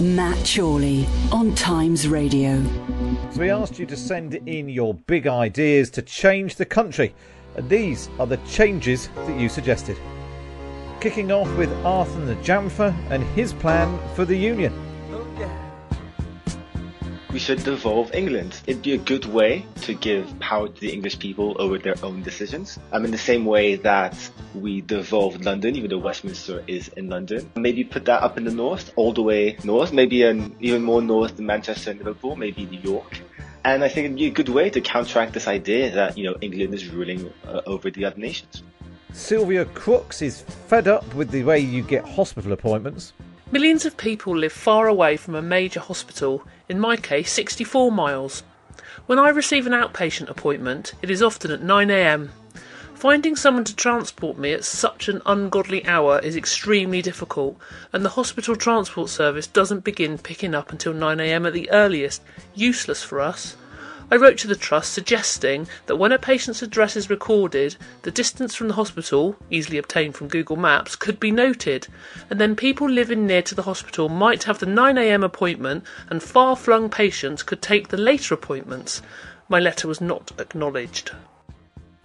Matt 0.00 0.38
Chorley 0.46 1.06
on 1.32 1.54
Times 1.54 2.08
Radio. 2.08 2.62
So 3.30 3.40
we 3.40 3.50
asked 3.50 3.78
you 3.78 3.86
to 3.86 3.96
send 3.96 4.34
in 4.34 4.68
your 4.68 4.94
big 4.94 5.26
ideas 5.26 5.90
to 5.90 6.02
change 6.02 6.56
the 6.56 6.64
country, 6.64 7.14
and 7.56 7.68
these 7.68 8.08
are 8.18 8.26
the 8.26 8.38
changes 8.48 9.08
that 9.14 9.38
you 9.38 9.48
suggested. 9.48 9.98
Kicking 11.00 11.30
off 11.30 11.54
with 11.56 11.72
Arthur 11.84 12.34
Jamfer 12.36 12.94
and 13.10 13.22
his 13.34 13.52
plan 13.52 13.98
for 14.14 14.24
the 14.24 14.36
Union. 14.36 14.85
We 17.32 17.40
should 17.40 17.62
devolve 17.64 18.14
England. 18.14 18.60
It'd 18.66 18.82
be 18.82 18.94
a 18.94 18.98
good 18.98 19.26
way 19.26 19.66
to 19.82 19.94
give 19.94 20.38
power 20.38 20.68
to 20.68 20.80
the 20.80 20.90
English 20.90 21.18
people 21.18 21.56
over 21.58 21.76
their 21.76 21.96
own 22.02 22.22
decisions. 22.22 22.78
Um, 22.92 23.04
in 23.04 23.10
the 23.10 23.18
same 23.18 23.44
way 23.44 23.74
that 23.76 24.16
we 24.54 24.80
devolved 24.80 25.44
London, 25.44 25.74
even 25.76 25.90
though 25.90 25.98
Westminster 25.98 26.62
is 26.66 26.88
in 26.96 27.08
London. 27.08 27.50
Maybe 27.56 27.84
put 27.84 28.04
that 28.04 28.22
up 28.22 28.38
in 28.38 28.44
the 28.44 28.52
north, 28.52 28.92
all 28.96 29.12
the 29.12 29.22
way 29.22 29.58
north, 29.64 29.92
maybe 29.92 30.22
an, 30.22 30.54
even 30.60 30.82
more 30.82 31.02
north 31.02 31.36
than 31.36 31.46
Manchester 31.46 31.90
and 31.90 31.98
Liverpool, 31.98 32.36
maybe 32.36 32.64
New 32.64 32.80
York. 32.80 33.20
And 33.64 33.82
I 33.82 33.88
think 33.88 34.04
it'd 34.04 34.16
be 34.16 34.26
a 34.26 34.30
good 34.30 34.48
way 34.48 34.70
to 34.70 34.80
counteract 34.80 35.32
this 35.32 35.48
idea 35.48 35.90
that, 35.90 36.16
you 36.16 36.24
know, 36.24 36.36
England 36.40 36.72
is 36.72 36.88
ruling 36.88 37.32
uh, 37.46 37.62
over 37.66 37.90
the 37.90 38.04
other 38.04 38.18
nations. 38.18 38.62
Sylvia 39.12 39.64
Crooks 39.64 40.22
is 40.22 40.42
fed 40.42 40.86
up 40.86 41.14
with 41.14 41.30
the 41.30 41.42
way 41.42 41.58
you 41.58 41.82
get 41.82 42.04
hospital 42.04 42.52
appointments. 42.52 43.12
Millions 43.50 43.84
of 43.84 43.96
people 43.96 44.36
live 44.36 44.52
far 44.52 44.88
away 44.88 45.16
from 45.16 45.34
a 45.34 45.42
major 45.42 45.80
hospital, 45.80 46.44
in 46.68 46.80
my 46.80 46.96
case 46.96 47.32
64 47.32 47.92
miles. 47.92 48.42
When 49.06 49.18
I 49.18 49.28
receive 49.28 49.66
an 49.66 49.72
outpatient 49.72 50.28
appointment, 50.28 50.94
it 51.02 51.10
is 51.10 51.22
often 51.22 51.50
at 51.50 51.60
9am. 51.60 52.30
Finding 52.94 53.36
someone 53.36 53.64
to 53.64 53.76
transport 53.76 54.38
me 54.38 54.52
at 54.52 54.64
such 54.64 55.08
an 55.08 55.20
ungodly 55.26 55.86
hour 55.86 56.18
is 56.18 56.34
extremely 56.34 57.02
difficult, 57.02 57.58
and 57.92 58.04
the 58.04 58.10
hospital 58.10 58.56
transport 58.56 59.10
service 59.10 59.46
doesn't 59.46 59.84
begin 59.84 60.16
picking 60.18 60.54
up 60.54 60.72
until 60.72 60.94
9am 60.94 61.46
at 61.46 61.52
the 61.52 61.70
earliest. 61.70 62.22
Useless 62.54 63.02
for 63.02 63.20
us. 63.20 63.56
I 64.08 64.14
wrote 64.14 64.38
to 64.38 64.46
the 64.46 64.54
Trust 64.54 64.92
suggesting 64.92 65.66
that 65.86 65.96
when 65.96 66.12
a 66.12 66.18
patient's 66.18 66.62
address 66.62 66.94
is 66.94 67.10
recorded, 67.10 67.76
the 68.02 68.12
distance 68.12 68.54
from 68.54 68.68
the 68.68 68.74
hospital, 68.74 69.34
easily 69.50 69.78
obtained 69.78 70.14
from 70.14 70.28
Google 70.28 70.56
Maps, 70.56 70.94
could 70.94 71.18
be 71.18 71.32
noted, 71.32 71.88
and 72.30 72.40
then 72.40 72.54
people 72.54 72.88
living 72.88 73.26
near 73.26 73.42
to 73.42 73.54
the 73.56 73.62
hospital 73.62 74.08
might 74.08 74.44
have 74.44 74.60
the 74.60 74.66
9am 74.66 75.24
appointment 75.24 75.82
and 76.08 76.22
far 76.22 76.54
flung 76.54 76.88
patients 76.88 77.42
could 77.42 77.60
take 77.60 77.88
the 77.88 77.96
later 77.96 78.32
appointments. 78.32 79.02
My 79.48 79.58
letter 79.58 79.88
was 79.88 80.00
not 80.00 80.30
acknowledged. 80.38 81.10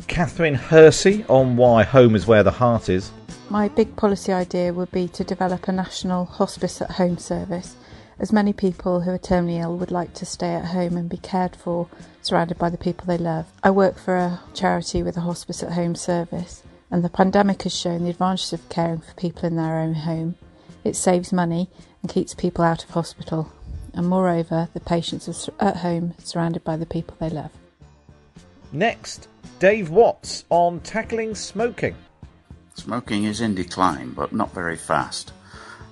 Catherine 0.08 0.56
Hersey 0.56 1.24
on 1.30 1.56
why 1.56 1.84
home 1.84 2.16
is 2.16 2.26
where 2.26 2.42
the 2.42 2.50
heart 2.50 2.90
is. 2.90 3.12
My 3.50 3.68
big 3.68 3.96
policy 3.96 4.32
idea 4.32 4.74
would 4.74 4.92
be 4.92 5.08
to 5.10 5.24
develop 5.24 5.68
a 5.68 5.72
national 5.72 6.26
hospice 6.26 6.82
at 6.82 6.92
home 6.92 7.20
service 7.20 7.76
as 8.22 8.32
many 8.32 8.54
people 8.54 9.02
who 9.02 9.10
are 9.10 9.18
terminally 9.18 9.60
ill 9.60 9.76
would 9.76 9.90
like 9.90 10.14
to 10.14 10.28
stay 10.28 10.54
at 10.54 10.66
home 10.66 10.96
and 10.96 11.10
be 11.10 11.18
cared 11.18 11.56
for, 11.56 11.88
surrounded 12.22 12.56
by 12.56 12.70
the 12.70 12.78
people 12.78 13.04
they 13.08 13.18
love. 13.18 13.48
I 13.64 13.72
work 13.72 13.98
for 13.98 14.16
a 14.16 14.40
charity 14.54 15.02
with 15.02 15.18
a 15.18 15.22
hospice 15.22 15.64
at 15.64 15.72
home 15.72 15.96
service, 15.96 16.62
and 16.92 17.04
the 17.04 17.10
pandemic 17.10 17.64
has 17.64 17.76
shown 17.76 18.04
the 18.04 18.12
advantages 18.12 18.54
of 18.54 18.70
caring 18.70 19.00
for 19.00 19.16
people 19.16 19.46
in 19.46 19.56
their 19.56 19.80
own 19.80 19.96
home. 19.96 20.36
It 20.84 20.96
saves 20.96 21.34
money 21.34 21.68
and 22.04 22.12
keeps 22.12 22.36
people 22.36 22.64
out 22.64 22.84
of 22.84 22.92
hospital, 22.92 23.52
and 23.96 24.08
moreover, 24.08 24.70
the 24.76 24.80
patients 24.80 25.28
are 25.28 25.54
at 25.60 25.78
home 25.78 26.14
surrounded 26.20 26.64
by 26.64 26.78
the 26.78 26.86
people 26.86 27.18
they 27.20 27.32
love. 27.32 27.52
Next, 28.72 29.28
Dave 29.58 29.90
Watts 29.90 30.46
on 30.52 30.80
tackling 30.82 31.34
smoking. 31.34 31.96
Smoking 32.76 33.24
is 33.24 33.42
in 33.42 33.56
decline, 33.56 34.12
but 34.12 34.32
not 34.32 34.54
very 34.54 34.78
fast 34.78 35.34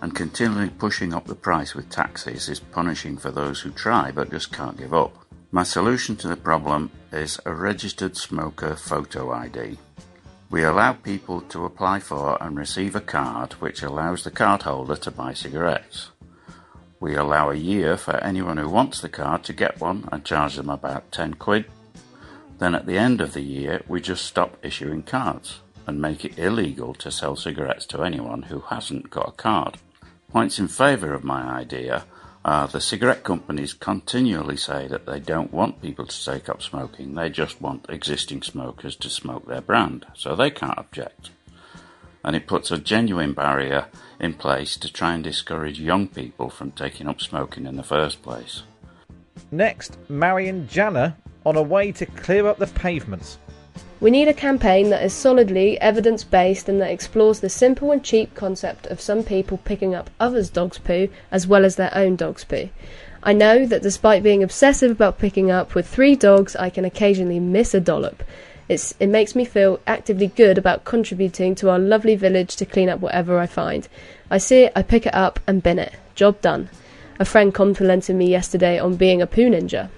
and 0.01 0.15
continually 0.15 0.69
pushing 0.69 1.13
up 1.13 1.25
the 1.25 1.35
price 1.35 1.75
with 1.75 1.89
taxes 1.89 2.49
is 2.49 2.59
punishing 2.59 3.17
for 3.17 3.31
those 3.31 3.61
who 3.61 3.71
try 3.71 4.11
but 4.11 4.31
just 4.31 4.51
can't 4.51 4.77
give 4.77 4.93
up. 4.93 5.25
My 5.51 5.63
solution 5.63 6.15
to 6.17 6.27
the 6.27 6.37
problem 6.37 6.91
is 7.11 7.39
a 7.45 7.53
registered 7.53 8.15
smoker 8.15 8.75
photo 8.75 9.31
ID. 9.31 9.77
We 10.49 10.63
allow 10.63 10.93
people 10.93 11.41
to 11.41 11.65
apply 11.65 11.99
for 11.99 12.41
and 12.41 12.57
receive 12.57 12.95
a 12.95 13.01
card 13.01 13.53
which 13.53 13.83
allows 13.83 14.23
the 14.23 14.31
cardholder 14.31 14.99
to 15.01 15.11
buy 15.11 15.33
cigarettes. 15.33 16.09
We 16.99 17.15
allow 17.15 17.49
a 17.49 17.55
year 17.55 17.97
for 17.97 18.17
anyone 18.17 18.57
who 18.57 18.69
wants 18.69 18.99
the 18.99 19.09
card 19.09 19.43
to 19.45 19.53
get 19.53 19.79
one 19.79 20.09
and 20.11 20.25
charge 20.25 20.55
them 20.55 20.69
about 20.69 21.11
10 21.11 21.35
quid. 21.35 21.65
Then 22.57 22.75
at 22.75 22.85
the 22.85 22.97
end 22.97 23.21
of 23.21 23.33
the 23.33 23.41
year, 23.41 23.81
we 23.87 24.01
just 24.01 24.25
stop 24.25 24.57
issuing 24.63 25.03
cards 25.03 25.61
and 25.87 26.01
make 26.01 26.25
it 26.25 26.37
illegal 26.37 26.93
to 26.95 27.09
sell 27.09 27.35
cigarettes 27.35 27.85
to 27.87 28.03
anyone 28.03 28.43
who 28.43 28.59
hasn't 28.59 29.09
got 29.09 29.29
a 29.29 29.31
card. 29.31 29.77
Points 30.31 30.59
in 30.59 30.67
favour 30.67 31.13
of 31.13 31.23
my 31.23 31.41
idea 31.41 32.05
are 32.45 32.67
the 32.67 32.79
cigarette 32.79 33.23
companies 33.23 33.73
continually 33.73 34.55
say 34.57 34.87
that 34.87 35.05
they 35.05 35.19
don't 35.19 35.51
want 35.51 35.81
people 35.81 36.05
to 36.05 36.25
take 36.25 36.47
up 36.47 36.61
smoking, 36.61 37.15
they 37.15 37.29
just 37.29 37.59
want 37.59 37.85
existing 37.89 38.43
smokers 38.43 38.95
to 38.95 39.09
smoke 39.09 39.47
their 39.47 39.61
brand, 39.61 40.05
so 40.13 40.35
they 40.35 40.51
can't 40.51 40.77
object. 40.77 41.31
And 42.23 42.35
it 42.35 42.47
puts 42.47 42.69
a 42.69 42.77
genuine 42.77 43.33
barrier 43.33 43.87
in 44.19 44.35
place 44.35 44.77
to 44.77 44.91
try 44.91 45.13
and 45.13 45.23
discourage 45.23 45.79
young 45.79 46.07
people 46.07 46.49
from 46.49 46.71
taking 46.71 47.07
up 47.07 47.21
smoking 47.21 47.65
in 47.65 47.75
the 47.75 47.83
first 47.83 48.21
place. 48.21 48.63
Next, 49.51 49.97
Marion 50.09 50.67
Janner 50.67 51.15
on 51.45 51.55
a 51.55 51.61
way 51.61 51.91
to 51.93 52.05
clear 52.05 52.47
up 52.47 52.59
the 52.59 52.67
pavements. 52.67 53.39
We 54.01 54.11
need 54.11 54.29
a 54.29 54.33
campaign 54.33 54.91
that 54.91 55.03
is 55.03 55.13
solidly 55.13 55.79
evidence 55.81 56.23
based 56.23 56.69
and 56.69 56.79
that 56.79 56.89
explores 56.89 57.41
the 57.41 57.49
simple 57.49 57.91
and 57.91 58.01
cheap 58.01 58.33
concept 58.33 58.87
of 58.87 59.01
some 59.01 59.23
people 59.23 59.57
picking 59.57 59.93
up 59.93 60.09
others' 60.21 60.49
dog's 60.49 60.77
poo 60.77 61.09
as 61.31 61.45
well 61.45 61.65
as 61.65 61.75
their 61.75 61.93
own 61.93 62.15
dog's 62.15 62.45
poo. 62.45 62.69
I 63.21 63.33
know 63.33 63.65
that 63.65 63.81
despite 63.81 64.23
being 64.23 64.41
obsessive 64.41 64.91
about 64.91 65.19
picking 65.19 65.51
up 65.51 65.75
with 65.75 65.85
three 65.85 66.15
dogs, 66.15 66.55
I 66.55 66.69
can 66.69 66.85
occasionally 66.85 67.41
miss 67.41 67.73
a 67.73 67.81
dollop. 67.81 68.23
It's, 68.69 68.93
it 69.01 69.07
makes 69.07 69.35
me 69.35 69.43
feel 69.43 69.81
actively 69.85 70.27
good 70.27 70.57
about 70.57 70.85
contributing 70.85 71.53
to 71.55 71.69
our 71.69 71.79
lovely 71.79 72.15
village 72.15 72.55
to 72.55 72.65
clean 72.65 72.87
up 72.87 73.01
whatever 73.01 73.37
I 73.37 73.47
find. 73.47 73.89
I 74.31 74.37
see 74.37 74.63
it, 74.63 74.73
I 74.77 74.81
pick 74.81 75.07
it 75.07 75.13
up, 75.13 75.41
and 75.45 75.61
bin 75.61 75.77
it. 75.77 75.93
Job 76.15 76.39
done. 76.39 76.69
A 77.19 77.25
friend 77.25 77.53
complimented 77.53 78.15
me 78.15 78.29
yesterday 78.29 78.79
on 78.79 78.95
being 78.95 79.21
a 79.21 79.27
poo 79.27 79.49
ninja. 79.49 79.89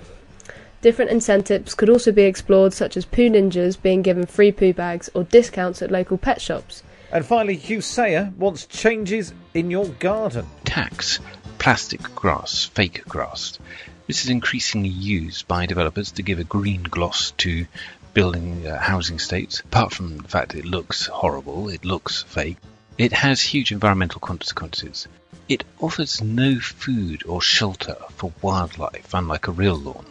Different 0.82 1.12
incentives 1.12 1.76
could 1.76 1.90
also 1.90 2.12
be 2.12 2.24
explored, 2.24 2.74
such 2.74 2.98
as 2.98 3.06
poo 3.06 3.30
ninjas 3.30 3.82
being 3.82 4.02
given 4.02 4.26
free 4.26 4.52
poo 4.52 4.74
bags 4.74 5.10
or 5.14 5.24
discounts 5.24 5.82
at 5.82 5.92
local 5.92 6.18
pet 6.18 6.42
shops. 6.42 6.84
And 7.12 7.26
finally, 7.26 7.56
Hugh 7.56 7.82
Sayer 7.82 8.34
wants 8.38 8.66
changes 8.66 9.34
in 9.54 9.70
your 9.70 9.88
garden. 9.88 10.48
Tax 10.64 11.20
plastic 11.62 12.02
grass, 12.16 12.66
fake 12.66 13.06
grass. 13.08 13.60
This 14.08 14.24
is 14.24 14.32
increasingly 14.32 14.90
used 14.90 15.48
by 15.48 15.68
developers 15.68 16.12
to 16.14 16.24
give 16.24 16.40
a 16.40 16.44
green 16.44 16.82
gloss 16.82 17.30
to 17.38 17.68
building 18.16 18.66
uh, 18.66 18.80
housing 18.80 19.18
estates. 19.18 19.60
Apart 19.60 19.94
from 19.94 20.18
the 20.18 20.28
fact 20.28 20.56
it 20.56 20.66
looks 20.66 21.06
horrible, 21.06 21.70
it 21.70 21.86
looks 21.86 22.24
fake, 22.24 22.58
it 22.98 23.14
has 23.14 23.42
huge 23.42 23.72
environmental 23.72 24.20
consequences. 24.20 25.08
It 25.48 25.64
offers 25.80 26.20
no 26.20 26.60
food 26.60 27.24
or 27.28 27.44
shelter 27.44 27.96
for 28.16 28.34
wildlife, 28.42 29.14
unlike 29.14 29.48
a 29.48 29.52
real 29.52 29.76
lawn. 29.76 30.08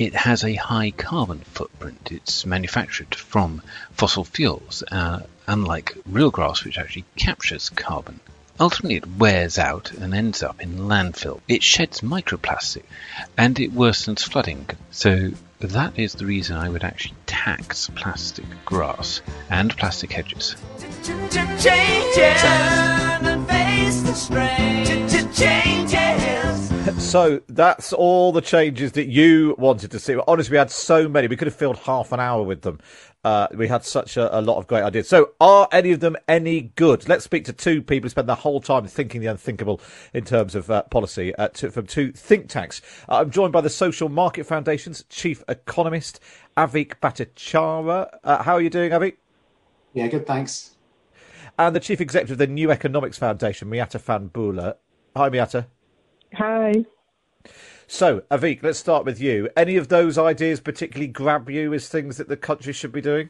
It 0.00 0.14
has 0.14 0.44
a 0.44 0.54
high 0.54 0.92
carbon 0.92 1.40
footprint. 1.40 2.08
It's 2.10 2.46
manufactured 2.46 3.14
from 3.14 3.60
fossil 3.92 4.24
fuels, 4.24 4.82
uh, 4.90 5.20
unlike 5.46 5.94
real 6.06 6.30
grass, 6.30 6.64
which 6.64 6.78
actually 6.78 7.04
captures 7.16 7.68
carbon. 7.68 8.18
Ultimately, 8.58 8.96
it 8.96 9.18
wears 9.18 9.58
out 9.58 9.92
and 9.92 10.14
ends 10.14 10.42
up 10.42 10.62
in 10.62 10.88
landfill. 10.88 11.42
It 11.48 11.62
sheds 11.62 12.00
microplastic 12.00 12.84
and 13.36 13.60
it 13.60 13.74
worsens 13.74 14.22
flooding. 14.24 14.70
So, 14.90 15.32
that 15.58 15.98
is 15.98 16.14
the 16.14 16.24
reason 16.24 16.56
I 16.56 16.70
would 16.70 16.82
actually 16.82 17.16
tax 17.26 17.90
plastic 17.94 18.46
grass 18.64 19.20
and 19.50 19.76
plastic 19.76 20.12
hedges. 20.12 20.56
So 26.98 27.40
that's 27.48 27.92
all 27.92 28.32
the 28.32 28.40
changes 28.40 28.92
that 28.92 29.06
you 29.06 29.54
wanted 29.58 29.90
to 29.92 29.98
see. 29.98 30.16
Honestly, 30.26 30.52
we 30.52 30.58
had 30.58 30.70
so 30.70 31.08
many. 31.08 31.28
We 31.28 31.36
could 31.36 31.46
have 31.46 31.54
filled 31.54 31.78
half 31.78 32.10
an 32.10 32.20
hour 32.20 32.42
with 32.42 32.62
them. 32.62 32.80
Uh, 33.22 33.46
we 33.54 33.68
had 33.68 33.84
such 33.84 34.16
a, 34.16 34.36
a, 34.36 34.40
lot 34.40 34.56
of 34.56 34.66
great 34.66 34.82
ideas. 34.82 35.08
So, 35.08 35.32
are 35.40 35.68
any 35.70 35.92
of 35.92 36.00
them 36.00 36.16
any 36.26 36.60
good? 36.60 37.08
Let's 37.08 37.24
speak 37.24 37.44
to 37.44 37.52
two 37.52 37.82
people 37.82 38.06
who 38.06 38.10
spend 38.10 38.28
their 38.28 38.36
whole 38.36 38.60
time 38.60 38.86
thinking 38.86 39.20
the 39.20 39.28
unthinkable 39.28 39.80
in 40.14 40.24
terms 40.24 40.54
of 40.54 40.70
uh, 40.70 40.82
policy 40.84 41.34
uh, 41.36 41.48
to, 41.48 41.70
from 41.70 41.86
two 41.86 42.12
think 42.12 42.48
tanks. 42.48 42.82
Uh, 43.08 43.18
I'm 43.18 43.30
joined 43.30 43.52
by 43.52 43.60
the 43.60 43.70
Social 43.70 44.08
Market 44.08 44.44
Foundation's 44.44 45.04
chief 45.08 45.44
economist, 45.48 46.18
Aveek 46.56 46.94
Bhattacharya. 47.00 48.18
Uh, 48.24 48.42
how 48.42 48.54
are 48.54 48.60
you 48.60 48.70
doing, 48.70 48.90
Aveek? 48.90 49.16
Yeah, 49.94 50.08
good, 50.08 50.26
thanks. 50.26 50.76
And 51.60 51.76
the 51.76 51.80
chief 51.80 52.00
executive 52.00 52.32
of 52.32 52.38
the 52.38 52.46
New 52.46 52.70
Economics 52.70 53.18
Foundation, 53.18 53.68
Miatta 53.68 54.00
Fahnbulleh. 54.00 54.76
Hi, 55.14 55.28
Miatta. 55.28 55.66
Hi. 56.32 56.86
So, 57.86 58.20
Aveek, 58.30 58.62
let's 58.62 58.78
start 58.78 59.04
with 59.04 59.20
you. 59.20 59.50
Any 59.54 59.76
of 59.76 59.88
those 59.88 60.16
ideas 60.16 60.58
particularly 60.58 61.08
grab 61.08 61.50
you 61.50 61.74
as 61.74 61.86
things 61.86 62.16
that 62.16 62.28
the 62.28 62.36
country 62.38 62.72
should 62.72 62.92
be 62.92 63.02
doing? 63.02 63.28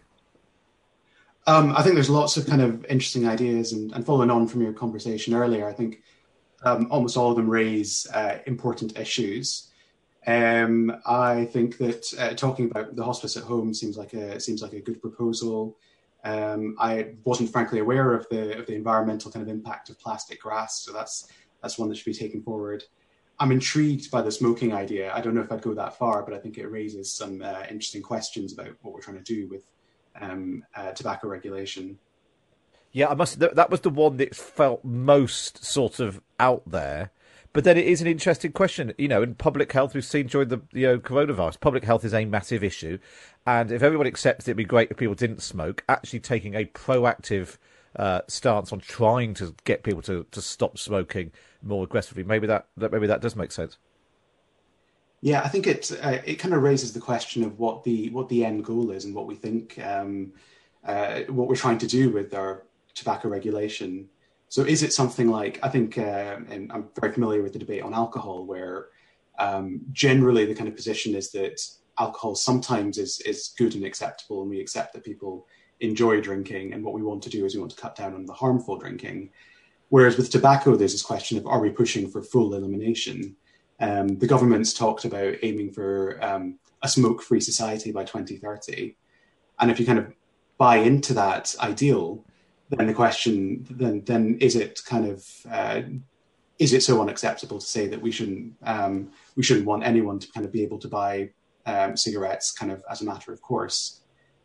Um, 1.49 1.74
I 1.76 1.83
think 1.83 1.97
there's 1.97 2.09
lots 2.09 2.37
of 2.37 2.47
kind 2.47 2.62
of 2.62 2.85
interesting 2.85 3.26
ideas, 3.26 3.72
and, 3.72 3.91
and 3.95 4.07
following 4.07 4.31
on 4.31 4.47
from 4.47 4.62
your 4.62 4.74
conversation 4.74 5.35
earlier, 5.35 5.68
I 5.68 5.72
think 5.72 6.01
um, 6.62 6.87
almost 6.89 7.16
all 7.16 7.31
of 7.33 7.37
them 7.37 7.51
raise 7.51 8.07
uh, 8.14 8.39
important 8.47 8.97
issues. 8.97 9.72
Um, 10.28 10.97
I 11.05 11.47
think 11.47 11.78
that 11.78 12.14
uh, 12.16 12.35
talking 12.35 12.70
about 12.70 12.95
the 12.95 13.03
hospice 13.03 13.37
at 13.37 13.43
home 13.43 13.74
seems 13.74 13.97
like 13.97 14.12
a 14.12 14.39
seems 14.39 14.62
like 14.62 14.74
a 14.74 14.81
good 14.81 15.01
proposal. 15.01 15.76
Um, 16.24 16.76
I 16.78 17.14
wasn't 17.24 17.50
frankly 17.50 17.78
aware 17.78 18.14
of 18.14 18.26
the 18.30 18.58
of 18.58 18.66
the 18.66 18.74
environmental 18.74 19.30
kind 19.30 19.42
of 19.42 19.48
impact 19.48 19.90
of 19.90 19.98
plastic 19.98 20.40
grass, 20.40 20.82
so 20.82 20.92
that's 20.92 21.28
that's 21.62 21.78
one 21.78 21.88
that 21.88 21.96
should 21.96 22.04
be 22.06 22.14
taken 22.14 22.42
forward. 22.42 22.84
I'm 23.38 23.52
intrigued 23.52 24.10
by 24.10 24.20
the 24.20 24.30
smoking 24.30 24.74
idea. 24.74 25.12
I 25.14 25.22
don't 25.22 25.34
know 25.34 25.40
if 25.40 25.50
I'd 25.50 25.62
go 25.62 25.72
that 25.72 25.96
far, 25.96 26.22
but 26.22 26.34
I 26.34 26.38
think 26.38 26.58
it 26.58 26.66
raises 26.66 27.10
some 27.10 27.40
uh, 27.40 27.62
interesting 27.70 28.02
questions 28.02 28.52
about 28.52 28.72
what 28.82 28.92
we're 28.92 29.00
trying 29.00 29.16
to 29.16 29.22
do 29.22 29.48
with 29.48 29.62
um, 30.20 30.62
uh, 30.76 30.92
tobacco 30.92 31.28
regulation. 31.28 31.98
Yeah, 32.92 33.08
I 33.08 33.14
must. 33.14 33.38
That 33.38 33.70
was 33.70 33.80
the 33.80 33.90
one 33.90 34.18
that 34.18 34.34
felt 34.34 34.84
most 34.84 35.64
sort 35.64 36.00
of 36.00 36.20
out 36.38 36.62
there. 36.66 37.12
But 37.53 37.64
then 37.64 37.76
it 37.76 37.86
is 37.86 38.01
an 38.01 38.07
interesting 38.07 38.53
question, 38.53 38.92
you 38.96 39.09
know. 39.09 39.22
In 39.22 39.34
public 39.34 39.72
health, 39.72 39.94
we've 39.94 40.05
seen 40.05 40.28
during 40.28 40.48
the 40.48 40.61
you 40.72 40.86
know 40.86 40.98
coronavirus, 40.98 41.61
public 41.61 41.84
health 41.84 42.05
is 42.05 42.14
a 42.14 42.24
massive 42.24 42.62
issue, 42.62 42.98
and 43.44 43.72
if 43.72 43.82
everyone 43.82 44.07
accepts 44.07 44.46
it, 44.46 44.53
it'd 44.53 44.57
be 44.57 44.64
great 44.64 44.90
if 44.90 44.96
people 44.96 45.16
didn't 45.16 45.42
smoke. 45.42 45.82
Actually, 45.88 46.20
taking 46.20 46.55
a 46.55 46.66
proactive 46.66 47.57
uh, 47.96 48.20
stance 48.28 48.72
on 48.72 48.78
trying 48.78 49.34
to 49.34 49.55
get 49.64 49.82
people 49.82 50.03
to, 50.03 50.26
to 50.30 50.40
stop 50.40 50.78
smoking 50.78 51.32
more 51.62 51.82
aggressively, 51.84 52.22
maybe 52.22 52.46
that, 52.46 52.66
that 52.76 52.92
maybe 52.92 53.07
that 53.07 53.20
does 53.20 53.34
make 53.34 53.53
sense. 53.53 53.78
Yeah, 55.20 55.42
I 55.42 55.48
think 55.48 55.66
it 55.66 55.90
uh, 56.03 56.18
it 56.24 56.36
kind 56.36 56.55
of 56.55 56.62
raises 56.62 56.92
the 56.92 57.01
question 57.01 57.42
of 57.42 57.59
what 57.59 57.84
the 57.84 58.11
what 58.11 58.28
the 58.28 58.44
end 58.44 58.64
goal 58.64 58.90
is 58.90 59.05
and 59.05 59.14
what 59.14 59.26
we 59.26 59.34
think 59.34 59.78
um, 59.84 60.32
uh, 60.84 61.20
what 61.28 61.48
we're 61.48 61.57
trying 61.57 61.78
to 61.78 61.86
do 61.86 62.11
with 62.11 62.32
our 62.32 62.62
tobacco 62.94 63.28
regulation. 63.28 64.09
So, 64.51 64.62
is 64.62 64.82
it 64.82 64.92
something 64.92 65.28
like 65.28 65.61
I 65.62 65.68
think, 65.68 65.96
uh, 65.96 66.38
and 66.51 66.72
I'm 66.72 66.88
very 67.01 67.12
familiar 67.12 67.40
with 67.40 67.53
the 67.53 67.59
debate 67.61 67.82
on 67.82 67.94
alcohol, 67.94 68.46
where 68.46 68.88
um, 69.38 69.80
generally 69.92 70.44
the 70.44 70.57
kind 70.57 70.68
of 70.68 70.74
position 70.74 71.14
is 71.14 71.30
that 71.30 71.62
alcohol 72.01 72.34
sometimes 72.34 72.98
is 72.98 73.20
is 73.20 73.55
good 73.57 73.76
and 73.76 73.84
acceptable, 73.84 74.42
and 74.42 74.51
we 74.51 74.61
accept 74.61 74.92
that 74.92 75.05
people 75.05 75.46
enjoy 75.78 76.20
drinking, 76.20 76.72
and 76.72 76.82
what 76.84 76.94
we 76.94 77.03
want 77.03 77.22
to 77.22 77.30
do 77.30 77.46
is 77.46 77.55
we 77.55 77.61
want 77.61 77.70
to 77.70 77.80
cut 77.80 77.94
down 77.94 78.12
on 78.12 78.26
the 78.26 78.32
harmful 78.32 78.76
drinking. 78.76 79.30
Whereas 79.88 80.16
with 80.16 80.30
tobacco, 80.30 80.74
there's 80.74 80.92
this 80.92 81.03
question 81.03 81.38
of 81.38 81.46
are 81.46 81.61
we 81.61 81.70
pushing 81.70 82.11
for 82.11 82.20
full 82.20 82.53
elimination? 82.55 83.36
Um, 83.78 84.18
the 84.18 84.26
government's 84.26 84.74
talked 84.74 85.05
about 85.05 85.36
aiming 85.42 85.72
for 85.72 86.18
um, 86.24 86.59
a 86.82 86.88
smoke 86.88 87.22
free 87.22 87.40
society 87.40 87.92
by 87.92 88.03
2030. 88.03 88.96
And 89.61 89.70
if 89.70 89.78
you 89.78 89.86
kind 89.86 89.98
of 90.01 90.12
buy 90.59 90.76
into 90.78 91.14
that 91.14 91.55
ideal, 91.61 92.24
then 92.70 92.86
the 92.86 92.94
question 92.94 93.66
then 93.70 94.02
then 94.04 94.38
is 94.40 94.56
it 94.56 94.80
kind 94.86 95.06
of 95.06 95.26
uh, 95.50 95.82
is 96.58 96.72
it 96.72 96.82
so 96.82 97.00
unacceptable 97.00 97.58
to 97.58 97.66
say 97.66 97.86
that 97.86 98.00
we 98.00 98.10
shouldn't 98.10 98.54
um, 98.62 99.10
we 99.36 99.42
shouldn't 99.42 99.66
want 99.66 99.84
anyone 99.84 100.18
to 100.18 100.30
kind 100.32 100.46
of 100.46 100.52
be 100.52 100.62
able 100.62 100.78
to 100.78 100.88
buy 100.88 101.30
um, 101.66 101.96
cigarettes 101.96 102.52
kind 102.52 102.72
of 102.72 102.82
as 102.90 103.02
a 103.02 103.04
matter 103.04 103.32
of 103.32 103.40
course 103.42 104.00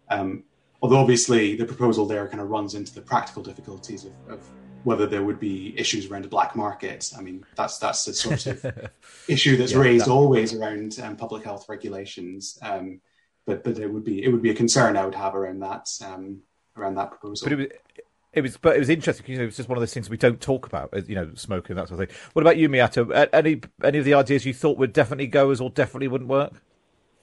um, 0.09 0.43
although 0.81 0.97
obviously 0.97 1.55
the 1.55 1.65
proposal 1.65 2.05
there 2.05 2.27
kind 2.27 2.41
of 2.41 2.49
runs 2.49 2.75
into 2.75 2.93
the 2.93 3.01
practical 3.01 3.43
difficulties 3.43 4.05
of, 4.05 4.13
of 4.29 4.49
whether 4.83 5.07
there 5.07 5.23
would 5.23 5.39
be 5.39 5.73
issues 5.77 6.05
around 6.05 6.25
a 6.25 6.27
black 6.27 6.55
market. 6.55 7.11
I 7.17 7.21
mean, 7.21 7.43
that's 7.55 7.79
that's 7.79 8.05
the 8.05 8.13
sort 8.13 8.45
of 8.45 8.91
issue 9.27 9.57
that's 9.57 9.71
yeah, 9.71 9.79
raised 9.79 10.05
that... 10.05 10.11
always 10.11 10.53
around 10.53 10.99
um, 11.01 11.15
public 11.15 11.43
health 11.43 11.67
regulations. 11.67 12.59
Um, 12.61 13.01
but 13.47 13.63
but 13.63 13.79
it 13.79 13.91
would 13.91 14.03
be 14.03 14.23
it 14.23 14.29
would 14.29 14.43
be 14.43 14.51
a 14.51 14.55
concern 14.55 14.95
I 14.95 15.05
would 15.05 15.15
have 15.15 15.33
around 15.35 15.59
that 15.61 15.89
um, 16.05 16.41
around 16.77 16.95
that 16.95 17.09
proposal. 17.09 17.49
But 17.49 17.59
it 17.59 17.81
it 18.35 18.41
was, 18.41 18.57
but 18.57 18.75
it 18.75 18.79
was 18.79 18.89
interesting 18.89 19.23
because 19.23 19.31
you 19.31 19.37
know, 19.37 19.43
it 19.43 19.47
was 19.47 19.57
just 19.57 19.69
one 19.69 19.77
of 19.77 19.81
those 19.81 19.93
things 19.93 20.09
we 20.09 20.17
don't 20.17 20.41
talk 20.41 20.67
about, 20.67 20.93
you 21.07 21.15
know, 21.15 21.31
smoking 21.35 21.75
that 21.77 21.87
sort 21.87 22.01
of 22.01 22.09
thing. 22.09 22.17
What 22.33 22.41
about 22.41 22.57
you, 22.57 22.69
Miatta? 22.69 23.29
Any 23.33 23.61
any 23.83 23.97
of 23.97 24.05
the 24.05 24.13
ideas 24.13 24.45
you 24.45 24.53
thought 24.53 24.77
would 24.77 24.93
definitely 24.93 25.27
go 25.27 25.49
as 25.51 25.61
or 25.61 25.69
definitely 25.69 26.09
wouldn't 26.09 26.29
work? 26.29 26.61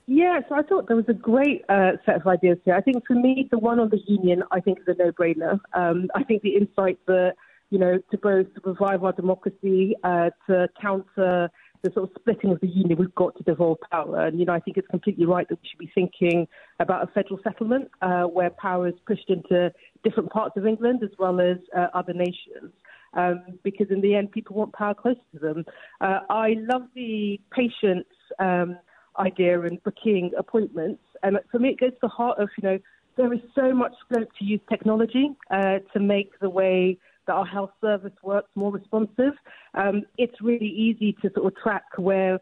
Yeah, 0.06 0.40
so 0.48 0.56
I 0.56 0.62
thought 0.62 0.88
there 0.88 0.96
was 0.96 1.08
a 1.08 1.14
great 1.14 1.64
uh, 1.68 1.92
set 2.04 2.16
of 2.16 2.26
ideas 2.26 2.58
here. 2.64 2.74
I 2.74 2.80
think 2.80 3.06
for 3.06 3.14
me, 3.14 3.48
the 3.50 3.58
one 3.58 3.78
on 3.78 3.88
the 3.88 4.00
union, 4.08 4.42
I 4.50 4.58
think 4.58 4.80
is 4.80 4.88
a 4.88 4.94
no-brainer. 4.94 5.60
Um, 5.74 6.10
I 6.14 6.24
think 6.24 6.42
the 6.42 6.56
insight 6.56 6.98
that 7.06 7.34
you 7.72 7.78
know, 7.78 7.98
to 8.10 8.18
both 8.18 8.48
revive 8.64 9.02
our 9.02 9.12
democracy, 9.12 9.96
uh, 10.04 10.28
to 10.46 10.68
counter 10.78 11.48
the 11.82 11.90
sort 11.92 12.08
of 12.08 12.16
splitting 12.18 12.52
of 12.52 12.60
the 12.60 12.68
union, 12.68 12.98
we've 12.98 13.14
got 13.14 13.36
to 13.36 13.42
devolve 13.42 13.78
power. 13.90 14.26
And, 14.26 14.38
you 14.38 14.46
know, 14.46 14.52
I 14.52 14.60
think 14.60 14.76
it's 14.76 14.86
completely 14.88 15.26
right 15.26 15.48
that 15.48 15.58
we 15.60 15.68
should 15.68 15.78
be 15.78 15.90
thinking 15.94 16.46
about 16.80 17.02
a 17.02 17.12
federal 17.12 17.40
settlement 17.42 17.90
uh, 18.00 18.22
where 18.24 18.50
power 18.50 18.88
is 18.88 18.94
pushed 19.06 19.28
into 19.28 19.72
different 20.04 20.30
parts 20.30 20.56
of 20.56 20.66
England 20.66 21.00
as 21.02 21.10
well 21.18 21.40
as 21.40 21.58
uh, 21.76 21.88
other 21.94 22.12
nations. 22.12 22.72
Um, 23.14 23.42
because 23.62 23.88
in 23.90 24.00
the 24.00 24.14
end, 24.14 24.32
people 24.32 24.56
want 24.56 24.72
power 24.72 24.94
close 24.94 25.16
to 25.34 25.38
them. 25.38 25.64
Uh, 26.00 26.20
I 26.30 26.54
love 26.60 26.82
the 26.94 27.38
patience 27.50 28.06
um, 28.38 28.78
idea 29.18 29.60
and 29.60 29.82
booking 29.82 30.30
appointments. 30.38 31.02
And 31.22 31.38
for 31.50 31.58
me, 31.58 31.70
it 31.70 31.80
goes 31.80 31.90
to 31.90 31.98
the 32.02 32.08
heart 32.08 32.38
of, 32.38 32.48
you 32.56 32.68
know, 32.68 32.78
there 33.16 33.32
is 33.32 33.40
so 33.54 33.74
much 33.74 33.92
scope 34.08 34.28
to 34.38 34.44
use 34.44 34.60
technology 34.70 35.30
uh, 35.50 35.80
to 35.92 36.00
make 36.00 36.38
the 36.40 36.48
way 36.48 36.96
that 37.26 37.34
our 37.34 37.46
health 37.46 37.70
service 37.80 38.12
works 38.22 38.48
more 38.54 38.72
responsive. 38.72 39.34
Um, 39.74 40.02
it's 40.18 40.40
really 40.40 40.66
easy 40.66 41.12
to 41.22 41.30
sort 41.34 41.46
of 41.46 41.56
track 41.62 41.84
where 41.96 42.40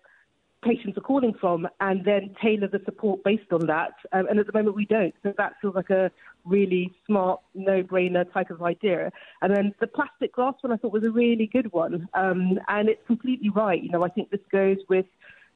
patients 0.63 0.99
are 0.99 1.03
calling 1.03 1.35
from 1.41 1.67
and 1.81 2.05
then 2.05 2.35
tailor 2.43 2.69
the 2.69 2.81
support 2.85 3.23
based 3.25 3.53
on 3.53 3.67
that. 3.67 3.95
Um, 4.13 4.27
and 4.29 4.39
at 4.39 4.47
the 4.47 4.53
moment, 4.53 4.77
we 4.77 4.85
don't. 4.85 5.15
So 5.23 5.33
that 5.39 5.55
feels 5.61 5.75
like 5.75 5.91
a 5.91 6.11
really 6.45 6.93
smart, 7.07 7.41
no 7.55 7.83
brainer 7.83 8.31
type 8.33 8.51
of 8.51 8.63
idea. 8.63 9.11
And 9.43 9.55
then 9.55 9.75
the 9.81 9.87
plastic 9.87 10.35
glass 10.35 10.55
one 10.61 10.73
I 10.73 10.77
thought 10.77 10.93
was 10.93 11.05
a 11.05 11.11
really 11.11 11.47
good 11.47 11.73
one. 11.73 12.09
Um, 12.15 12.59
and 12.69 12.89
it's 12.89 13.05
completely 13.07 13.51
right. 13.51 13.83
You 13.83 13.91
know, 13.91 14.05
I 14.05 14.09
think 14.09 14.31
this 14.31 14.41
goes 14.53 14.79
with 14.89 15.07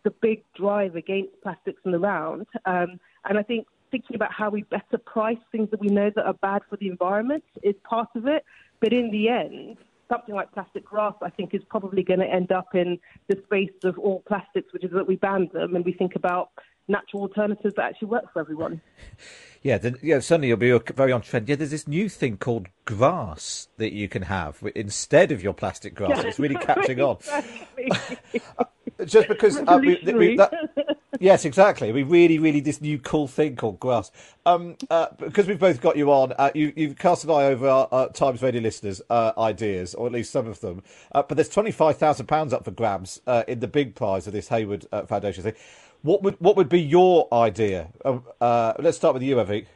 the 0.05 0.11
big 0.11 0.43
drive 0.57 0.97
against 0.97 1.41
plastics 1.43 1.81
in 1.85 1.93
the 1.93 1.99
round. 1.99 2.47
Um, 2.65 3.01
and 3.27 3.39
I 3.39 3.43
think 3.43 3.67
thinking 3.95 4.17
about 4.17 4.33
how 4.33 4.51
we 4.51 4.63
better 4.65 4.99
price 4.99 5.39
things 5.53 5.71
that 5.71 5.79
we 5.79 5.87
know 5.87 6.11
that 6.17 6.27
are 6.27 6.35
bad 6.35 6.63
for 6.69 6.77
the 6.79 6.89
environment 6.89 7.45
is 7.63 7.77
part 7.89 8.09
of 8.17 8.27
it. 8.27 8.45
But 8.81 8.93
in 8.93 9.13
the 9.13 9.29
end, 9.29 9.77
something 10.11 10.35
like 10.35 10.51
plastic 10.51 10.85
grass, 10.85 11.15
I 11.23 11.31
think, 11.31 11.55
is 11.55 11.63
probably 11.71 12.03
going 12.03 12.19
to 12.19 12.27
end 12.27 12.51
up 12.51 12.75
in 12.75 12.99
the 13.29 13.41
space 13.45 13.71
of 13.85 13.97
all 14.01 14.25
plastics, 14.27 14.73
which 14.73 14.83
is 14.83 14.91
that 14.91 15.07
we 15.07 15.15
ban 15.15 15.49
them 15.55 15.77
and 15.77 15.85
we 15.85 15.93
think 15.93 16.17
about 16.17 16.51
natural 16.89 17.23
alternatives 17.23 17.77
that 17.77 17.85
actually 17.85 18.09
work 18.09 18.33
for 18.33 18.41
everyone. 18.41 18.81
Yeah, 19.63 19.79
then, 19.79 19.97
yeah. 20.03 20.21
Suddenly 20.21 20.49
you'll 20.49 20.59
be 20.59 20.79
very 20.95 21.11
on 21.11 21.23
trend. 21.23 21.49
Yeah, 21.49 21.57
there's 21.57 21.71
this 21.71 21.89
new 21.89 22.11
thing 22.11 22.37
called 22.37 22.69
grass 22.85 23.69
that 23.79 23.95
you 23.95 24.11
can 24.11 24.21
have 24.21 24.63
instead 24.75 25.33
of 25.33 25.43
your 25.43 25.55
plastic 25.55 25.95
grass. 25.95 26.23
it's 26.23 26.39
really 26.39 26.55
catching 26.61 27.01
on. 27.01 27.17
Just 29.05 29.29
because 29.29 29.57
uh, 29.57 29.79
we, 29.81 30.01
we, 30.05 30.37
that, 30.37 30.99
yes, 31.19 31.45
exactly. 31.45 31.91
We 31.91 32.05
really, 32.05 32.39
really 32.39 32.61
this 32.61 32.81
new 32.81 32.99
cool 32.99 33.27
thing 33.27 33.57
called 33.57 33.81
grass. 33.81 34.13
Um, 34.47 34.77
uh, 34.89 35.09
because 35.19 35.47
we've 35.47 35.59
both 35.59 35.81
got 35.81 35.97
you 35.97 36.13
on, 36.13 36.33
uh, 36.39 36.51
you, 36.55 36.73
you've 36.77 36.97
cast 36.97 37.25
an 37.25 37.31
eye 37.31 37.45
over 37.45 37.69
our 37.69 37.89
uh, 37.91 38.07
Times 38.09 38.41
Radio 38.41 38.61
listeners' 38.61 39.03
uh, 39.11 39.33
ideas, 39.37 39.95
or 39.95 40.07
at 40.07 40.13
least 40.13 40.31
some 40.31 40.47
of 40.47 40.61
them. 40.61 40.83
Uh, 41.13 41.23
but 41.23 41.37
there's 41.37 41.49
twenty 41.49 41.73
five 41.73 41.99
thousand 41.99 42.27
pounds 42.27 42.53
up 42.53 42.65
for 42.65 42.71
grabs 42.71 43.21
in 43.49 43.61
the 43.61 43.69
big 43.69 43.95
prize 43.95 44.27
of 44.27 44.33
this 44.33 44.49
Heywood 44.49 44.87
Foundation 45.09 45.43
thing. 45.43 45.55
What 46.03 46.23
would 46.23 46.41
what 46.41 46.57
would 46.57 46.69
be 46.69 46.81
your 46.81 47.27
idea? 47.33 47.89
Um, 48.05 48.25
let's 48.79 48.97
start 48.97 49.15
with 49.15 49.23
you, 49.25 49.37
Aveek. 49.37 49.67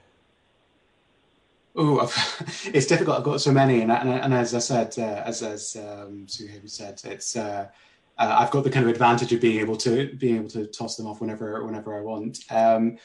Oh, 1.75 2.01
it's 2.67 2.87
difficult. 2.87 3.19
I've 3.19 3.25
got 3.25 3.41
so 3.41 3.53
many, 3.53 3.81
and, 3.81 3.91
and, 3.91 4.11
and 4.11 4.35
as 4.35 4.55
I 4.55 4.61
said, 4.61 4.97
as 4.99 5.43
as 5.43 5.77
um, 5.77 6.29
Sue 6.29 6.49
said, 6.67 7.01
it's 7.05 7.37
uh, 8.19 8.37
I've 8.41 8.51
got 8.51 8.65
the 8.65 8.71
kind 8.71 8.85
of 8.85 8.91
advantage 8.91 9.33
of 9.33 9.41
being 9.41 9.61
able 9.61 9.77
to 9.79 10.15
being 10.17 10.37
able 10.37 10.51
to 10.51 10.67
toss 10.67 10.97
them 10.97 11.07
off 11.07 11.21
whenever 11.21 11.65
whenever 11.65 11.97
I 11.97 12.01
want. 12.01 12.39
Um, 12.51 12.99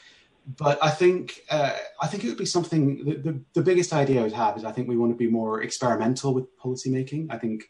but 0.58 0.78
I 0.82 0.90
think 0.90 1.40
uh, 1.50 1.72
I 2.00 2.06
think 2.06 2.24
it 2.24 2.28
would 2.28 2.38
be 2.38 2.46
something. 2.46 3.04
The, 3.04 3.14
the, 3.16 3.40
the, 3.54 3.62
biggest 3.62 3.92
idea 3.92 4.20
I 4.20 4.24
would 4.24 4.32
have 4.32 4.56
is 4.56 4.64
I 4.64 4.72
think 4.72 4.88
we 4.88 4.96
want 4.96 5.12
to 5.12 5.16
be 5.16 5.28
more 5.28 5.62
experimental 5.62 6.34
with 6.34 6.56
policymaking. 6.58 7.28
I 7.30 7.38
think 7.38 7.64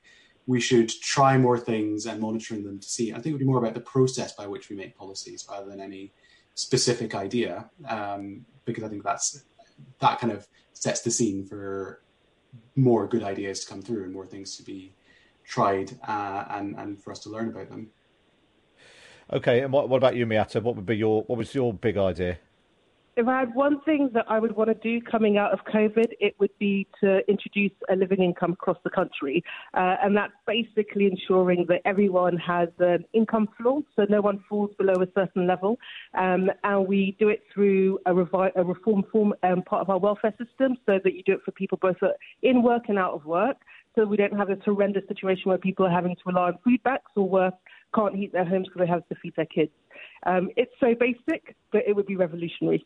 we 0.46 0.60
should 0.60 0.88
try 0.88 1.38
more 1.38 1.58
things 1.58 2.06
and 2.06 2.20
monitoring 2.20 2.64
them 2.64 2.80
to 2.80 2.88
see. 2.88 3.12
I 3.12 3.16
think 3.16 3.26
it 3.26 3.32
would 3.32 3.38
be 3.38 3.46
more 3.46 3.58
about 3.58 3.74
the 3.74 3.80
process 3.80 4.32
by 4.32 4.46
which 4.46 4.68
we 4.68 4.76
make 4.76 4.96
policies 4.96 5.46
rather 5.48 5.68
than 5.68 5.80
any 5.80 6.12
specific 6.54 7.14
idea, 7.14 7.70
um, 7.88 8.44
because 8.64 8.84
I 8.84 8.88
think 8.88 9.04
that's 9.04 9.44
that 10.00 10.18
kind 10.18 10.32
of 10.32 10.46
sets 10.72 11.02
the 11.02 11.10
scene 11.10 11.46
for 11.46 12.02
more 12.76 13.06
good 13.06 13.22
ideas 13.22 13.60
to 13.60 13.68
come 13.68 13.82
through 13.82 14.04
and 14.04 14.12
more 14.12 14.26
things 14.26 14.56
to 14.56 14.62
be 14.62 14.94
tried 15.44 15.92
uh, 16.06 16.44
and 16.50 16.76
and 16.76 17.02
for 17.02 17.10
us 17.12 17.20
to 17.20 17.30
learn 17.30 17.48
about 17.48 17.68
them. 17.70 17.90
Okay, 19.32 19.60
and 19.60 19.72
what 19.72 19.88
what 19.88 19.98
about 19.98 20.16
you, 20.16 20.26
Miatta? 20.26 20.62
What 20.62 20.76
would 20.76 20.86
be 20.86 20.96
your 20.96 21.22
what 21.22 21.38
was 21.38 21.54
your 21.54 21.72
big 21.72 21.96
idea? 21.96 22.38
if 23.16 23.28
I 23.28 23.40
had 23.40 23.54
one 23.54 23.80
thing 23.82 24.10
that 24.14 24.24
I 24.28 24.38
would 24.38 24.56
want 24.56 24.68
to 24.68 24.74
do 24.74 25.00
coming 25.00 25.38
out 25.38 25.52
of 25.52 25.60
COVID, 25.72 26.06
it 26.18 26.34
would 26.40 26.56
be 26.58 26.86
to 27.00 27.20
introduce 27.28 27.72
a 27.88 27.94
living 27.94 28.22
income 28.22 28.52
across 28.52 28.76
the 28.82 28.90
country. 28.90 29.44
Uh, 29.72 29.96
and 30.02 30.16
that's 30.16 30.32
basically 30.46 31.06
ensuring 31.06 31.66
that 31.68 31.80
everyone 31.84 32.36
has 32.38 32.68
an 32.80 33.04
income 33.12 33.48
floor, 33.56 33.82
so 33.94 34.04
no 34.08 34.20
one 34.20 34.42
falls 34.48 34.70
below 34.78 34.94
a 34.94 35.06
certain 35.14 35.46
level. 35.46 35.78
Um, 36.14 36.50
and 36.64 36.88
we 36.88 37.16
do 37.18 37.28
it 37.28 37.42
through 37.52 38.00
a, 38.06 38.12
revi- 38.12 38.52
a 38.56 38.64
reform 38.64 39.04
form 39.12 39.34
um, 39.42 39.62
part 39.62 39.82
of 39.82 39.90
our 39.90 39.98
welfare 39.98 40.34
system, 40.38 40.76
so 40.84 40.98
that 41.02 41.14
you 41.14 41.22
do 41.24 41.34
it 41.34 41.40
for 41.44 41.52
people 41.52 41.78
both 41.80 41.96
in 42.42 42.62
work 42.62 42.84
and 42.88 42.98
out 42.98 43.12
of 43.12 43.24
work, 43.24 43.58
so 43.94 44.04
we 44.04 44.16
don't 44.16 44.36
have 44.36 44.48
this 44.48 44.58
horrendous 44.64 45.06
situation 45.08 45.44
where 45.46 45.58
people 45.58 45.86
are 45.86 45.90
having 45.90 46.14
to 46.16 46.22
rely 46.26 46.48
on 46.48 46.58
food 46.64 46.82
banks 46.82 47.10
or 47.16 47.28
worse, 47.28 47.54
can't 47.94 48.14
heat 48.16 48.32
their 48.32 48.44
homes 48.44 48.66
because 48.66 48.86
they 48.86 48.90
have 48.90 49.06
to 49.08 49.14
feed 49.16 49.34
their 49.36 49.46
kids. 49.46 49.70
Um, 50.26 50.50
it's 50.56 50.72
so 50.80 50.94
basic, 50.98 51.54
but 51.72 51.82
it 51.86 51.94
would 51.94 52.06
be 52.06 52.16
revolutionary. 52.16 52.84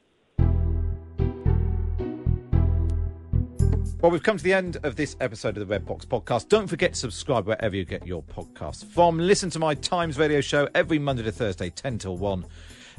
Well, 4.01 4.13
we've 4.13 4.23
come 4.23 4.37
to 4.37 4.45
the 4.45 4.53
end 4.53 4.77
of 4.85 4.95
this 4.95 5.17
episode 5.21 5.57
of 5.57 5.67
the 5.67 5.67
Red 5.67 5.85
Box 5.85 6.05
Podcast. 6.05 6.49
Don't 6.49 6.69
forget 6.69 6.93
to 6.93 6.99
subscribe 7.01 7.49
wherever 7.49 7.75
you 7.75 7.85
get 7.85 8.07
your 8.07 8.23
podcasts 8.23 8.85
from. 8.85 9.19
Listen 9.19 9.51
to 9.51 9.59
my 9.59 9.75
Times 9.75 10.17
radio 10.17 10.41
show 10.41 10.69
every 10.73 11.01
Monday 11.01 11.25
to 11.25 11.33
Thursday, 11.33 11.69
10 11.71 11.99
till 11.99 12.17
1. 12.17 12.45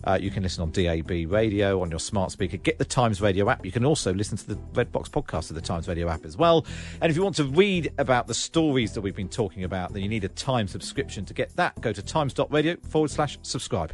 Uh, 0.03 0.17
you 0.21 0.31
can 0.31 0.43
listen 0.43 0.61
on 0.61 0.71
DAB 0.71 1.31
radio, 1.31 1.81
on 1.81 1.89
your 1.89 1.99
smart 1.99 2.31
speaker. 2.31 2.57
Get 2.57 2.77
the 2.77 2.85
Times 2.85 3.21
Radio 3.21 3.49
app. 3.49 3.65
You 3.65 3.71
can 3.71 3.85
also 3.85 4.13
listen 4.13 4.37
to 4.37 4.47
the 4.47 4.59
Red 4.73 4.91
Box 4.91 5.09
podcast 5.09 5.49
of 5.49 5.55
the 5.55 5.61
Times 5.61 5.87
Radio 5.87 6.09
app 6.09 6.25
as 6.25 6.37
well. 6.37 6.65
And 7.01 7.09
if 7.09 7.15
you 7.15 7.23
want 7.23 7.35
to 7.37 7.45
read 7.45 7.91
about 7.97 8.27
the 8.27 8.33
stories 8.33 8.93
that 8.93 9.01
we've 9.01 9.15
been 9.15 9.29
talking 9.29 9.63
about, 9.63 9.93
then 9.93 10.01
you 10.03 10.09
need 10.09 10.23
a 10.23 10.29
Time 10.29 10.67
subscription. 10.67 11.25
To 11.25 11.33
get 11.33 11.55
that, 11.57 11.79
go 11.81 11.91
to 11.91 12.01
times.radio 12.01 12.77
forward 12.77 13.11
slash 13.11 13.37
subscribe. 13.41 13.93